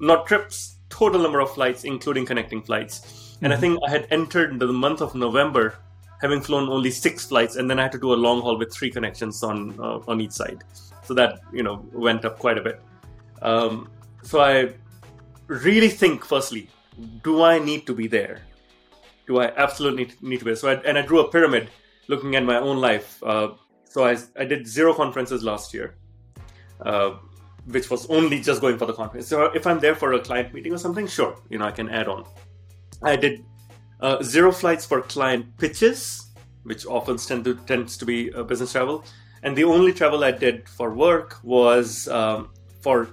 Not 0.00 0.26
trips, 0.26 0.78
total 0.88 1.20
number 1.20 1.40
of 1.40 1.50
flights, 1.50 1.84
including 1.84 2.24
connecting 2.24 2.62
flights. 2.62 3.00
Mm-hmm. 3.00 3.44
And 3.44 3.52
I 3.52 3.56
mm-hmm. 3.56 3.60
think 3.60 3.80
I 3.86 3.90
had 3.90 4.06
entered 4.10 4.58
the 4.58 4.72
month 4.72 5.00
of 5.00 5.14
November 5.14 5.74
having 6.20 6.40
flown 6.40 6.68
only 6.68 6.90
six 6.90 7.26
flights, 7.26 7.56
and 7.56 7.70
then 7.70 7.78
I 7.78 7.82
had 7.84 7.92
to 7.92 7.98
do 7.98 8.12
a 8.12 8.16
long 8.26 8.40
haul 8.40 8.58
with 8.58 8.72
three 8.72 8.90
connections 8.90 9.42
on 9.42 9.78
uh, 9.80 10.00
on 10.08 10.20
each 10.20 10.32
side. 10.32 10.64
So 11.04 11.14
that 11.14 11.40
you 11.52 11.62
know 11.62 11.84
went 11.92 12.24
up 12.24 12.38
quite 12.38 12.58
a 12.58 12.62
bit. 12.62 12.80
Um, 13.42 13.90
so 14.22 14.40
I 14.40 14.74
really 15.46 15.88
think, 15.88 16.24
firstly, 16.24 16.68
do 17.22 17.42
I 17.42 17.58
need 17.58 17.86
to 17.86 17.94
be 17.94 18.06
there? 18.08 18.42
Do 19.26 19.40
I 19.40 19.52
absolutely 19.56 20.10
need 20.20 20.38
to 20.40 20.44
be 20.44 20.50
there? 20.50 20.56
So 20.56 20.68
I, 20.70 20.74
and 20.82 20.98
I 20.98 21.02
drew 21.02 21.20
a 21.20 21.30
pyramid 21.30 21.70
looking 22.08 22.34
at 22.36 22.44
my 22.44 22.56
own 22.56 22.78
life. 22.78 23.22
Uh, 23.22 23.50
so 23.84 24.04
I, 24.04 24.16
I 24.36 24.44
did 24.44 24.66
zero 24.66 24.92
conferences 24.92 25.42
last 25.42 25.72
year. 25.72 25.94
Uh, 26.80 27.16
which 27.66 27.90
was 27.90 28.08
only 28.08 28.40
just 28.40 28.60
going 28.60 28.78
for 28.78 28.86
the 28.86 28.92
conference. 28.92 29.26
So 29.26 29.44
if 29.46 29.66
I'm 29.66 29.78
there 29.78 29.94
for 29.94 30.14
a 30.14 30.20
client 30.20 30.54
meeting 30.54 30.72
or 30.72 30.78
something, 30.78 31.06
sure, 31.06 31.36
you 31.50 31.58
know, 31.58 31.66
I 31.66 31.70
can 31.70 31.88
add 31.90 32.08
on. 32.08 32.24
I 33.02 33.16
did 33.16 33.44
uh, 34.00 34.22
zero 34.22 34.52
flights 34.52 34.86
for 34.86 35.02
client 35.02 35.56
pitches, 35.58 36.30
which 36.62 36.86
often 36.86 37.16
tend 37.16 37.44
to, 37.44 37.54
tends 37.66 37.96
to 37.96 38.04
be 38.04 38.32
uh, 38.32 38.42
business 38.42 38.72
travel. 38.72 39.04
And 39.42 39.56
the 39.56 39.64
only 39.64 39.92
travel 39.92 40.24
I 40.24 40.32
did 40.32 40.68
for 40.68 40.92
work 40.94 41.38
was 41.42 42.08
um, 42.08 42.50
for 42.80 43.08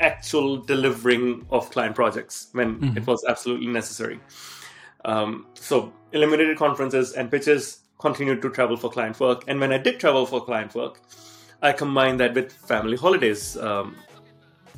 actual 0.00 0.58
delivering 0.58 1.46
of 1.50 1.70
client 1.70 1.94
projects 1.94 2.48
when 2.52 2.80
mm-hmm. 2.80 2.96
it 2.98 3.06
was 3.06 3.24
absolutely 3.28 3.68
necessary. 3.68 4.20
Um, 5.04 5.46
so 5.54 5.92
eliminated 6.12 6.56
conferences 6.58 7.12
and 7.12 7.30
pitches, 7.30 7.80
continued 7.98 8.42
to 8.42 8.50
travel 8.50 8.76
for 8.76 8.90
client 8.90 9.18
work. 9.20 9.44
And 9.48 9.58
when 9.58 9.72
I 9.72 9.78
did 9.78 9.98
travel 9.98 10.26
for 10.26 10.44
client 10.44 10.74
work, 10.74 11.00
I 11.62 11.72
combined 11.72 12.20
that 12.20 12.34
with 12.34 12.52
family 12.52 12.96
holidays, 12.96 13.56
um, 13.56 13.96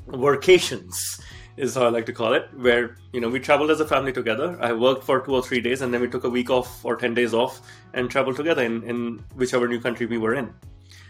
workations 0.08 1.20
is 1.58 1.74
how 1.74 1.84
I 1.84 1.88
like 1.88 2.06
to 2.06 2.12
call 2.12 2.32
it, 2.34 2.48
where 2.54 2.96
you 3.12 3.20
know 3.20 3.28
we 3.28 3.40
traveled 3.40 3.70
as 3.70 3.80
a 3.80 3.86
family 3.86 4.12
together. 4.12 4.56
I 4.60 4.72
worked 4.72 5.04
for 5.04 5.20
two 5.20 5.34
or 5.34 5.42
three 5.42 5.60
days, 5.60 5.82
and 5.82 5.92
then 5.92 6.00
we 6.00 6.08
took 6.08 6.24
a 6.24 6.30
week 6.30 6.50
off 6.50 6.84
or 6.84 6.96
ten 6.96 7.14
days 7.14 7.34
off 7.34 7.60
and 7.94 8.10
traveled 8.10 8.36
together 8.36 8.62
in, 8.62 8.82
in 8.82 9.24
whichever 9.34 9.68
new 9.68 9.80
country 9.80 10.06
we 10.06 10.18
were 10.18 10.34
in. 10.34 10.52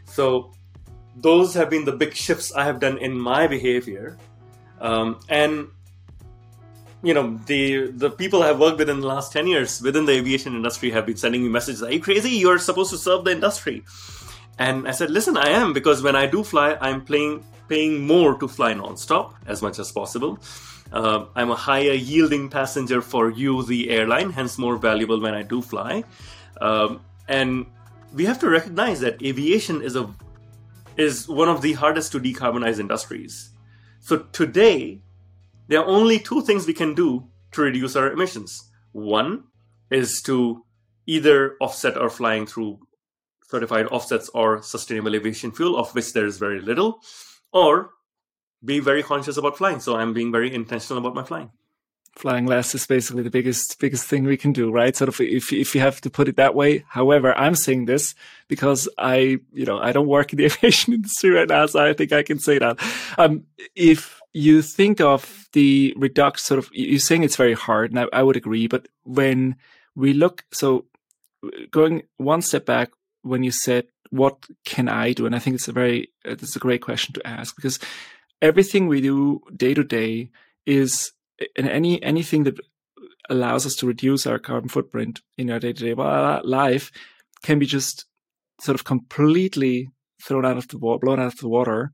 So 0.04 0.52
those 1.16 1.54
have 1.54 1.70
been 1.70 1.84
the 1.84 1.92
big 1.92 2.14
shifts 2.14 2.52
I 2.52 2.64
have 2.64 2.80
done 2.80 2.98
in 2.98 3.18
my 3.18 3.46
behavior, 3.46 4.16
um, 4.80 5.20
and 5.28 5.68
you 7.02 7.14
know 7.14 7.38
the 7.46 7.90
the 7.92 8.10
people 8.10 8.42
I've 8.42 8.58
worked 8.58 8.78
with 8.78 8.90
in 8.90 9.00
the 9.00 9.06
last 9.06 9.32
ten 9.32 9.46
years 9.46 9.80
within 9.82 10.06
the 10.06 10.12
aviation 10.12 10.54
industry 10.54 10.90
have 10.90 11.06
been 11.06 11.16
sending 11.16 11.42
me 11.42 11.48
messages. 11.48 11.82
Are 11.82 11.92
you 11.92 12.00
crazy? 12.00 12.30
You're 12.30 12.58
supposed 12.58 12.90
to 12.90 12.98
serve 12.98 13.24
the 13.24 13.32
industry. 13.32 13.84
And 14.58 14.88
I 14.88 14.90
said, 14.90 15.10
listen, 15.10 15.36
I 15.36 15.50
am 15.50 15.72
because 15.72 16.02
when 16.02 16.16
I 16.16 16.26
do 16.26 16.42
fly, 16.42 16.76
I'm 16.80 17.04
playing, 17.04 17.44
paying 17.68 18.06
more 18.06 18.38
to 18.38 18.48
fly 18.48 18.72
nonstop 18.74 19.34
as 19.46 19.62
much 19.62 19.78
as 19.78 19.92
possible. 19.92 20.38
Uh, 20.92 21.26
I'm 21.34 21.50
a 21.50 21.54
higher 21.54 21.92
yielding 21.92 22.48
passenger 22.48 23.02
for 23.02 23.30
you, 23.30 23.62
the 23.62 23.90
airline, 23.90 24.30
hence 24.30 24.58
more 24.58 24.76
valuable 24.76 25.20
when 25.20 25.34
I 25.34 25.42
do 25.42 25.60
fly. 25.60 26.04
Um, 26.60 27.00
and 27.28 27.66
we 28.14 28.24
have 28.24 28.38
to 28.40 28.48
recognize 28.48 29.00
that 29.00 29.22
aviation 29.22 29.82
is 29.82 29.96
a 29.96 30.08
is 30.96 31.28
one 31.28 31.48
of 31.48 31.62
the 31.62 31.74
hardest 31.74 32.10
to 32.10 32.18
decarbonize 32.18 32.80
industries. 32.80 33.50
So 34.00 34.18
today, 34.32 35.02
there 35.68 35.80
are 35.80 35.86
only 35.86 36.18
two 36.18 36.42
things 36.42 36.66
we 36.66 36.74
can 36.74 36.94
do 36.94 37.28
to 37.52 37.62
reduce 37.62 37.94
our 37.94 38.10
emissions. 38.10 38.68
One 38.92 39.44
is 39.90 40.22
to 40.22 40.64
either 41.06 41.56
offset 41.60 41.96
our 41.96 42.10
flying 42.10 42.46
through 42.46 42.80
certified 43.48 43.86
offsets 43.86 44.28
or 44.34 44.60
sustainable 44.60 45.14
aviation 45.14 45.52
fuel, 45.52 45.76
of 45.78 45.94
which 45.94 46.12
there 46.12 46.26
is 46.26 46.38
very 46.38 46.60
little, 46.60 47.00
or 47.52 47.90
be 48.64 48.80
very 48.80 49.02
conscious 49.02 49.36
about 49.36 49.56
flying. 49.56 49.80
So 49.80 49.96
I'm 49.96 50.12
being 50.12 50.32
very 50.32 50.54
intentional 50.54 50.98
about 50.98 51.14
my 51.14 51.24
flying. 51.24 51.50
Flying 52.16 52.46
less 52.46 52.74
is 52.74 52.84
basically 52.86 53.22
the 53.22 53.30
biggest 53.30 53.78
biggest 53.78 54.06
thing 54.06 54.24
we 54.24 54.36
can 54.36 54.52
do, 54.52 54.72
right? 54.72 54.96
Sort 54.96 55.08
of 55.08 55.20
if 55.20 55.52
if 55.52 55.74
you 55.74 55.80
have 55.80 56.00
to 56.00 56.10
put 56.10 56.26
it 56.26 56.36
that 56.36 56.54
way. 56.54 56.84
However, 56.88 57.32
I'm 57.36 57.54
saying 57.54 57.84
this 57.84 58.16
because 58.48 58.88
I, 58.98 59.38
you 59.52 59.64
know, 59.64 59.78
I 59.78 59.92
don't 59.92 60.08
work 60.08 60.32
in 60.32 60.38
the 60.38 60.44
aviation 60.46 60.94
industry 60.94 61.30
right 61.30 61.48
now, 61.48 61.66
so 61.66 61.84
I 61.84 61.92
think 61.92 62.12
I 62.12 62.24
can 62.24 62.40
say 62.40 62.58
that. 62.58 62.80
Um, 63.18 63.44
if 63.76 64.20
you 64.32 64.62
think 64.62 65.00
of 65.00 65.48
the 65.52 65.94
reduction, 65.96 66.44
sort 66.44 66.58
of, 66.58 66.70
you're 66.72 66.98
saying 66.98 67.22
it's 67.22 67.36
very 67.36 67.54
hard, 67.54 67.92
and 67.92 68.00
I, 68.00 68.06
I 68.12 68.22
would 68.24 68.36
agree. 68.36 68.66
But 68.66 68.88
when 69.04 69.54
we 69.94 70.12
look, 70.12 70.44
so 70.50 70.86
going 71.70 72.02
one 72.16 72.42
step 72.42 72.66
back, 72.66 72.90
when 73.28 73.42
you 73.42 73.50
said, 73.50 73.86
what 74.10 74.38
can 74.64 74.88
I 74.88 75.12
do? 75.12 75.26
And 75.26 75.34
I 75.34 75.38
think 75.38 75.54
it's 75.54 75.68
a 75.68 75.72
very, 75.72 76.10
uh, 76.26 76.32
it's 76.32 76.56
a 76.56 76.60
great 76.60 76.82
question 76.82 77.14
to 77.14 77.26
ask 77.26 77.54
because 77.54 77.78
everything 78.40 78.86
we 78.86 79.00
do 79.00 79.40
day 79.54 79.74
to 79.74 79.84
day 79.84 80.30
is 80.66 81.12
and 81.56 81.68
any, 81.68 82.02
anything 82.02 82.44
that 82.44 82.58
allows 83.30 83.66
us 83.66 83.74
to 83.76 83.86
reduce 83.86 84.26
our 84.26 84.38
carbon 84.38 84.68
footprint 84.68 85.20
in 85.36 85.50
our 85.50 85.58
day 85.58 85.72
to 85.72 85.94
day 85.94 86.02
uh, 86.02 86.40
life 86.42 86.90
can 87.42 87.58
be 87.58 87.66
just 87.66 88.06
sort 88.60 88.74
of 88.74 88.84
completely 88.84 89.88
thrown 90.22 90.44
out 90.44 90.56
of 90.56 90.68
the 90.68 90.78
water, 90.78 90.98
blown 90.98 91.20
out 91.20 91.26
of 91.26 91.38
the 91.38 91.48
water 91.48 91.92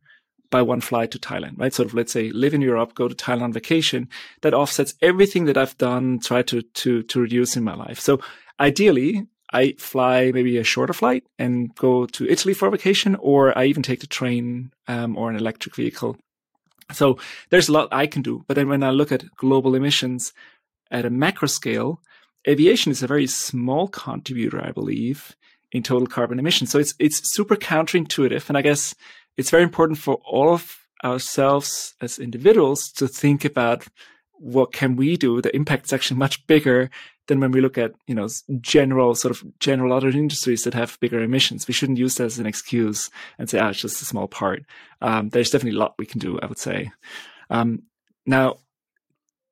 by 0.51 0.63
one 0.63 0.81
flight 0.81 1.11
to 1.11 1.19
Thailand, 1.19 1.59
right? 1.59 1.75
Sort 1.75 1.89
of, 1.89 1.95
let's 1.95 2.13
say, 2.13 2.31
live 2.31 2.55
in 2.55 2.61
Europe, 2.61 2.95
go 2.95 3.09
to 3.09 3.15
Thailand 3.15 3.43
on 3.43 3.53
vacation. 3.53 4.09
That 4.43 4.55
offsets 4.55 4.95
everything 5.03 5.47
that 5.47 5.59
I've 5.59 5.77
done, 5.79 6.21
try 6.21 6.43
to 6.43 6.63
to 6.63 7.03
to 7.03 7.21
reduce 7.21 7.57
in 7.57 7.65
my 7.65 7.75
life. 7.75 7.99
So 7.99 8.21
ideally, 8.61 9.27
I 9.55 9.75
fly 9.79 10.33
maybe 10.33 10.59
a 10.59 10.65
shorter 10.65 10.93
flight 10.93 11.25
and 11.39 11.75
go 11.77 12.07
to 12.07 12.29
Italy 12.29 12.55
for 12.55 12.69
vacation, 12.71 13.15
or 13.21 13.57
I 13.57 13.67
even 13.67 13.85
take 13.85 14.01
the 14.01 14.07
train 14.09 14.73
um, 14.89 15.17
or 15.17 15.31
an 15.31 15.37
electric 15.37 15.77
vehicle. 15.77 16.17
So 16.93 17.19
there's 17.51 17.69
a 17.69 17.73
lot 17.73 17.89
I 17.93 18.07
can 18.07 18.23
do. 18.23 18.45
But 18.47 18.55
then 18.55 18.69
when 18.69 18.83
I 18.83 18.91
look 18.91 19.13
at 19.13 19.35
global 19.37 19.75
emissions 19.75 20.33
at 20.91 21.07
a 21.07 21.11
macro 21.11 21.47
scale, 21.47 22.01
aviation 22.49 22.91
is 22.91 23.03
a 23.03 23.07
very 23.07 23.29
small 23.29 23.87
contributor, 23.89 24.61
I 24.61 24.73
believe, 24.73 25.37
in 25.71 25.83
total 25.83 26.09
carbon 26.09 26.39
emissions. 26.41 26.71
So 26.71 26.79
it's 26.81 26.95
it's 26.99 27.33
super 27.33 27.57
counterintuitive, 27.57 28.49
and 28.49 28.59
I 28.59 28.63
guess 28.63 28.95
it's 29.37 29.51
very 29.51 29.63
important 29.63 29.99
for 29.99 30.17
all 30.27 30.53
of 30.53 30.79
ourselves 31.05 31.95
as 32.01 32.19
individuals 32.19 32.91
to 32.97 33.07
think 33.07 33.45
about 33.45 33.87
what 34.33 34.73
can 34.73 34.97
we 34.97 35.17
do. 35.17 35.41
The 35.41 35.55
impact 35.55 35.87
is 35.87 35.93
actually 35.93 36.19
much 36.19 36.47
bigger 36.47 36.91
than 37.27 37.41
when 37.41 37.53
we 37.53 37.61
look 37.61 37.79
at 37.79 37.93
you 38.07 38.15
know 38.15 38.29
general 38.61 39.15
sort 39.15 39.35
of 39.35 39.43
general 39.59 39.93
other 39.93 40.09
industries 40.09 40.65
that 40.65 40.75
have 40.75 40.99
bigger 41.01 41.21
emissions. 41.21 41.67
We 41.67 41.75
shouldn't 41.75 41.99
use 41.99 42.17
that 42.17 42.25
as 42.25 42.39
an 42.39 42.47
excuse 42.47 43.11
and 43.39 43.49
say, 43.49 43.59
"Ah, 43.59 43.71
it's 43.71 43.81
just 43.81 44.03
a 44.03 44.05
small 44.05 44.29
part." 44.29 44.65
Um, 45.01 45.31
there's 45.31 45.51
definitely 45.51 45.79
a 45.79 45.81
lot 45.81 45.95
we 45.99 46.07
can 46.07 46.21
do. 46.21 46.39
I 46.43 46.47
would 46.47 46.59
say. 46.59 46.91
Um, 47.51 47.83
now, 48.27 48.59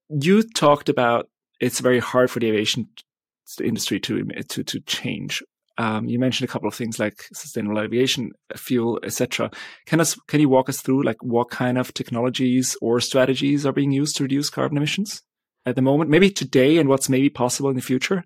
you 0.09 0.43
talked 0.43 0.89
about 0.89 1.29
it's 1.61 1.81
very 1.81 1.99
hard 2.01 2.31
for 2.31 2.41
the 2.41 2.49
aviation 2.49 2.89
industry 3.63 4.01
to 4.01 4.25
to 4.49 4.65
to 4.65 4.81
change. 4.81 5.43
um, 5.79 6.07
you 6.07 6.19
mentioned 6.19 6.49
a 6.49 6.53
couple 6.53 6.69
of 6.69 6.75
things 6.75 6.99
like 6.99 7.25
sustainable 7.33 7.81
aviation 7.81 8.33
fuel, 8.57 9.01
etc. 9.03 9.51
Can 9.87 10.01
us 10.01 10.19
can 10.29 10.41
you 10.41 10.49
walk 10.49 10.69
us 10.69 10.83
through 10.83 11.03
like 11.03 11.23
what 11.23 11.51
kind 11.51 11.79
of 11.79 11.95
technologies 11.95 12.77
or 12.83 13.01
strategies 13.01 13.65
are 13.67 13.73
being 13.73 13.93
used 13.93 14.17
to 14.17 14.25
reduce 14.25 14.51
carbon 14.51 14.77
emissions 14.77 15.23
at 15.67 15.77
the 15.77 15.83
moment? 15.83 16.11
Maybe 16.11 16.31
today 16.31 16.79
and 16.79 16.89
what's 16.89 17.09
maybe 17.09 17.31
possible 17.31 17.71
in 17.71 17.77
the 17.77 17.83
future. 17.83 18.25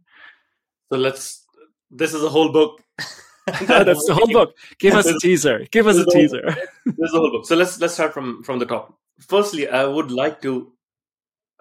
So 0.91 0.99
let's. 0.99 1.45
This 1.91 2.15
is 2.15 2.23
a 2.23 2.29
whole 2.29 2.53
book. 2.53 2.83
That's 3.47 4.07
the 4.07 4.15
whole 4.15 4.27
book. 4.27 4.55
Give 4.79 4.95
us 4.95 5.07
a 5.07 5.19
teaser. 5.21 5.67
Give 5.71 5.87
us 5.87 5.97
a 5.97 6.05
teaser. 6.07 6.43
This 6.85 6.97
is 6.99 7.13
the 7.13 7.19
whole 7.19 7.31
book. 7.31 7.47
So 7.47 7.55
let's 7.55 7.81
let's 7.81 7.95
start 7.95 8.13
from 8.13 8.43
from 8.43 8.59
the 8.59 8.67
top. 8.67 8.99
Firstly, 9.21 9.69
I 9.69 9.85
would 9.85 10.11
like 10.11 10.43
to 10.43 10.73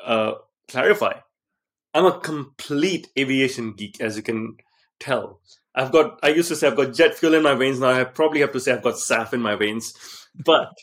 uh, 0.03 0.33
clarify. 0.67 1.13
I'm 1.93 2.05
a 2.05 2.19
complete 2.19 3.07
aviation 3.17 3.73
geek, 3.73 4.01
as 4.01 4.17
you 4.17 4.23
can 4.23 4.57
tell. 4.99 5.39
I've 5.75 5.91
got. 5.91 6.19
I 6.23 6.29
used 6.29 6.49
to 6.49 6.55
say 6.55 6.67
I've 6.67 6.75
got 6.75 6.93
jet 6.93 7.15
fuel 7.15 7.35
in 7.35 7.43
my 7.43 7.53
veins. 7.53 7.79
Now 7.79 7.91
I 7.91 8.03
probably 8.03 8.41
have 8.41 8.51
to 8.53 8.59
say 8.59 8.73
I've 8.73 8.83
got 8.83 8.95
SAF 8.95 9.33
in 9.33 9.41
my 9.41 9.55
veins. 9.55 9.93
But 10.43 10.73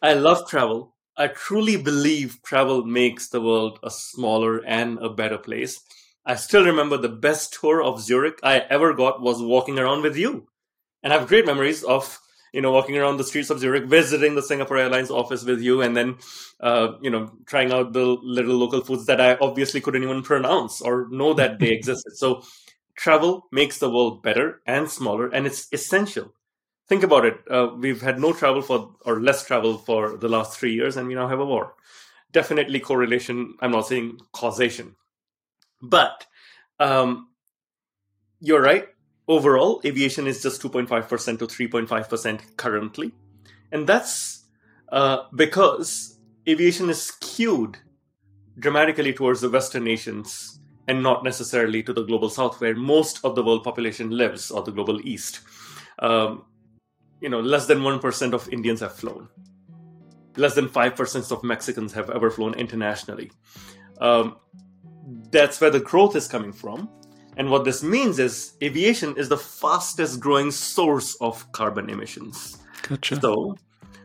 I 0.00 0.14
love 0.14 0.48
travel. 0.48 0.91
I 1.16 1.28
truly 1.28 1.76
believe 1.76 2.42
travel 2.42 2.84
makes 2.84 3.28
the 3.28 3.40
world 3.40 3.78
a 3.82 3.90
smaller 3.90 4.64
and 4.64 4.98
a 4.98 5.08
better 5.10 5.38
place. 5.38 5.80
I 6.24 6.36
still 6.36 6.64
remember 6.64 6.96
the 6.96 7.08
best 7.08 7.52
tour 7.54 7.82
of 7.82 8.00
Zurich 8.00 8.38
I 8.42 8.60
ever 8.60 8.94
got 8.94 9.20
was 9.20 9.42
walking 9.42 9.78
around 9.78 10.02
with 10.02 10.16
you. 10.16 10.48
And 11.02 11.12
I 11.12 11.18
have 11.18 11.28
great 11.28 11.46
memories 11.46 11.82
of, 11.84 12.18
you 12.52 12.60
know, 12.60 12.72
walking 12.72 12.96
around 12.96 13.16
the 13.16 13.24
streets 13.24 13.50
of 13.50 13.58
Zurich, 13.58 13.86
visiting 13.86 14.34
the 14.34 14.42
Singapore 14.42 14.78
Airlines 14.78 15.10
office 15.10 15.44
with 15.44 15.60
you, 15.60 15.82
and 15.82 15.96
then, 15.96 16.16
uh, 16.60 16.92
you 17.02 17.10
know, 17.10 17.32
trying 17.46 17.72
out 17.72 17.92
the 17.92 18.06
little 18.06 18.56
local 18.56 18.82
foods 18.82 19.06
that 19.06 19.20
I 19.20 19.36
obviously 19.36 19.80
couldn't 19.80 20.04
even 20.04 20.22
pronounce 20.22 20.80
or 20.80 21.08
know 21.10 21.34
that 21.34 21.58
they 21.58 21.70
existed. 21.72 22.16
So 22.16 22.42
travel 22.96 23.48
makes 23.52 23.78
the 23.78 23.90
world 23.90 24.22
better 24.22 24.62
and 24.66 24.90
smaller, 24.90 25.28
and 25.28 25.46
it's 25.46 25.68
essential. 25.72 26.32
Think 26.92 27.04
about 27.04 27.24
it. 27.24 27.40
Uh, 27.50 27.68
we've 27.74 28.02
had 28.02 28.20
no 28.20 28.34
travel 28.34 28.60
for, 28.60 28.94
or 29.06 29.18
less 29.18 29.46
travel 29.46 29.78
for 29.78 30.18
the 30.18 30.28
last 30.28 30.60
three 30.60 30.74
years, 30.74 30.94
and 30.98 31.08
we 31.08 31.14
now 31.14 31.26
have 31.26 31.40
a 31.40 31.46
war. 31.46 31.72
Definitely 32.32 32.80
correlation. 32.80 33.54
I'm 33.60 33.70
not 33.70 33.86
saying 33.86 34.20
causation, 34.32 34.96
but 35.80 36.26
um, 36.78 37.28
you're 38.40 38.60
right. 38.60 38.88
Overall, 39.26 39.80
aviation 39.86 40.26
is 40.26 40.42
just 40.42 40.60
2.5% 40.60 41.38
to 41.38 41.46
3.5% 41.46 42.56
currently. 42.58 43.12
And 43.72 43.86
that's 43.86 44.44
uh, 44.90 45.22
because 45.34 46.18
aviation 46.46 46.90
is 46.90 47.00
skewed 47.00 47.78
dramatically 48.58 49.14
towards 49.14 49.40
the 49.40 49.48
Western 49.48 49.84
nations 49.84 50.58
and 50.86 51.02
not 51.02 51.24
necessarily 51.24 51.82
to 51.84 51.94
the 51.94 52.04
global 52.04 52.28
south, 52.28 52.60
where 52.60 52.74
most 52.74 53.24
of 53.24 53.34
the 53.34 53.42
world 53.42 53.64
population 53.64 54.10
lives, 54.10 54.50
or 54.50 54.62
the 54.62 54.72
global 54.72 55.00
east. 55.08 55.40
Um, 55.98 56.44
you 57.22 57.28
know, 57.28 57.40
less 57.40 57.66
than 57.66 57.78
1% 57.78 58.32
of 58.34 58.48
Indians 58.52 58.80
have 58.80 58.94
flown. 58.94 59.28
Less 60.36 60.54
than 60.54 60.68
5% 60.68 61.32
of 61.32 61.44
Mexicans 61.44 61.92
have 61.92 62.10
ever 62.10 62.30
flown 62.30 62.54
internationally. 62.54 63.30
Um, 64.00 64.36
that's 65.30 65.60
where 65.60 65.70
the 65.70 65.80
growth 65.80 66.16
is 66.16 66.26
coming 66.26 66.52
from. 66.52 66.90
And 67.36 67.48
what 67.48 67.64
this 67.64 67.82
means 67.82 68.18
is 68.18 68.54
aviation 68.62 69.16
is 69.16 69.28
the 69.28 69.38
fastest 69.38 70.20
growing 70.20 70.50
source 70.50 71.14
of 71.20 71.50
carbon 71.52 71.88
emissions. 71.88 72.58
Gotcha. 72.82 73.20
So 73.20 73.56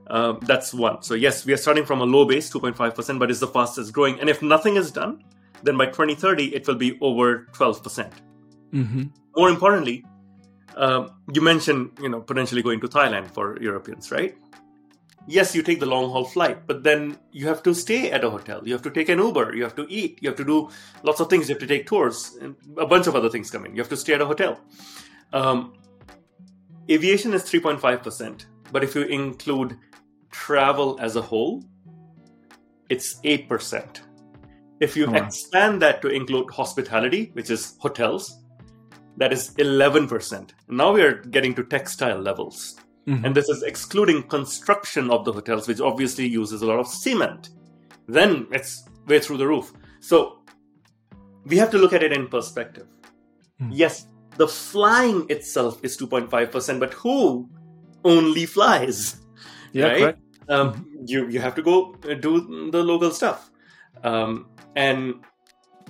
uh, 0.07 0.33
that's 0.43 0.73
one. 0.73 1.01
So, 1.01 1.15
yes, 1.15 1.45
we 1.45 1.53
are 1.53 1.57
starting 1.57 1.85
from 1.85 2.01
a 2.01 2.05
low 2.05 2.25
base, 2.25 2.49
2.5%, 2.51 3.19
but 3.19 3.31
it's 3.31 3.39
the 3.39 3.47
fastest 3.47 3.91
growing. 3.93 4.19
And 4.19 4.29
if 4.29 4.41
nothing 4.41 4.75
is 4.75 4.91
done, 4.91 5.23
then 5.63 5.75
by 5.75 5.87
2030, 5.87 6.55
it 6.55 6.67
will 6.67 6.75
be 6.75 6.97
over 7.01 7.47
12%. 7.53 7.83
percent 7.83 8.13
mm 8.73 8.87
hmm 8.87 9.03
More 9.35 9.49
importantly, 9.49 10.05
uh, 10.77 11.09
you 11.33 11.41
mentioned, 11.41 11.97
you 12.01 12.09
know, 12.09 12.21
potentially 12.21 12.61
going 12.61 12.79
to 12.81 12.87
Thailand 12.87 13.31
for 13.31 13.61
Europeans, 13.61 14.11
right? 14.11 14.35
yes, 15.27 15.53
you 15.53 15.61
take 15.61 15.79
the 15.79 15.85
long 15.85 16.09
haul 16.09 16.25
flight, 16.25 16.65
but 16.65 16.83
then 16.83 17.17
you 17.31 17.47
have 17.47 17.61
to 17.63 17.75
stay 17.75 18.09
at 18.09 18.23
a 18.23 18.29
hotel. 18.29 18.61
You 18.65 18.73
have 18.73 18.81
to 18.83 18.89
take 18.89 19.09
an 19.09 19.19
Uber. 19.19 19.55
You 19.55 19.63
have 19.63 19.75
to 19.75 19.85
eat. 19.89 20.17
You 20.21 20.29
have 20.29 20.37
to 20.37 20.45
do 20.45 20.69
lots 21.03 21.19
of 21.19 21.29
things. 21.29 21.47
You 21.47 21.55
have 21.55 21.61
to 21.61 21.67
take 21.67 21.85
tours, 21.85 22.37
and 22.41 22.55
a 22.77 22.87
bunch 22.87 23.05
of 23.07 23.15
other 23.15 23.29
things 23.29 23.51
come 23.51 23.65
in. 23.65 23.75
You 23.75 23.81
have 23.81 23.89
to 23.89 23.97
stay 23.97 24.13
at 24.13 24.21
a 24.21 24.25
hotel. 24.25 24.59
Um, 25.33 25.73
aviation 26.89 27.33
is 27.33 27.43
3.5%, 27.43 28.45
but 28.71 28.83
if 28.83 28.95
you 28.95 29.03
include 29.03 29.77
travel 30.31 30.97
as 31.01 31.15
a 31.15 31.21
whole, 31.21 31.63
it's 32.89 33.19
8%. 33.21 34.01
If 34.79 34.95
you 34.95 35.07
oh, 35.07 35.11
wow. 35.11 35.25
expand 35.25 35.81
that 35.81 36.01
to 36.03 36.07
include 36.07 36.51
hospitality, 36.51 37.31
which 37.33 37.49
is 37.49 37.75
hotels, 37.79 38.39
that 39.17 39.33
is 39.33 39.53
11%. 39.55 40.51
Now 40.69 40.93
we 40.93 41.01
are 41.01 41.15
getting 41.23 41.53
to 41.55 41.63
textile 41.63 42.19
levels. 42.19 42.79
Mm-hmm. 43.07 43.25
And 43.25 43.35
this 43.35 43.49
is 43.49 43.63
excluding 43.63 44.23
construction 44.23 45.09
of 45.09 45.25
the 45.25 45.33
hotels, 45.33 45.67
which 45.67 45.79
obviously 45.79 46.27
uses 46.27 46.61
a 46.61 46.65
lot 46.65 46.79
of 46.79 46.87
cement. 46.87 47.49
Then 48.07 48.47
it's 48.51 48.87
way 49.07 49.19
through 49.19 49.37
the 49.37 49.47
roof. 49.47 49.73
So 50.01 50.39
we 51.45 51.57
have 51.57 51.71
to 51.71 51.77
look 51.77 51.93
at 51.93 52.03
it 52.03 52.11
in 52.11 52.27
perspective. 52.27 52.87
Mm-hmm. 53.61 53.71
Yes, 53.71 54.07
the 54.35 54.47
flying 54.47 55.25
itself 55.29 55.79
is 55.83 55.97
2.5%, 55.97 56.79
but 56.79 56.93
who 56.93 57.49
only 58.03 58.45
flies? 58.45 59.17
Yeah, 59.73 59.85
right? 59.85 60.17
Um, 60.49 60.73
mm-hmm. 60.73 61.03
you, 61.05 61.27
you 61.29 61.39
have 61.39 61.55
to 61.55 61.61
go 61.61 61.93
do 61.95 62.69
the 62.71 62.83
local 62.83 63.11
stuff. 63.11 63.49
Um, 64.03 64.49
and 64.75 65.15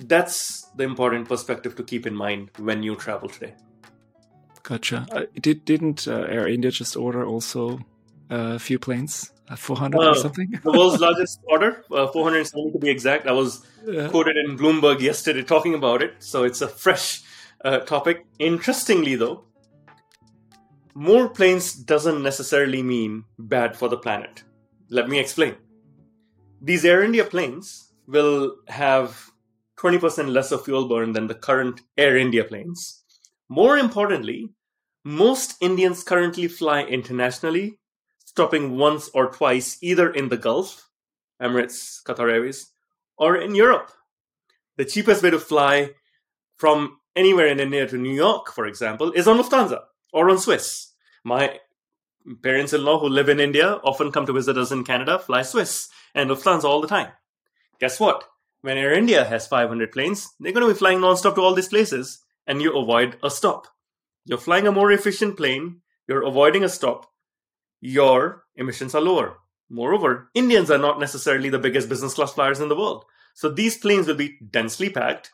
that's 0.00 0.68
the 0.76 0.84
important 0.84 1.28
perspective 1.28 1.74
to 1.76 1.82
keep 1.82 2.06
in 2.06 2.14
mind 2.14 2.50
when 2.58 2.82
you 2.82 2.96
travel 2.96 3.28
today. 3.28 3.54
Gotcha. 4.62 5.06
Uh, 5.10 5.22
did 5.40 5.64
didn't 5.64 6.06
uh, 6.06 6.26
Air 6.28 6.46
India 6.46 6.70
just 6.70 6.96
order 6.96 7.24
also 7.24 7.78
uh, 8.30 8.56
a 8.56 8.58
few 8.58 8.78
planes, 8.78 9.32
uh, 9.48 9.56
400 9.56 9.98
or 9.98 10.14
something? 10.14 10.50
the 10.62 10.70
world's 10.70 11.00
largest 11.08 11.40
order, 11.48 11.84
uh, 11.90 12.06
470 12.08 12.72
to 12.72 12.78
be 12.78 12.90
exact. 12.90 13.26
I 13.26 13.32
was 13.32 13.66
quoted 14.10 14.36
in 14.36 14.58
Bloomberg 14.58 15.00
yesterday 15.00 15.42
talking 15.42 15.74
about 15.74 16.02
it, 16.02 16.16
so 16.18 16.44
it's 16.44 16.60
a 16.60 16.68
fresh 16.68 17.22
uh, 17.64 17.78
topic. 17.78 18.26
Interestingly, 18.38 19.16
though, 19.16 19.44
more 20.94 21.28
planes 21.28 21.72
doesn't 21.72 22.22
necessarily 22.22 22.82
mean 22.82 23.24
bad 23.38 23.76
for 23.76 23.88
the 23.88 23.96
planet. 23.96 24.42
Let 24.90 25.08
me 25.08 25.18
explain. 25.18 25.54
These 26.60 26.84
Air 26.84 27.02
India 27.02 27.24
planes 27.24 27.92
will 28.06 28.56
have 28.68 29.27
20% 29.78 30.32
less 30.32 30.50
of 30.52 30.64
fuel 30.64 30.88
burn 30.88 31.12
than 31.12 31.26
the 31.26 31.34
current 31.34 31.80
Air 31.96 32.16
India 32.16 32.44
planes. 32.44 33.04
More 33.48 33.78
importantly, 33.78 34.50
most 35.04 35.54
Indians 35.60 36.02
currently 36.02 36.48
fly 36.48 36.82
internationally, 36.82 37.78
stopping 38.24 38.76
once 38.76 39.08
or 39.14 39.30
twice 39.30 39.78
either 39.80 40.10
in 40.10 40.28
the 40.28 40.36
Gulf, 40.36 40.90
Emirates, 41.40 42.02
Qatar 42.02 42.30
Airways, 42.30 42.72
or 43.16 43.36
in 43.36 43.54
Europe. 43.54 43.90
The 44.76 44.84
cheapest 44.84 45.22
way 45.22 45.30
to 45.30 45.38
fly 45.38 45.90
from 46.56 46.98
anywhere 47.16 47.46
in 47.46 47.60
India 47.60 47.86
to 47.86 47.96
New 47.96 48.14
York, 48.14 48.52
for 48.52 48.66
example, 48.66 49.12
is 49.12 49.26
on 49.26 49.38
Lufthansa 49.38 49.80
or 50.12 50.30
on 50.30 50.38
Swiss. 50.38 50.92
My 51.24 51.58
parents 52.42 52.72
in 52.72 52.84
law 52.84 52.98
who 52.98 53.08
live 53.08 53.28
in 53.28 53.40
India 53.40 53.80
often 53.84 54.12
come 54.12 54.26
to 54.26 54.32
visit 54.32 54.58
us 54.58 54.70
in 54.70 54.84
Canada, 54.84 55.18
fly 55.18 55.42
Swiss 55.42 55.88
and 56.14 56.30
Lufthansa 56.30 56.64
all 56.64 56.80
the 56.80 56.88
time. 56.88 57.12
Guess 57.80 58.00
what? 58.00 58.24
When 58.60 58.76
Air 58.76 58.92
India 58.92 59.24
has 59.24 59.46
500 59.46 59.92
planes, 59.92 60.34
they're 60.40 60.52
going 60.52 60.66
to 60.66 60.72
be 60.72 60.78
flying 60.78 60.98
nonstop 60.98 61.36
to 61.36 61.40
all 61.40 61.54
these 61.54 61.68
places, 61.68 62.20
and 62.46 62.60
you 62.60 62.76
avoid 62.76 63.16
a 63.22 63.30
stop. 63.30 63.68
You're 64.24 64.38
flying 64.38 64.66
a 64.66 64.72
more 64.72 64.90
efficient 64.90 65.36
plane, 65.36 65.82
you're 66.08 66.26
avoiding 66.26 66.64
a 66.64 66.68
stop, 66.68 67.06
your 67.80 68.44
emissions 68.56 68.94
are 68.94 69.00
lower. 69.00 69.38
Moreover, 69.70 70.30
Indians 70.34 70.70
are 70.70 70.78
not 70.78 70.98
necessarily 70.98 71.50
the 71.50 71.58
biggest 71.58 71.88
business 71.88 72.14
class 72.14 72.32
flyers 72.32 72.60
in 72.60 72.68
the 72.68 72.76
world. 72.76 73.04
So 73.34 73.48
these 73.48 73.76
planes 73.76 74.06
will 74.06 74.16
be 74.16 74.38
densely 74.50 74.90
packed. 74.90 75.32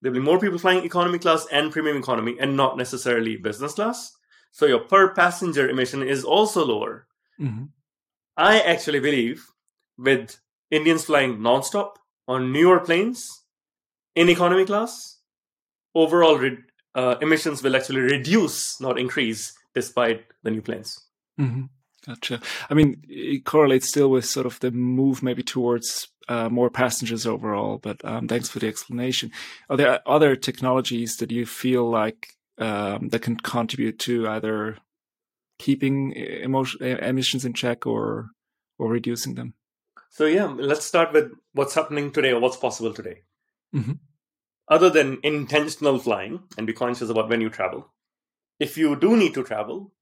There'll 0.00 0.14
be 0.14 0.20
more 0.20 0.38
people 0.38 0.58
flying 0.58 0.84
economy 0.84 1.18
class 1.18 1.46
and 1.50 1.72
premium 1.72 1.96
economy 1.96 2.36
and 2.38 2.56
not 2.56 2.76
necessarily 2.76 3.36
business 3.36 3.74
class. 3.74 4.16
So 4.50 4.66
your 4.66 4.80
per 4.80 5.14
passenger 5.14 5.68
emission 5.68 6.02
is 6.02 6.24
also 6.24 6.64
lower. 6.64 7.06
Mm-hmm. 7.40 7.64
I 8.36 8.60
actually 8.60 9.00
believe 9.00 9.46
with 9.96 10.38
Indians 10.70 11.04
flying 11.04 11.38
nonstop 11.38 11.94
on 12.28 12.52
newer 12.52 12.80
planes 12.80 13.26
in 14.14 14.28
economy 14.28 14.64
class, 14.64 15.18
overall 15.94 16.36
re- 16.36 16.58
uh, 16.94 17.16
emissions 17.20 17.62
will 17.62 17.76
actually 17.76 18.00
reduce, 18.00 18.80
not 18.80 18.98
increase, 18.98 19.52
despite 19.74 20.24
the 20.42 20.50
new 20.50 20.62
planes. 20.62 20.98
Mm-hmm. 21.40 21.64
Gotcha. 22.06 22.40
I 22.68 22.74
mean, 22.74 23.04
it 23.08 23.44
correlates 23.44 23.88
still 23.88 24.10
with 24.10 24.24
sort 24.24 24.46
of 24.46 24.58
the 24.60 24.72
move 24.72 25.22
maybe 25.22 25.42
towards 25.42 26.08
uh, 26.28 26.48
more 26.48 26.68
passengers 26.68 27.26
overall. 27.26 27.78
But 27.78 28.04
um, 28.04 28.26
thanks 28.26 28.48
for 28.48 28.58
the 28.58 28.66
explanation. 28.66 29.30
Are 29.70 29.76
there 29.76 30.00
other 30.06 30.34
technologies 30.34 31.16
that 31.16 31.30
you 31.30 31.46
feel 31.46 31.88
like 31.88 32.34
um, 32.58 33.08
that 33.10 33.22
can 33.22 33.36
contribute 33.36 33.98
to 34.00 34.28
either 34.28 34.78
keeping 35.58 36.12
emotion, 36.12 36.82
emissions 36.82 37.44
in 37.44 37.52
check 37.52 37.86
or 37.86 38.30
or 38.78 38.88
reducing 38.88 39.36
them? 39.36 39.54
So 40.12 40.26
yeah, 40.26 40.46
let's 40.46 40.86
start 40.86 41.12
with 41.12 41.32
what's 41.52 41.74
happening 41.74 42.12
today 42.12 42.30
or 42.30 42.40
what's 42.40 42.56
possible 42.56 42.94
today. 42.94 43.22
Mm-hmm 43.74 43.92
other 44.72 44.88
than 44.88 45.18
intentional 45.22 45.98
flying 45.98 46.40
and 46.56 46.66
be 46.66 46.72
conscious 46.72 47.10
about 47.10 47.28
when 47.28 47.42
you 47.42 47.50
travel, 47.50 47.92
if 48.58 48.78
you 48.78 48.96
do 48.96 49.16
need 49.18 49.34
to 49.34 49.44
travel, 49.44 49.92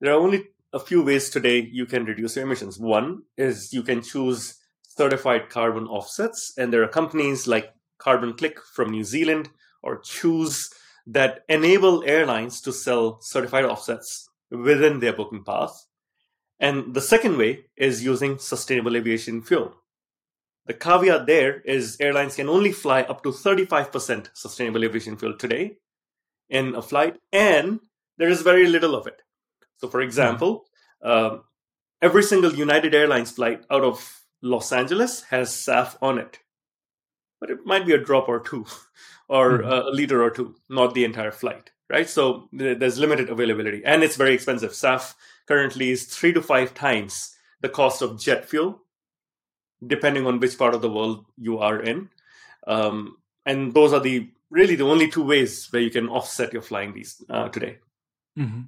there 0.00 0.12
are 0.12 0.20
only 0.20 0.44
a 0.74 0.78
few 0.78 1.02
ways 1.02 1.30
today 1.30 1.60
you 1.72 1.86
can 1.86 2.04
reduce 2.04 2.36
your 2.36 2.44
emissions. 2.44 2.78
One 2.78 3.22
is 3.38 3.72
you 3.72 3.82
can 3.82 4.02
choose 4.02 4.58
certified 4.82 5.48
carbon 5.48 5.86
offsets, 5.86 6.52
and 6.58 6.70
there 6.70 6.82
are 6.82 6.88
companies 6.88 7.46
like 7.46 7.72
Carbon 7.98 8.34
Click 8.34 8.58
from 8.74 8.90
New 8.90 9.04
Zealand 9.04 9.48
or 9.82 10.00
CHOOOSE 10.00 10.70
that 11.06 11.40
enable 11.48 12.04
airlines 12.04 12.60
to 12.60 12.72
sell 12.72 13.20
certified 13.22 13.64
offsets 13.64 14.28
within 14.50 15.00
their 15.00 15.14
booking 15.14 15.44
path. 15.44 15.86
And 16.60 16.92
the 16.94 17.00
second 17.00 17.38
way 17.38 17.64
is 17.76 18.04
using 18.04 18.38
sustainable 18.38 18.96
aviation 18.96 19.40
fuel. 19.40 19.74
The 20.66 20.74
caveat 20.74 21.26
there 21.26 21.60
is 21.62 21.96
airlines 21.98 22.36
can 22.36 22.48
only 22.48 22.70
fly 22.70 23.02
up 23.02 23.22
to 23.22 23.30
35% 23.30 24.28
sustainable 24.34 24.84
aviation 24.84 25.16
fuel 25.16 25.36
today 25.36 25.78
in 26.50 26.74
a 26.74 26.82
flight, 26.82 27.16
and 27.32 27.80
there 28.18 28.28
is 28.28 28.42
very 28.42 28.66
little 28.66 28.94
of 28.94 29.06
it. 29.06 29.22
So, 29.78 29.88
for 29.88 30.02
example, 30.02 30.66
um, 31.02 31.44
every 32.02 32.22
single 32.22 32.54
United 32.54 32.94
Airlines 32.94 33.30
flight 33.30 33.64
out 33.70 33.82
of 33.82 34.20
Los 34.42 34.70
Angeles 34.72 35.22
has 35.30 35.50
SAF 35.50 35.96
on 36.02 36.18
it, 36.18 36.38
but 37.40 37.50
it 37.50 37.64
might 37.64 37.86
be 37.86 37.94
a 37.94 38.04
drop 38.04 38.28
or 38.28 38.40
two, 38.40 38.66
or 39.28 39.58
mm-hmm. 39.58 39.70
a 39.70 39.90
liter 39.90 40.22
or 40.22 40.30
two, 40.30 40.56
not 40.68 40.92
the 40.92 41.04
entire 41.04 41.30
flight, 41.30 41.70
right? 41.88 42.08
So 42.08 42.48
there's 42.52 42.98
limited 42.98 43.30
availability, 43.30 43.82
and 43.84 44.02
it's 44.02 44.16
very 44.16 44.34
expensive. 44.34 44.72
SAF 44.72 45.14
currently 45.46 45.90
is 45.90 46.06
three 46.06 46.32
to 46.32 46.42
five 46.42 46.74
times 46.74 47.34
the 47.60 47.68
cost 47.68 48.02
of 48.02 48.18
jet 48.18 48.48
fuel, 48.48 48.82
depending 49.86 50.26
on 50.26 50.40
which 50.40 50.58
part 50.58 50.74
of 50.74 50.82
the 50.82 50.90
world 50.90 51.26
you 51.36 51.58
are 51.58 51.80
in. 51.80 52.08
Um, 52.66 53.16
and 53.44 53.74
those 53.74 53.92
are 53.92 54.00
the 54.00 54.30
really 54.50 54.76
the 54.76 54.84
only 54.88 55.08
two 55.08 55.24
ways 55.24 55.68
where 55.70 55.82
you 55.82 55.90
can 55.90 56.08
offset 56.08 56.52
your 56.52 56.62
flying 56.62 56.94
these 56.94 57.22
uh, 57.28 57.48
today. 57.48 57.78
Mm-hmm 58.38 58.62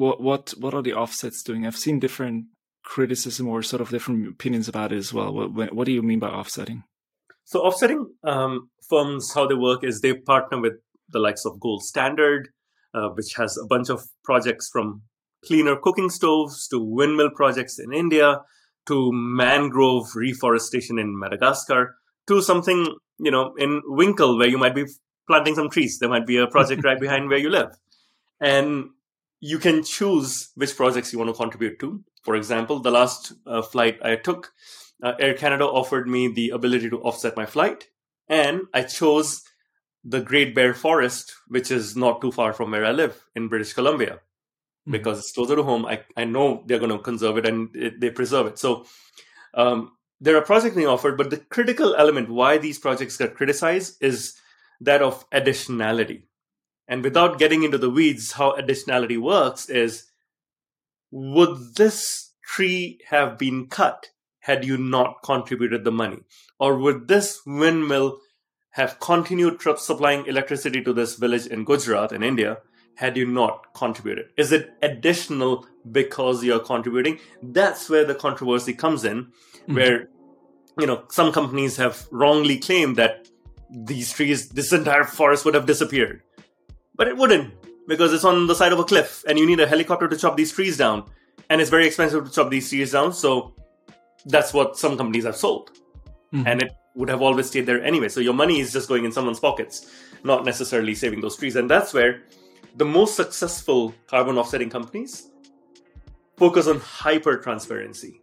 what 0.00 0.20
what 0.20 0.54
what 0.58 0.72
are 0.72 0.82
the 0.82 0.94
offsets 0.94 1.42
doing? 1.42 1.66
I've 1.66 1.76
seen 1.76 2.00
different 2.00 2.46
criticism 2.82 3.46
or 3.46 3.62
sort 3.62 3.82
of 3.82 3.90
different 3.90 4.26
opinions 4.26 4.66
about 4.66 4.92
it 4.92 4.96
as 4.96 5.12
well. 5.12 5.32
What 5.32 5.74
what 5.74 5.84
do 5.84 5.92
you 5.92 6.02
mean 6.02 6.18
by 6.18 6.28
offsetting? 6.28 6.84
So 7.44 7.60
offsetting 7.60 8.06
um, 8.24 8.70
firms, 8.88 9.34
how 9.34 9.46
they 9.46 9.54
work 9.54 9.84
is 9.84 10.00
they 10.00 10.14
partner 10.14 10.58
with 10.58 10.74
the 11.10 11.18
likes 11.18 11.44
of 11.44 11.60
Gold 11.60 11.82
Standard, 11.82 12.48
uh, 12.94 13.08
which 13.10 13.34
has 13.34 13.58
a 13.58 13.66
bunch 13.66 13.90
of 13.90 14.02
projects 14.24 14.70
from 14.72 15.02
cleaner 15.44 15.76
cooking 15.76 16.10
stoves 16.10 16.68
to 16.68 16.78
windmill 16.78 17.30
projects 17.30 17.78
in 17.78 17.92
India 17.92 18.40
to 18.86 19.10
mangrove 19.12 20.14
reforestation 20.14 20.98
in 20.98 21.18
Madagascar 21.18 21.96
to 22.26 22.42
something 22.42 22.96
you 23.18 23.30
know 23.30 23.54
in 23.56 23.82
Winkle 23.86 24.38
where 24.38 24.48
you 24.48 24.58
might 24.58 24.74
be 24.74 24.86
planting 25.26 25.54
some 25.54 25.70
trees. 25.70 25.98
There 25.98 26.08
might 26.08 26.26
be 26.26 26.38
a 26.38 26.46
project 26.46 26.84
right 26.88 27.00
behind 27.00 27.28
where 27.28 27.38
you 27.38 27.50
live, 27.50 27.76
and 28.40 28.90
you 29.40 29.58
can 29.58 29.82
choose 29.82 30.50
which 30.54 30.76
projects 30.76 31.12
you 31.12 31.18
want 31.18 31.30
to 31.30 31.36
contribute 31.36 31.78
to. 31.80 32.02
For 32.22 32.36
example, 32.36 32.80
the 32.80 32.90
last 32.90 33.32
uh, 33.46 33.62
flight 33.62 33.98
I 34.02 34.16
took, 34.16 34.52
uh, 35.02 35.14
Air 35.18 35.34
Canada 35.34 35.64
offered 35.64 36.06
me 36.06 36.28
the 36.28 36.50
ability 36.50 36.90
to 36.90 37.00
offset 37.00 37.36
my 37.36 37.46
flight, 37.46 37.88
and 38.28 38.62
I 38.74 38.82
chose 38.82 39.42
the 40.04 40.20
Great 40.20 40.54
Bear 40.54 40.74
Forest, 40.74 41.34
which 41.48 41.70
is 41.70 41.96
not 41.96 42.20
too 42.20 42.32
far 42.32 42.52
from 42.52 42.70
where 42.70 42.84
I 42.84 42.90
live 42.90 43.24
in 43.34 43.48
British 43.48 43.72
Columbia, 43.72 44.20
mm-hmm. 44.82 44.92
because 44.92 45.18
it's 45.18 45.32
closer 45.32 45.56
to 45.56 45.62
home. 45.62 45.86
I, 45.86 46.02
I 46.16 46.24
know 46.24 46.64
they're 46.66 46.78
going 46.78 46.90
to 46.90 46.98
conserve 46.98 47.38
it 47.38 47.46
and 47.46 47.74
it, 47.74 48.00
they 48.00 48.10
preserve 48.10 48.46
it. 48.46 48.58
So 48.58 48.86
um, 49.54 49.92
there 50.20 50.36
are 50.36 50.42
projects 50.42 50.76
being 50.76 50.88
offered, 50.88 51.16
but 51.16 51.30
the 51.30 51.38
critical 51.38 51.94
element 51.94 52.28
why 52.28 52.58
these 52.58 52.78
projects 52.78 53.16
get 53.16 53.34
criticized 53.34 54.02
is 54.02 54.34
that 54.80 55.02
of 55.02 55.28
additionality. 55.30 56.24
And 56.88 57.04
without 57.04 57.38
getting 57.38 57.62
into 57.62 57.78
the 57.78 57.90
weeds, 57.90 58.32
how 58.32 58.56
additionality 58.56 59.18
works 59.18 59.68
is 59.68 60.06
would 61.12 61.76
this 61.76 62.32
tree 62.44 63.00
have 63.08 63.38
been 63.38 63.66
cut 63.66 64.10
had 64.40 64.64
you 64.64 64.76
not 64.76 65.22
contributed 65.22 65.84
the 65.84 65.92
money? 65.92 66.18
Or 66.58 66.76
would 66.76 67.08
this 67.08 67.40
windmill 67.46 68.18
have 68.70 69.00
continued 69.00 69.60
supplying 69.78 70.26
electricity 70.26 70.82
to 70.82 70.92
this 70.92 71.16
village 71.16 71.46
in 71.46 71.64
Gujarat 71.64 72.12
in 72.12 72.22
India 72.22 72.58
had 73.00 73.16
you 73.16 73.26
not 73.26 73.72
contributed? 73.74 74.26
Is 74.36 74.52
it 74.52 74.72
additional 74.82 75.66
because 75.90 76.44
you're 76.44 76.60
contributing? 76.60 77.18
That's 77.42 77.88
where 77.90 78.04
the 78.04 78.14
controversy 78.14 78.74
comes 78.74 79.04
in, 79.04 79.24
mm-hmm. 79.24 79.74
where 79.74 80.08
you 80.78 80.86
know 80.86 81.02
some 81.08 81.32
companies 81.32 81.76
have 81.78 82.06
wrongly 82.10 82.58
claimed 82.58 82.96
that 82.96 83.28
these 83.70 84.12
trees, 84.12 84.48
this 84.48 84.72
entire 84.72 85.04
forest 85.04 85.44
would 85.44 85.54
have 85.54 85.66
disappeared 85.66 86.22
but 87.00 87.08
it 87.08 87.16
wouldn't 87.16 87.54
because 87.88 88.12
it's 88.12 88.24
on 88.24 88.46
the 88.46 88.54
side 88.54 88.74
of 88.74 88.78
a 88.78 88.84
cliff 88.84 89.24
and 89.26 89.38
you 89.38 89.46
need 89.46 89.58
a 89.58 89.66
helicopter 89.66 90.06
to 90.06 90.18
chop 90.18 90.36
these 90.36 90.52
trees 90.52 90.76
down. 90.76 91.10
And 91.48 91.58
it's 91.58 91.70
very 91.70 91.86
expensive 91.86 92.26
to 92.26 92.30
chop 92.30 92.50
these 92.50 92.68
trees 92.68 92.92
down. 92.92 93.14
So 93.14 93.54
that's 94.26 94.52
what 94.52 94.76
some 94.76 94.98
companies 94.98 95.24
have 95.24 95.34
sold. 95.34 95.70
Mm-hmm. 96.34 96.46
And 96.46 96.62
it 96.62 96.72
would 96.94 97.08
have 97.08 97.22
always 97.22 97.46
stayed 97.46 97.64
there 97.64 97.82
anyway. 97.82 98.10
So 98.10 98.20
your 98.20 98.34
money 98.34 98.60
is 98.60 98.70
just 98.70 98.86
going 98.86 99.06
in 99.06 99.12
someone's 99.12 99.40
pockets, 99.40 99.90
not 100.24 100.44
necessarily 100.44 100.94
saving 100.94 101.22
those 101.22 101.36
trees. 101.36 101.56
And 101.56 101.70
that's 101.70 101.94
where 101.94 102.20
the 102.76 102.84
most 102.84 103.16
successful 103.16 103.94
carbon 104.06 104.38
offsetting 104.38 104.70
companies 104.70 105.28
focus 106.36 106.66
on 106.66 106.80
hyper 106.80 107.36
transparency 107.36 108.20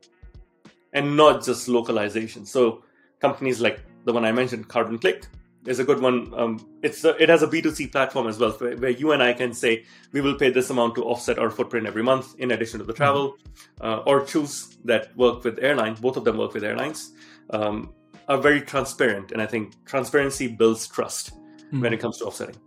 and 0.93 1.15
not 1.15 1.43
just 1.43 1.67
localization. 1.67 2.45
So 2.45 2.83
companies 3.19 3.61
like 3.61 3.81
the 4.05 4.13
one 4.13 4.25
I 4.25 4.31
mentioned, 4.31 4.67
Carbon 4.67 4.97
Click, 4.97 5.27
is 5.65 5.79
a 5.79 5.83
good 5.83 6.01
one. 6.01 6.33
Um, 6.35 6.65
it's 6.81 7.03
a, 7.03 7.21
it 7.21 7.29
has 7.29 7.43
a 7.43 7.47
B2C 7.47 7.91
platform 7.91 8.27
as 8.27 8.39
well, 8.39 8.51
where, 8.51 8.89
you 8.89 9.11
and 9.11 9.21
I 9.21 9.33
can 9.33 9.53
say 9.53 9.83
we 10.13 10.21
will 10.21 10.35
pay 10.35 10.49
this 10.49 10.69
amount 10.69 10.95
to 10.95 11.03
offset 11.03 11.37
our 11.37 11.49
footprint 11.49 11.85
every 11.85 12.03
month 12.03 12.35
in 12.39 12.51
addition 12.51 12.79
to 12.79 12.85
the 12.85 12.93
travel, 12.93 13.35
uh, 13.81 13.97
or 14.05 14.25
CHOOOSE 14.25 14.77
that 14.85 15.15
work 15.17 15.43
with 15.43 15.59
airlines. 15.61 15.99
Both 15.99 16.15
of 16.15 16.23
them 16.23 16.37
work 16.37 16.53
with 16.53 16.63
airlines. 16.63 17.11
Um, 17.49 17.93
are 18.27 18.37
very 18.37 18.61
transparent, 18.61 19.31
and 19.31 19.41
I 19.41 19.45
think 19.45 19.73
transparency 19.85 20.47
builds 20.47 20.87
trust 20.87 21.31
mm-hmm. 21.31 21.81
when 21.81 21.93
it 21.93 21.99
comes 21.99 22.17
to 22.17 22.25
offsetting. 22.25 22.57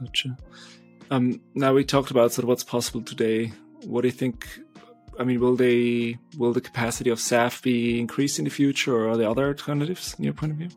Gotcha. 0.00 0.36
Um, 1.10 1.40
now 1.54 1.72
we 1.72 1.84
talked 1.84 2.10
about 2.10 2.32
sort 2.32 2.44
of 2.44 2.48
what's 2.48 2.64
possible 2.64 3.02
today. 3.02 3.52
What 3.84 4.02
do 4.02 4.08
you 4.08 4.12
think? 4.12 4.46
I 5.18 5.24
mean, 5.24 5.40
will 5.40 5.56
they 5.56 6.18
will 6.36 6.52
the 6.52 6.60
capacity 6.60 7.10
of 7.10 7.18
SAF 7.18 7.62
be 7.62 7.98
increased 7.98 8.38
in 8.38 8.44
the 8.44 8.50
future, 8.50 8.94
or 8.94 9.10
are 9.10 9.16
there 9.16 9.28
other 9.28 9.46
alternatives 9.48 10.14
in 10.18 10.24
your 10.24 10.34
point 10.34 10.52
of 10.52 10.58
view? 10.58 10.68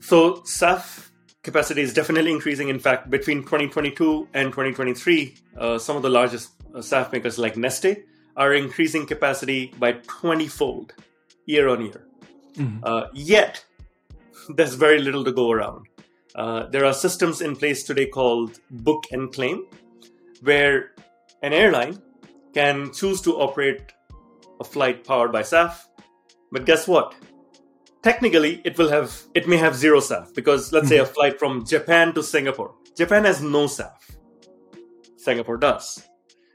So 0.00 0.42
SAF 0.42 1.10
capacity 1.42 1.82
is 1.82 1.92
definitely 1.94 2.30
increasing. 2.30 2.68
In 2.68 2.78
fact, 2.78 3.10
between 3.10 3.42
2022 3.42 4.28
and 4.34 4.50
2023, 4.50 5.34
uh, 5.56 5.78
some 5.78 5.96
of 5.96 6.02
the 6.02 6.08
largest 6.08 6.50
uh, 6.74 6.78
SAF 6.78 7.12
makers 7.12 7.38
like 7.38 7.54
Neste 7.54 8.02
are 8.36 8.54
increasing 8.54 9.06
capacity 9.06 9.72
by 9.78 9.92
20 9.92 10.46
fold 10.48 10.94
year 11.46 11.68
on 11.68 11.82
year. 11.82 12.06
Mm-hmm. 12.54 12.78
Uh, 12.82 13.06
yet, 13.12 13.64
there's 14.48 14.74
very 14.74 15.00
little 15.00 15.24
to 15.24 15.32
go 15.32 15.50
around. 15.50 15.86
Uh, 16.34 16.66
there 16.66 16.84
are 16.84 16.94
systems 16.94 17.40
in 17.40 17.56
place 17.56 17.82
today 17.84 18.06
called 18.06 18.58
book 18.70 19.04
and 19.10 19.32
claim, 19.32 19.66
where 20.42 20.92
an 21.42 21.52
airline 21.52 22.00
can 22.54 22.92
choose 22.92 23.20
to 23.22 23.36
operate 23.36 23.92
a 24.60 24.64
flight 24.64 25.04
powered 25.04 25.32
by 25.32 25.42
SAF. 25.42 25.84
But 26.52 26.66
guess 26.66 26.86
what? 26.88 27.14
technically 28.02 28.60
it 28.64 28.78
will 28.78 28.88
have 28.88 29.22
it 29.34 29.48
may 29.48 29.56
have 29.56 29.76
zero 29.76 30.00
SAF 30.00 30.34
because 30.34 30.72
let's 30.72 30.88
say 30.88 30.98
a 30.98 31.04
mm-hmm. 31.04 31.12
flight 31.12 31.38
from 31.38 31.64
Japan 31.64 32.14
to 32.14 32.22
Singapore. 32.22 32.74
Japan 32.96 33.24
has 33.24 33.42
no 33.42 33.66
SAF. 33.66 34.16
Singapore 35.16 35.56
does. 35.56 36.02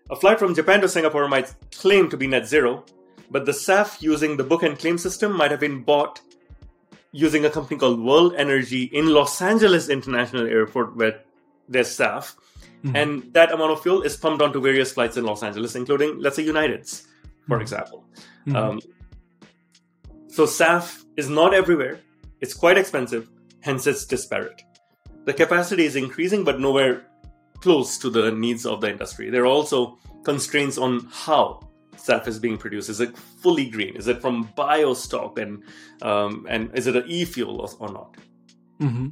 A 0.10 0.16
flight 0.16 0.40
from 0.40 0.56
Japan 0.56 0.82
to 0.82 0.90
Singapore 0.90 1.28
might 1.28 1.54
claim 1.72 2.10
to 2.10 2.18
be 2.18 2.28
net 2.28 2.48
zero, 2.48 2.86
but 3.32 3.46
the 3.46 3.52
SAF 3.52 4.02
using 4.02 4.38
the 4.38 4.44
book 4.44 4.64
and 4.64 4.78
claim 4.78 4.98
system 4.98 5.36
might 5.36 5.52
have 5.52 5.60
been 5.60 5.84
bought 5.84 6.22
using 7.16 7.46
a 7.46 7.50
company 7.50 7.80
called 7.80 7.98
World 8.02 8.34
Energy 8.36 8.84
in 8.84 9.08
Los 9.08 9.42
Angeles 9.42 9.88
International 9.88 10.46
Airport 10.46 10.98
with 10.98 11.16
their 11.70 11.84
SAF. 11.84 12.36
Mm-hmm. 12.84 12.96
And 12.96 13.34
that 13.34 13.54
amount 13.54 13.72
of 13.72 13.82
fuel 13.82 14.02
is 14.02 14.18
pumped 14.18 14.42
onto 14.42 14.60
various 14.60 14.92
flights 14.92 15.16
in 15.16 15.24
Los 15.24 15.42
Angeles, 15.42 15.76
including, 15.76 16.20
let's 16.20 16.36
say, 16.36 16.44
United's, 16.44 17.08
for 17.48 17.56
mm-hmm. 17.56 17.62
example. 17.62 18.04
Mm-hmm. 18.46 18.56
Um, 18.56 18.80
so 20.28 20.46
SAF 20.46 21.06
is 21.16 21.30
not 21.30 21.54
everywhere, 21.54 22.02
it's 22.42 22.54
quite 22.54 22.78
expensive, 22.78 23.30
hence 23.62 23.88
it's 23.88 24.06
disparate. 24.06 24.62
The 25.24 25.34
capacity 25.34 25.86
is 25.86 25.96
increasing, 25.96 26.44
but 26.44 26.60
nowhere 26.60 27.08
close 27.62 27.98
to 28.00 28.10
the 28.10 28.30
needs 28.30 28.66
of 28.66 28.82
the 28.82 28.90
industry. 28.90 29.30
There 29.30 29.44
are 29.44 29.56
also 29.60 29.98
constraints 30.24 30.78
on 30.78 31.08
how 31.12 31.62
SAF 31.98 32.28
is 32.28 32.40
being 32.40 32.58
produced. 32.58 32.90
Is 32.90 33.00
it 33.00 33.18
fully 33.18 33.70
green? 33.70 33.96
Is 33.96 34.08
it 34.08 34.22
from 34.22 34.48
biostock? 34.58 35.38
And 35.38 35.64
um, 36.02 36.46
and 36.50 36.72
is 36.74 36.88
it 36.88 36.96
an 36.96 37.04
e-fuel 37.08 37.62
or, 37.62 37.70
or 37.80 37.92
not? 37.92 38.18
Mm-hmm. 38.82 39.10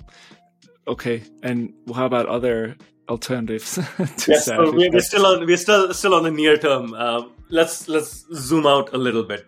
Okay. 0.87 1.23
And 1.41 1.73
how 1.93 2.05
about 2.05 2.27
other 2.27 2.75
alternatives 3.09 3.75
to 4.17 4.31
yes, 4.31 4.45
So 4.45 4.71
we're, 4.71 4.91
we're, 4.91 4.99
still 4.99 5.25
on 5.25 5.45
we're 5.45 5.57
still 5.57 5.93
still 5.93 6.13
on 6.13 6.23
the 6.23 6.31
near 6.31 6.57
term. 6.57 6.93
Uh, 6.93 7.23
let's 7.49 7.87
let's 7.87 8.25
zoom 8.33 8.65
out 8.65 8.93
a 8.93 8.97
little 8.97 9.23
bit. 9.23 9.45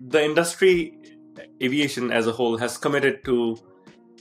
The 0.00 0.22
industry 0.22 0.98
aviation 1.62 2.10
as 2.10 2.26
a 2.26 2.32
whole 2.32 2.58
has 2.58 2.76
committed 2.76 3.24
to 3.24 3.56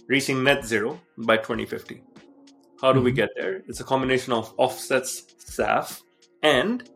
reaching 0.08 0.44
net 0.44 0.66
zero 0.66 1.00
by 1.18 1.38
2050. 1.38 2.02
How 2.82 2.92
do 2.92 3.00
mm-hmm. 3.00 3.06
we 3.06 3.12
get 3.12 3.30
there? 3.36 3.62
It's 3.68 3.80
a 3.80 3.84
combination 3.84 4.34
of 4.34 4.54
offsets, 4.58 5.24
SAF, 5.40 6.02
and 6.42 6.90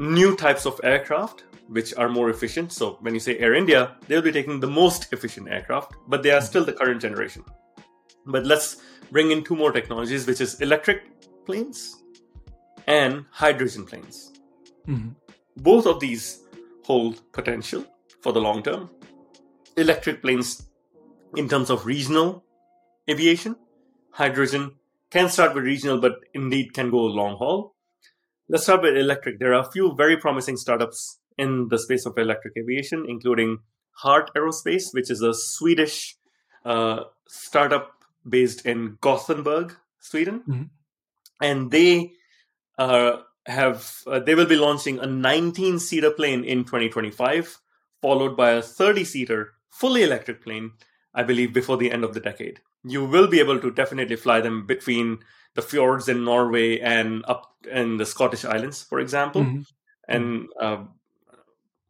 new 0.00 0.34
types 0.34 0.64
of 0.64 0.80
aircraft 0.82 1.44
which 1.68 1.94
are 1.94 2.08
more 2.08 2.30
efficient. 2.30 2.72
So 2.72 2.96
when 3.00 3.14
you 3.14 3.20
say 3.20 3.38
Air 3.38 3.54
India, 3.54 3.96
they'll 4.08 4.22
be 4.22 4.32
taking 4.32 4.58
the 4.58 4.66
most 4.66 5.12
efficient 5.12 5.48
aircraft, 5.48 5.94
but 6.08 6.22
they 6.22 6.32
are 6.32 6.40
still 6.40 6.64
the 6.64 6.72
current 6.72 7.00
generation. 7.00 7.44
But 8.26 8.46
let's 8.46 8.78
bring 9.12 9.30
in 9.30 9.44
two 9.44 9.54
more 9.54 9.70
technologies, 9.70 10.26
which 10.26 10.40
is 10.40 10.60
electric 10.60 11.02
planes 11.44 12.02
and 12.86 13.26
hydrogen 13.30 13.84
planes. 13.84 14.32
Mm-hmm. 14.88 15.10
Both 15.58 15.86
of 15.86 16.00
these 16.00 16.40
hold 16.82 17.20
potential 17.32 17.84
for 18.22 18.32
the 18.32 18.40
long 18.40 18.62
term. 18.62 18.90
Electric 19.76 20.22
planes, 20.22 20.66
in 21.36 21.48
terms 21.48 21.70
of 21.70 21.86
regional 21.86 22.42
aviation, 23.08 23.54
hydrogen 24.10 24.72
can 25.10 25.28
start 25.28 25.54
with 25.54 25.64
regional, 25.64 26.00
but 26.00 26.20
indeed 26.34 26.72
can 26.72 26.90
go 26.90 26.98
long 26.98 27.36
haul. 27.36 27.74
Let's 28.52 28.64
start 28.64 28.82
with 28.82 28.96
electric. 28.96 29.38
There 29.38 29.54
are 29.54 29.60
a 29.60 29.70
few 29.70 29.94
very 29.94 30.16
promising 30.16 30.56
startups 30.56 31.20
in 31.38 31.68
the 31.68 31.78
space 31.78 32.04
of 32.04 32.18
electric 32.18 32.54
aviation, 32.56 33.06
including 33.08 33.58
Heart 33.98 34.32
Aerospace, 34.36 34.86
which 34.90 35.08
is 35.08 35.22
a 35.22 35.32
Swedish 35.32 36.16
uh, 36.64 37.04
startup 37.28 37.92
based 38.28 38.66
in 38.66 38.98
Gothenburg, 39.00 39.76
Sweden, 40.00 40.42
mm-hmm. 40.48 40.62
and 41.40 41.70
they 41.70 42.10
uh, 42.76 43.18
have 43.46 43.94
uh, 44.08 44.18
they 44.18 44.34
will 44.34 44.46
be 44.46 44.56
launching 44.56 44.98
a 44.98 45.06
19 45.06 45.78
seater 45.78 46.10
plane 46.10 46.42
in 46.42 46.64
2025, 46.64 47.56
followed 48.02 48.36
by 48.36 48.50
a 48.50 48.62
30 48.62 49.04
seater 49.04 49.52
fully 49.68 50.02
electric 50.02 50.42
plane, 50.42 50.72
I 51.14 51.22
believe, 51.22 51.54
before 51.54 51.76
the 51.76 51.92
end 51.92 52.02
of 52.02 52.14
the 52.14 52.20
decade. 52.20 52.58
You 52.82 53.04
will 53.04 53.28
be 53.28 53.38
able 53.38 53.60
to 53.60 53.70
definitely 53.70 54.16
fly 54.16 54.40
them 54.40 54.66
between 54.66 55.20
the 55.54 55.62
fjords 55.62 56.08
in 56.08 56.24
Norway 56.24 56.78
and 56.80 57.24
up 57.26 57.54
in 57.70 57.96
the 57.96 58.06
Scottish 58.06 58.44
Islands, 58.44 58.82
for 58.82 59.00
example, 59.00 59.42
mm-hmm. 59.42 59.60
and 60.08 60.48
uh, 60.60 60.84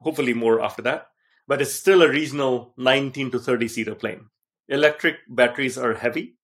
hopefully 0.00 0.34
more 0.34 0.60
after 0.60 0.82
that. 0.82 1.08
But 1.46 1.60
it's 1.60 1.72
still 1.72 2.02
a 2.02 2.08
regional 2.08 2.74
19 2.76 3.32
to 3.32 3.38
30 3.38 3.68
seater 3.68 3.94
plane. 3.94 4.26
Electric 4.68 5.16
batteries 5.28 5.76
are 5.76 5.94
heavy, 5.94 6.36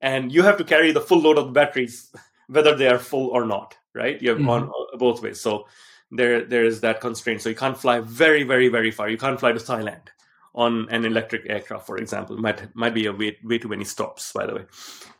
and 0.00 0.32
you 0.32 0.42
have 0.42 0.58
to 0.58 0.64
carry 0.64 0.92
the 0.92 1.00
full 1.00 1.20
load 1.20 1.38
of 1.38 1.46
the 1.46 1.52
batteries, 1.52 2.12
whether 2.48 2.76
they 2.76 2.88
are 2.88 2.98
full 2.98 3.28
or 3.28 3.46
not. 3.46 3.76
Right? 3.94 4.20
You 4.22 4.30
have 4.30 4.38
mm-hmm. 4.38 4.46
gone 4.46 4.70
both 4.98 5.22
ways. 5.22 5.40
So 5.40 5.66
there 6.10 6.44
there 6.44 6.64
is 6.64 6.80
that 6.80 7.00
constraint. 7.00 7.42
So 7.42 7.48
you 7.48 7.56
can't 7.56 7.76
fly 7.76 8.00
very 8.00 8.42
very 8.42 8.68
very 8.68 8.90
far. 8.90 9.08
You 9.08 9.18
can't 9.18 9.40
fly 9.40 9.52
to 9.52 9.58
Thailand 9.58 10.08
on 10.54 10.88
an 10.90 11.04
electric 11.04 11.48
aircraft, 11.48 11.86
for 11.86 11.96
example. 11.96 12.36
Might 12.36 12.74
might 12.76 12.94
be 12.94 13.06
a 13.06 13.12
way 13.12 13.38
way 13.42 13.58
too 13.58 13.68
many 13.68 13.84
stops, 13.84 14.32
by 14.32 14.46
the 14.46 14.54
way, 14.54 14.64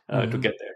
uh, 0.09 0.21
mm-hmm. 0.21 0.31
to 0.31 0.37
get 0.37 0.53
there. 0.59 0.75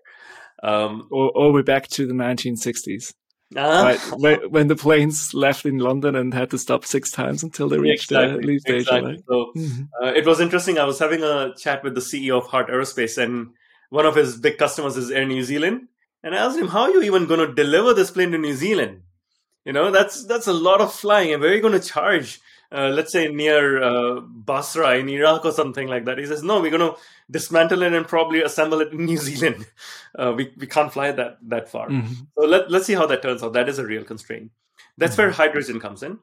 Um, 0.64 1.08
or, 1.12 1.32
or 1.36 1.54
we're 1.54 1.64
back 1.64 1.88
to 1.90 2.08
the 2.08 2.14
1960s. 2.14 3.14
Uh, 3.56 3.96
right, 4.20 4.50
when 4.50 4.68
the 4.68 4.76
planes 4.76 5.34
left 5.34 5.66
in 5.66 5.78
London 5.78 6.16
and 6.16 6.34
had 6.34 6.50
to 6.50 6.58
stop 6.58 6.84
six 6.84 7.12
times 7.12 7.44
until 7.44 7.70
they 7.70 7.78
reached 7.78 8.12
exactly, 8.12 8.42
the 8.42 8.48
leave 8.48 8.60
station. 8.60 8.80
Exactly. 8.80 9.12
Right? 9.12 9.24
So 9.26 9.52
mm-hmm. 9.56 9.84
uh, 10.04 10.12
it 10.12 10.26
was 10.26 10.42
interesting. 10.42 10.78
I 10.78 10.84
was 10.84 11.00
having 11.00 11.24
a 11.24 11.54
chat 11.56 11.82
with 11.82 11.96
the 11.96 12.02
CEO 12.02 12.38
of 12.38 12.48
Heart 12.48 12.68
Aerospace, 12.68 13.18
and 13.18 13.52
one 13.90 14.06
of 14.06 14.16
his 14.16 14.38
big 14.38 14.58
customers 14.58 14.98
is 14.98 15.12
Air 15.12 15.26
New 15.26 15.44
Zealand. 15.44 15.88
And 16.24 16.36
I 16.36 16.40
asked 16.40 16.58
him, 16.58 16.68
"How 16.68 16.82
are 16.82 16.92
you 16.92 17.04
even 17.04 17.26
going 17.26 17.40
to 17.40 17.54
deliver 17.54 17.94
this 17.94 18.12
plane 18.12 18.32
to 18.32 18.38
New 18.38 18.54
Zealand? 18.54 19.04
You 19.64 19.72
know, 19.72 19.92
that's 19.92 20.26
that's 20.26 20.48
a 20.48 20.54
lot 20.54 20.82
of 20.82 20.94
flying, 20.94 21.32
and 21.32 21.42
where 21.42 21.52
are 21.52 21.56
you 21.56 21.62
going 21.62 21.80
to 21.80 21.88
charge?" 21.88 22.42
Uh, 22.70 22.90
let's 22.90 23.14
say 23.14 23.30
near 23.30 23.82
uh, 23.82 24.20
Basra 24.20 24.98
in 24.98 25.08
Iraq 25.08 25.46
or 25.46 25.52
something 25.52 25.88
like 25.88 26.04
that. 26.06 26.18
He 26.18 26.26
says, 26.26 26.44
no, 26.44 26.60
we're 26.60 26.72
going 26.72 26.94
to 26.94 27.00
dismantle 27.32 27.82
it 27.84 27.94
and 27.94 28.08
probably 28.08 28.42
assemble 28.42 28.82
it 28.82 28.92
in 28.92 29.06
New 29.06 29.18
Zealand. 29.30 29.66
Uh, 30.18 30.34
we, 30.36 30.52
we 30.58 30.68
can't 30.68 30.92
fly 30.92 31.12
that 31.12 31.38
that 31.44 31.70
far. 31.70 31.90
Mm-hmm. 31.90 32.14
So 32.38 32.46
let, 32.46 32.70
let's 32.70 32.86
see 32.86 32.94
how 32.94 33.06
that 33.08 33.22
turns 33.22 33.42
out. 33.42 33.54
That 33.54 33.70
is 33.70 33.80
a 33.80 33.86
real 33.86 34.04
constraint. 34.04 34.52
That's 34.98 35.14
mm-hmm. 35.14 35.22
where 35.24 35.32
hydrogen 35.32 35.80
comes 35.80 36.04
in. 36.04 36.20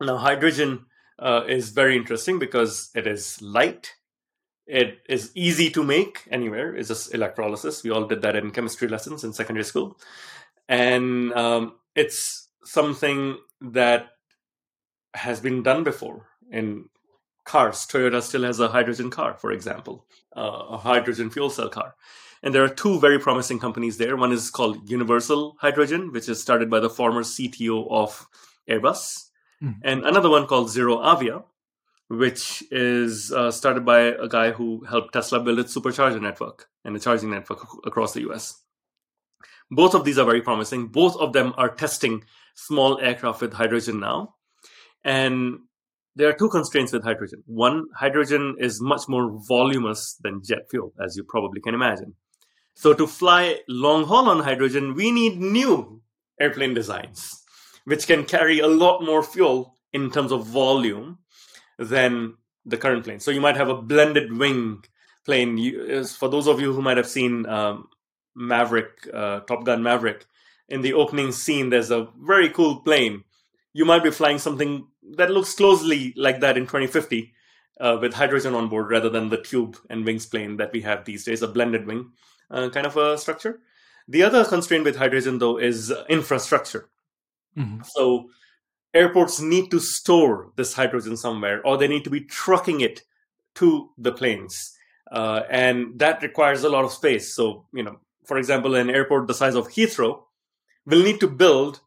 Now, 0.00 0.18
hydrogen 0.18 0.86
uh, 1.18 1.44
is 1.48 1.70
very 1.70 1.96
interesting 1.96 2.38
because 2.38 2.90
it 2.94 3.06
is 3.06 3.40
light. 3.40 3.94
It 4.66 4.98
is 5.08 5.30
easy 5.34 5.70
to 5.70 5.82
make 5.82 6.26
anywhere. 6.30 6.74
It's 6.74 6.88
just 6.88 7.14
electrolysis. 7.14 7.82
We 7.82 7.90
all 7.90 8.04
did 8.04 8.20
that 8.22 8.36
in 8.36 8.50
chemistry 8.50 8.88
lessons 8.88 9.24
in 9.24 9.32
secondary 9.32 9.64
school. 9.64 9.98
And 10.68 11.32
um, 11.32 11.74
it's 11.94 12.48
something 12.64 13.38
that 13.60 14.15
has 15.16 15.40
been 15.40 15.62
done 15.62 15.84
before 15.84 16.28
in 16.50 16.88
cars. 17.44 17.86
Toyota 17.86 18.22
still 18.22 18.42
has 18.42 18.60
a 18.60 18.68
hydrogen 18.68 19.10
car, 19.10 19.34
for 19.34 19.52
example, 19.52 20.06
uh, 20.36 20.66
a 20.70 20.76
hydrogen 20.76 21.30
fuel 21.30 21.50
cell 21.50 21.68
car. 21.68 21.94
And 22.42 22.54
there 22.54 22.62
are 22.62 22.68
two 22.68 23.00
very 23.00 23.18
promising 23.18 23.58
companies 23.58 23.96
there. 23.96 24.16
One 24.16 24.32
is 24.32 24.50
called 24.50 24.88
Universal 24.88 25.56
Hydrogen, 25.60 26.12
which 26.12 26.28
is 26.28 26.40
started 26.40 26.70
by 26.70 26.80
the 26.80 26.90
former 26.90 27.22
CTO 27.22 27.90
of 27.90 28.26
Airbus, 28.68 29.30
mm. 29.62 29.76
and 29.82 30.04
another 30.04 30.28
one 30.28 30.46
called 30.46 30.70
Zero 30.70 31.02
Avia, 31.02 31.42
which 32.08 32.62
is 32.70 33.32
uh, 33.32 33.50
started 33.50 33.84
by 33.84 34.00
a 34.00 34.28
guy 34.28 34.50
who 34.52 34.84
helped 34.84 35.12
Tesla 35.12 35.40
build 35.40 35.58
its 35.58 35.74
supercharger 35.74 36.20
network 36.20 36.68
and 36.84 36.94
the 36.94 37.00
charging 37.00 37.30
network 37.30 37.66
across 37.84 38.12
the 38.12 38.30
US. 38.30 38.62
Both 39.70 39.94
of 39.94 40.04
these 40.04 40.18
are 40.18 40.24
very 40.24 40.42
promising. 40.42 40.88
Both 40.88 41.16
of 41.16 41.32
them 41.32 41.52
are 41.56 41.68
testing 41.68 42.24
small 42.54 43.00
aircraft 43.00 43.40
with 43.40 43.54
hydrogen 43.54 43.98
now. 43.98 44.35
And 45.06 45.60
there 46.16 46.28
are 46.28 46.32
two 46.32 46.48
constraints 46.48 46.92
with 46.92 47.04
hydrogen. 47.04 47.44
One, 47.46 47.86
hydrogen 47.94 48.56
is 48.58 48.82
much 48.82 49.02
more 49.08 49.38
voluminous 49.46 50.18
than 50.20 50.42
jet 50.44 50.68
fuel, 50.68 50.92
as 51.02 51.16
you 51.16 51.24
probably 51.24 51.60
can 51.60 51.74
imagine. 51.74 52.14
So 52.74 52.92
to 52.92 53.06
fly 53.06 53.60
long 53.68 54.04
haul 54.04 54.28
on 54.28 54.40
hydrogen, 54.40 54.94
we 54.94 55.10
need 55.12 55.38
new 55.38 56.02
airplane 56.40 56.74
designs, 56.74 57.42
which 57.84 58.06
can 58.06 58.24
carry 58.24 58.58
a 58.58 58.66
lot 58.66 59.02
more 59.02 59.22
fuel 59.22 59.76
in 59.92 60.10
terms 60.10 60.32
of 60.32 60.46
volume 60.46 61.18
than 61.78 62.34
the 62.64 62.76
current 62.76 63.04
plane. 63.04 63.20
So 63.20 63.30
you 63.30 63.40
might 63.40 63.56
have 63.56 63.68
a 63.68 63.80
blended 63.80 64.36
wing 64.36 64.82
plane. 65.24 66.04
For 66.18 66.28
those 66.28 66.48
of 66.48 66.60
you 66.60 66.72
who 66.72 66.82
might 66.82 66.96
have 66.96 67.06
seen 67.06 67.46
um, 67.46 67.88
Maverick, 68.34 69.08
uh, 69.14 69.40
Top 69.40 69.64
Gun 69.64 69.82
Maverick, 69.82 70.26
in 70.68 70.80
the 70.80 70.94
opening 70.94 71.30
scene, 71.30 71.70
there's 71.70 71.92
a 71.92 72.08
very 72.18 72.50
cool 72.50 72.80
plane. 72.80 73.22
You 73.72 73.84
might 73.84 74.02
be 74.02 74.10
flying 74.10 74.38
something 74.38 74.86
that 75.16 75.30
looks 75.30 75.54
closely 75.54 76.12
like 76.16 76.40
that 76.40 76.56
in 76.56 76.64
2050 76.64 77.32
uh, 77.80 77.98
with 78.00 78.14
hydrogen 78.14 78.54
on 78.54 78.68
board 78.68 78.90
rather 78.90 79.08
than 79.08 79.28
the 79.28 79.40
tube 79.40 79.76
and 79.90 80.04
wings 80.04 80.26
plane 80.26 80.56
that 80.56 80.72
we 80.72 80.80
have 80.82 81.04
these 81.04 81.24
days, 81.24 81.42
a 81.42 81.48
blended 81.48 81.86
wing 81.86 82.10
uh, 82.50 82.68
kind 82.70 82.86
of 82.86 82.96
a 82.96 83.18
structure. 83.18 83.60
The 84.08 84.22
other 84.22 84.44
constraint 84.44 84.84
with 84.84 84.96
hydrogen, 84.96 85.38
though, 85.38 85.58
is 85.58 85.92
infrastructure. 86.08 86.88
Mm-hmm. 87.56 87.82
So 87.84 88.30
airports 88.94 89.40
need 89.40 89.70
to 89.70 89.80
store 89.80 90.52
this 90.56 90.74
hydrogen 90.74 91.16
somewhere, 91.16 91.60
or 91.66 91.76
they 91.76 91.88
need 91.88 92.04
to 92.04 92.10
be 92.10 92.20
trucking 92.20 92.80
it 92.80 93.02
to 93.56 93.90
the 93.98 94.12
planes. 94.12 94.72
Uh, 95.10 95.42
and 95.50 95.98
that 95.98 96.22
requires 96.22 96.64
a 96.64 96.68
lot 96.68 96.84
of 96.84 96.92
space. 96.92 97.34
So, 97.34 97.66
you 97.72 97.82
know, 97.82 97.98
for 98.24 98.38
example, 98.38 98.74
an 98.74 98.90
airport 98.90 99.28
the 99.28 99.34
size 99.34 99.54
of 99.54 99.68
Heathrow 99.68 100.22
will 100.84 101.02
need 101.02 101.20
to 101.20 101.28
build 101.28 101.80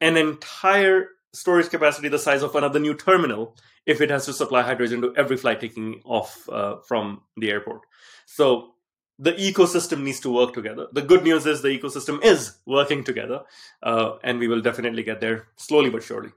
an 0.00 0.16
entire 0.16 1.08
storage 1.34 1.68
capacity 1.68 2.08
the 2.08 2.18
size 2.18 2.42
of 2.42 2.54
another 2.54 2.78
new 2.78 2.94
terminal 2.94 3.56
if 3.86 4.00
it 4.00 4.10
has 4.10 4.24
to 4.26 4.32
supply 4.32 4.62
hydrogen 4.62 5.02
to 5.02 5.12
every 5.16 5.36
flight 5.36 5.60
taking 5.60 6.00
off 6.04 6.48
uh, 6.48 6.76
from 6.86 7.20
the 7.36 7.50
airport. 7.50 7.82
So 8.26 8.74
the 9.18 9.32
ecosystem 9.32 10.02
needs 10.02 10.20
to 10.20 10.30
work 10.32 10.54
together. 10.54 10.86
The 10.92 11.02
good 11.02 11.24
news 11.24 11.46
is 11.46 11.62
the 11.62 11.68
ecosystem 11.68 12.24
is 12.24 12.56
working 12.66 13.04
together, 13.04 13.42
uh, 13.82 14.16
and 14.22 14.38
we 14.38 14.48
will 14.48 14.60
definitely 14.60 15.02
get 15.02 15.20
there 15.20 15.48
slowly 15.56 15.90
but 15.90 16.02
surely. 16.02 16.30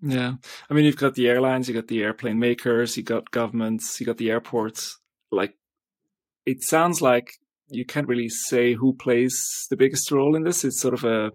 Yeah, 0.00 0.34
I 0.70 0.74
mean, 0.74 0.84
you've 0.84 0.96
got 0.96 1.14
the 1.14 1.28
airlines, 1.28 1.68
you 1.68 1.74
got 1.74 1.88
the 1.88 2.02
airplane 2.02 2.38
makers, 2.38 2.96
you 2.96 3.02
got 3.02 3.30
governments, 3.30 3.98
you 3.98 4.06
got 4.06 4.18
the 4.18 4.30
airports. 4.30 4.98
Like, 5.32 5.54
it 6.46 6.62
sounds 6.62 7.02
like 7.02 7.32
you 7.68 7.84
can't 7.84 8.06
really 8.06 8.28
say 8.28 8.74
who 8.74 8.92
plays 8.92 9.66
the 9.70 9.76
biggest 9.76 10.10
role 10.12 10.36
in 10.36 10.44
this. 10.44 10.64
It's 10.64 10.80
sort 10.80 10.94
of 10.94 11.04
a 11.04 11.32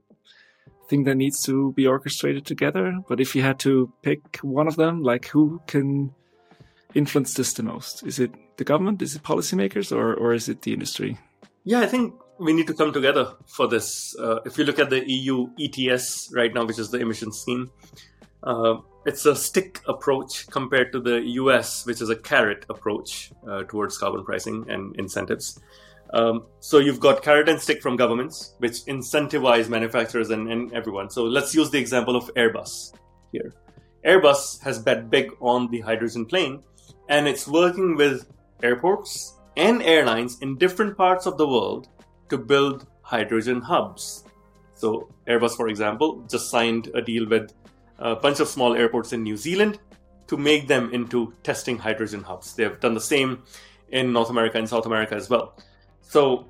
that 1.02 1.16
needs 1.16 1.42
to 1.46 1.74
be 1.74 1.88
orchestrated 1.88 2.46
together. 2.46 3.00
But 3.10 3.20
if 3.20 3.36
you 3.36 3.42
had 3.42 3.58
to 3.60 3.92
pick 4.04 4.38
one 4.44 4.68
of 4.68 4.76
them, 4.76 5.02
like 5.02 5.30
who 5.30 5.60
can 5.66 6.14
influence 6.94 7.34
this 7.34 7.54
the 7.54 7.64
most? 7.64 8.06
Is 8.06 8.20
it 8.20 8.32
the 8.58 8.64
government? 8.64 9.02
Is 9.02 9.16
it 9.16 9.24
policymakers, 9.24 9.92
or 9.92 10.14
or 10.14 10.34
is 10.34 10.48
it 10.48 10.62
the 10.62 10.74
industry? 10.74 11.18
Yeah, 11.64 11.82
I 11.82 11.88
think 11.88 12.14
we 12.40 12.54
need 12.54 12.68
to 12.68 12.74
come 12.74 12.94
together 12.94 13.34
for 13.48 13.68
this. 13.68 14.16
Uh, 14.20 14.40
if 14.46 14.58
you 14.58 14.66
look 14.66 14.80
at 14.80 14.90
the 14.90 15.04
EU 15.10 15.48
ETS 15.60 16.32
right 16.34 16.54
now, 16.54 16.66
which 16.66 16.80
is 16.80 16.92
the 16.92 17.00
emission 17.00 17.32
scheme, 17.32 17.72
uh, 18.44 18.76
it's 19.06 19.26
a 19.26 19.36
stick 19.36 19.82
approach 19.88 20.48
compared 20.48 20.92
to 20.92 21.00
the 21.00 21.22
US, 21.42 21.86
which 21.86 22.02
is 22.02 22.10
a 22.10 22.16
carrot 22.16 22.66
approach 22.70 23.32
uh, 23.48 23.64
towards 23.64 23.98
carbon 23.98 24.24
pricing 24.24 24.66
and 24.70 24.96
incentives. 24.98 25.60
Um, 26.14 26.46
so 26.60 26.78
you've 26.78 27.00
got 27.00 27.24
carrot 27.24 27.50
and 27.50 27.60
stick 27.60 27.82
from 27.82 27.96
governments, 27.96 28.54
which 28.60 28.86
incentivize 28.86 29.68
manufacturers 29.68 30.30
and, 30.30 30.52
and 30.52 30.72
everyone. 30.72 31.10
So 31.10 31.24
let's 31.24 31.56
use 31.56 31.72
the 31.72 31.80
example 31.80 32.16
of 32.16 32.32
Airbus 32.36 32.94
here. 33.32 33.52
Airbus 34.06 34.62
has 34.62 34.80
bet 34.80 35.10
big 35.10 35.32
on 35.40 35.72
the 35.72 35.80
hydrogen 35.80 36.26
plane, 36.26 36.64
and 37.10 37.28
it's 37.28 37.48
working 37.48 37.96
with 37.96 38.28
airports 38.62 39.40
and 39.58 39.82
airlines 39.82 40.40
in 40.42 40.58
different 40.58 40.96
parts 40.96 41.26
of 41.26 41.38
the 41.38 41.48
world 41.48 41.88
to 42.30 42.38
build 42.38 42.86
hydrogen 43.02 43.60
hubs. 43.62 44.26
So, 44.76 45.10
Airbus, 45.28 45.56
for 45.56 45.70
example, 45.70 46.26
just 46.30 46.50
signed 46.50 46.90
a 46.94 47.02
deal 47.02 47.28
with 47.28 47.54
a 47.98 48.16
bunch 48.16 48.40
of 48.40 48.48
small 48.48 48.76
airports 48.76 49.14
in 49.14 49.24
New 49.24 49.38
Zealand 49.38 49.80
to 50.28 50.38
make 50.38 50.68
them 50.68 50.94
into 50.94 51.34
testing 51.44 51.78
hydrogen 51.78 52.22
hubs. 52.22 52.56
They 52.56 52.64
have 52.64 52.80
done 52.80 52.94
the 52.94 53.02
same 53.02 53.44
in 53.90 54.12
North 54.12 54.30
America 54.30 54.58
and 54.58 54.68
South 54.68 54.86
America 54.86 55.16
as 55.16 55.30
well. 55.30 55.56
So, 56.04 56.48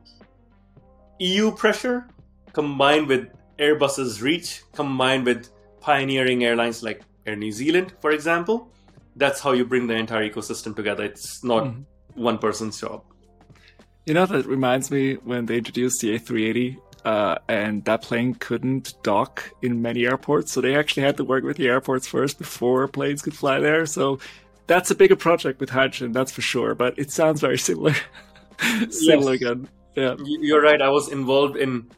EU 1.19 1.51
pressure 1.51 2.07
combined 2.51 3.07
with 3.07 3.29
Airbus's 3.57 4.21
reach, 4.21 4.63
combined 4.73 5.25
with 5.25 5.49
pioneering 5.79 6.43
airlines 6.43 6.83
like 6.83 7.01
Air 7.25 7.35
New 7.35 7.51
Zealand, 7.51 7.93
for 8.01 8.11
example, 8.11 8.69
that's 9.15 9.39
how 9.39 9.51
you 9.51 9.65
bring 9.65 9.87
the 9.87 9.95
entire 9.95 10.29
ecosystem 10.29 10.75
together. 10.75 11.03
It's 11.03 11.43
not 11.43 11.63
mm-hmm. 11.63 12.21
one 12.21 12.37
person's 12.37 12.79
job. 12.79 13.03
You 14.05 14.13
know, 14.13 14.25
that 14.25 14.45
reminds 14.45 14.91
me 14.91 15.15
when 15.15 15.45
they 15.45 15.57
introduced 15.57 16.01
the 16.01 16.17
A380 16.17 16.77
uh, 17.05 17.37
and 17.47 17.85
that 17.85 18.01
plane 18.01 18.33
couldn't 18.33 18.95
dock 19.03 19.51
in 19.61 19.81
many 19.81 20.05
airports. 20.05 20.51
So 20.51 20.61
they 20.61 20.75
actually 20.75 21.03
had 21.03 21.17
to 21.17 21.23
work 21.23 21.43
with 21.43 21.57
the 21.57 21.67
airports 21.67 22.07
first 22.07 22.37
before 22.37 22.87
planes 22.87 23.21
could 23.21 23.35
fly 23.35 23.59
there. 23.59 23.85
So 23.85 24.19
that's 24.67 24.91
a 24.91 24.95
bigger 24.95 25.15
project 25.15 25.59
with 25.59 25.69
hydrogen, 25.69 26.11
that's 26.11 26.31
for 26.31 26.41
sure. 26.41 26.75
But 26.75 26.97
it 26.97 27.11
sounds 27.11 27.39
very 27.39 27.57
similar. 27.57 27.95
similar 28.89 29.34
yes. 29.34 29.41
again. 29.41 29.70
Yeah. 29.95 30.16
You're 30.20 30.61
right. 30.61 30.82
I 30.82 30.89
was 30.89 31.09
involved 31.09 31.57
in 31.57 31.89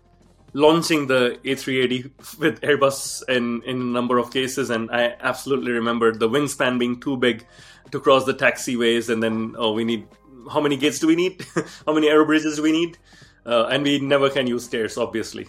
launching 0.53 1.07
the 1.07 1.39
A380 1.43 2.37
with 2.39 2.61
Airbus 2.61 3.23
in, 3.29 3.61
in 3.63 3.81
a 3.81 3.85
number 3.85 4.17
of 4.17 4.31
cases, 4.31 4.69
and 4.69 4.89
I 4.91 5.15
absolutely 5.19 5.71
remember 5.71 6.13
the 6.13 6.29
wingspan 6.29 6.79
being 6.79 6.99
too 6.99 7.17
big 7.17 7.45
to 7.91 7.99
cross 7.99 8.25
the 8.25 8.33
taxiways, 8.33 9.09
and 9.09 9.21
then, 9.21 9.55
oh, 9.57 9.71
we 9.73 9.83
need 9.83 10.07
how 10.51 10.61
many 10.61 10.77
gates 10.77 10.99
do 10.99 11.07
we 11.07 11.15
need? 11.15 11.45
how 11.85 11.93
many 11.93 12.07
aero 12.07 12.25
bridges 12.25 12.57
do 12.57 12.63
we 12.63 12.71
need? 12.71 12.97
Uh, 13.45 13.65
and 13.65 13.83
we 13.83 13.99
never 13.99 14.29
can 14.29 14.47
use 14.47 14.63
stairs, 14.63 14.97
obviously. 14.97 15.47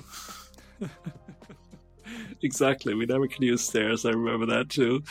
exactly, 2.43 2.95
we 2.95 3.07
never 3.07 3.27
can 3.27 3.43
use 3.43 3.63
stairs. 3.63 4.05
I 4.05 4.11
remember 4.11 4.47
that 4.47 4.69
too. 4.69 5.03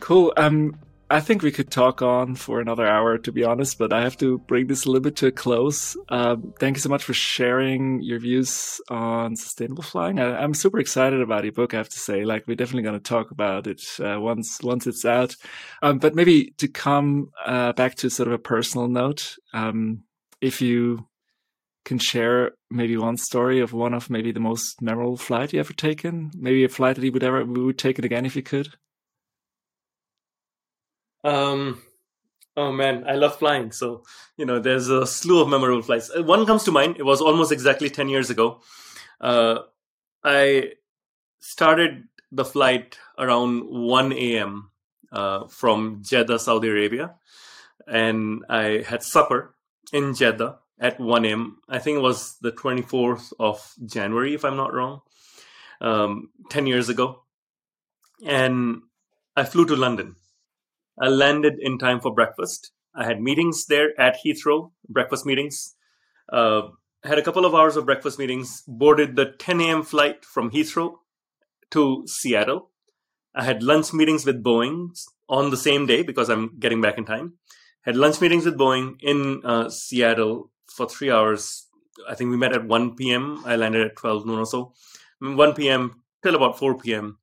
Cool. 0.00 0.32
Um, 0.36 0.76
I 1.12 1.18
think 1.18 1.42
we 1.42 1.50
could 1.50 1.72
talk 1.72 2.02
on 2.02 2.36
for 2.36 2.60
another 2.60 2.86
hour, 2.86 3.18
to 3.18 3.32
be 3.32 3.42
honest, 3.42 3.78
but 3.78 3.92
I 3.92 4.02
have 4.02 4.16
to 4.18 4.38
bring 4.38 4.68
this 4.68 4.84
a 4.84 4.88
little 4.88 5.02
bit 5.02 5.16
to 5.16 5.26
a 5.26 5.32
close. 5.32 5.96
Um, 6.08 6.54
thank 6.60 6.76
you 6.76 6.80
so 6.80 6.88
much 6.88 7.02
for 7.02 7.14
sharing 7.14 8.00
your 8.00 8.20
views 8.20 8.80
on 8.88 9.34
sustainable 9.34 9.82
flying. 9.82 10.20
I, 10.20 10.44
am 10.44 10.54
super 10.54 10.78
excited 10.78 11.20
about 11.20 11.42
your 11.42 11.52
book. 11.52 11.74
I 11.74 11.78
have 11.78 11.88
to 11.88 11.98
say, 11.98 12.24
like, 12.24 12.46
we're 12.46 12.54
definitely 12.54 12.84
going 12.84 13.00
to 13.00 13.02
talk 13.02 13.32
about 13.32 13.66
it 13.66 13.82
uh, 13.98 14.20
once 14.20 14.62
once 14.62 14.86
it's 14.86 15.04
out. 15.04 15.34
Um, 15.82 15.98
but 15.98 16.14
maybe 16.14 16.52
to 16.58 16.68
come 16.68 17.32
uh, 17.44 17.72
back 17.72 17.96
to 17.96 18.08
sort 18.08 18.28
of 18.28 18.34
a 18.34 18.38
personal 18.38 18.86
note, 18.86 19.36
um, 19.52 20.04
if 20.40 20.62
you 20.62 21.08
can 21.84 21.98
share 21.98 22.52
maybe 22.70 22.96
one 22.96 23.16
story 23.16 23.58
of 23.58 23.72
one 23.72 23.94
of 23.94 24.10
maybe 24.10 24.30
the 24.30 24.38
most 24.38 24.80
memorable 24.80 25.16
flight 25.16 25.52
you 25.52 25.58
ever 25.58 25.72
taken, 25.72 26.30
maybe 26.36 26.62
a 26.62 26.68
flight 26.68 26.94
that 26.94 27.04
you 27.04 27.10
would 27.10 27.24
ever 27.24 27.44
we 27.44 27.64
would 27.64 27.78
take 27.78 27.98
it 27.98 28.04
again 28.04 28.24
if 28.24 28.36
you 28.36 28.44
could. 28.44 28.68
Um, 31.24 31.82
oh 32.56 32.72
man, 32.72 33.04
I 33.06 33.14
love 33.14 33.38
flying. 33.38 33.72
So, 33.72 34.04
you 34.36 34.44
know, 34.44 34.58
there's 34.58 34.88
a 34.88 35.06
slew 35.06 35.40
of 35.40 35.48
memorable 35.48 35.82
flights. 35.82 36.10
Uh, 36.16 36.22
one 36.22 36.46
comes 36.46 36.64
to 36.64 36.72
mind. 36.72 36.96
It 36.98 37.04
was 37.04 37.20
almost 37.20 37.52
exactly 37.52 37.90
10 37.90 38.08
years 38.08 38.30
ago. 38.30 38.60
Uh, 39.20 39.60
I 40.24 40.72
started 41.40 42.04
the 42.32 42.44
flight 42.44 42.98
around 43.18 43.64
1 43.68 44.12
a.m. 44.12 44.70
Uh, 45.12 45.46
from 45.48 46.02
Jeddah, 46.02 46.38
Saudi 46.38 46.68
Arabia. 46.68 47.14
And 47.86 48.44
I 48.48 48.84
had 48.86 49.02
supper 49.02 49.54
in 49.92 50.14
Jeddah 50.14 50.58
at 50.78 51.00
1 51.00 51.24
a.m. 51.24 51.58
I 51.68 51.78
think 51.78 51.96
it 51.96 52.02
was 52.02 52.36
the 52.40 52.52
24th 52.52 53.32
of 53.40 53.74
January, 53.84 54.34
if 54.34 54.44
I'm 54.44 54.56
not 54.56 54.72
wrong, 54.72 55.00
um, 55.80 56.30
10 56.50 56.66
years 56.66 56.88
ago. 56.88 57.22
And 58.24 58.82
I 59.36 59.44
flew 59.44 59.64
to 59.66 59.76
London 59.76 60.16
I 61.00 61.08
landed 61.08 61.54
in 61.58 61.78
time 61.78 62.00
for 62.00 62.14
breakfast. 62.14 62.72
I 62.94 63.04
had 63.04 63.22
meetings 63.22 63.66
there 63.66 63.98
at 63.98 64.18
Heathrow, 64.24 64.72
breakfast 64.88 65.24
meetings. 65.24 65.74
Uh, 66.30 66.62
had 67.04 67.18
a 67.18 67.22
couple 67.22 67.46
of 67.46 67.54
hours 67.54 67.76
of 67.76 67.86
breakfast 67.86 68.18
meetings. 68.18 68.62
Boarded 68.68 69.16
the 69.16 69.32
10 69.38 69.60
a.m. 69.62 69.82
flight 69.82 70.24
from 70.24 70.50
Heathrow 70.50 70.96
to 71.70 72.04
Seattle. 72.06 72.70
I 73.34 73.44
had 73.44 73.62
lunch 73.62 73.92
meetings 73.94 74.26
with 74.26 74.44
Boeing 74.44 74.90
on 75.28 75.50
the 75.50 75.56
same 75.56 75.86
day 75.86 76.02
because 76.02 76.28
I'm 76.28 76.58
getting 76.58 76.80
back 76.80 76.98
in 76.98 77.06
time. 77.06 77.34
Had 77.82 77.96
lunch 77.96 78.20
meetings 78.20 78.44
with 78.44 78.58
Boeing 78.58 78.96
in 79.00 79.40
uh, 79.44 79.70
Seattle 79.70 80.50
for 80.66 80.86
three 80.86 81.10
hours. 81.10 81.66
I 82.08 82.14
think 82.14 82.30
we 82.30 82.36
met 82.36 82.52
at 82.52 82.66
1 82.66 82.96
p.m. 82.96 83.42
I 83.46 83.56
landed 83.56 83.86
at 83.86 83.96
12 83.96 84.26
noon 84.26 84.40
or 84.40 84.46
so. 84.46 84.74
1 85.20 85.54
p.m. 85.54 86.02
till 86.22 86.34
about 86.34 86.58
4 86.58 86.76
p.m. 86.78 87.18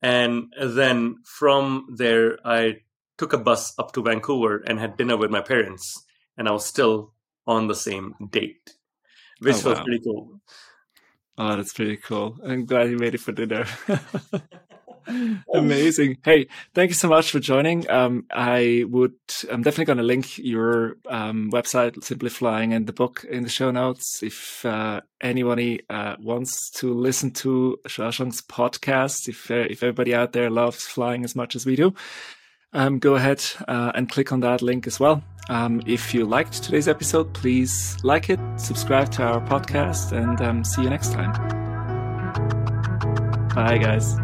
And 0.00 0.52
then 0.60 1.18
from 1.24 1.94
there, 1.96 2.38
I 2.44 2.78
took 3.22 3.32
a 3.32 3.38
bus 3.38 3.72
up 3.78 3.92
to 3.92 4.02
Vancouver 4.02 4.64
and 4.66 4.80
had 4.80 4.96
dinner 4.96 5.16
with 5.16 5.30
my 5.30 5.40
parents, 5.40 6.04
and 6.36 6.48
I 6.48 6.50
was 6.50 6.66
still 6.66 7.12
on 7.46 7.68
the 7.68 7.74
same 7.76 8.16
date, 8.32 8.74
which 9.38 9.64
oh, 9.64 9.68
wow. 9.68 9.70
was 9.70 9.80
pretty 9.84 10.00
cool. 10.02 10.40
Oh, 11.38 11.54
that's 11.54 11.72
pretty 11.72 11.98
cool. 11.98 12.36
I'm 12.44 12.64
glad 12.64 12.90
you 12.90 12.98
made 12.98 13.14
it 13.14 13.20
for 13.20 13.30
dinner. 13.30 13.64
Amazing. 15.54 16.18
Hey, 16.24 16.48
thank 16.74 16.90
you 16.90 16.94
so 16.94 17.08
much 17.08 17.30
for 17.30 17.38
joining. 17.38 17.88
Um, 17.88 18.26
I 18.32 18.86
would, 18.88 19.14
I'm 19.48 19.62
definitely 19.62 19.84
going 19.84 19.98
to 19.98 20.04
link 20.14 20.36
your 20.38 20.96
um, 21.08 21.52
website, 21.52 21.94
Simpliflying, 22.02 22.74
and 22.74 22.88
the 22.88 22.92
book 22.92 23.24
in 23.30 23.44
the 23.44 23.48
show 23.48 23.70
notes. 23.70 24.20
If 24.24 24.66
uh, 24.66 25.00
anybody 25.20 25.82
uh, 25.88 26.16
wants 26.18 26.70
to 26.78 26.92
listen 26.92 27.30
to 27.34 27.78
Shashank's 27.86 28.42
podcast, 28.42 29.28
if 29.28 29.48
uh, 29.48 29.66
if 29.70 29.84
everybody 29.84 30.12
out 30.12 30.32
there 30.32 30.50
loves 30.50 30.82
flying 30.82 31.22
as 31.22 31.36
much 31.36 31.54
as 31.54 31.64
we 31.64 31.76
do, 31.76 31.94
um, 32.72 32.98
go 32.98 33.14
ahead 33.14 33.42
uh, 33.68 33.92
and 33.94 34.08
click 34.08 34.32
on 34.32 34.40
that 34.40 34.62
link 34.62 34.86
as 34.86 34.98
well. 34.98 35.22
Um, 35.48 35.82
if 35.86 36.14
you 36.14 36.24
liked 36.24 36.62
today's 36.62 36.88
episode, 36.88 37.32
please 37.34 37.96
like 38.04 38.30
it, 38.30 38.40
subscribe 38.56 39.10
to 39.12 39.22
our 39.24 39.40
podcast, 39.40 40.12
and 40.12 40.40
um, 40.40 40.64
see 40.64 40.82
you 40.82 40.90
next 40.90 41.12
time. 41.12 41.32
Bye, 43.54 43.78
guys. 43.78 44.16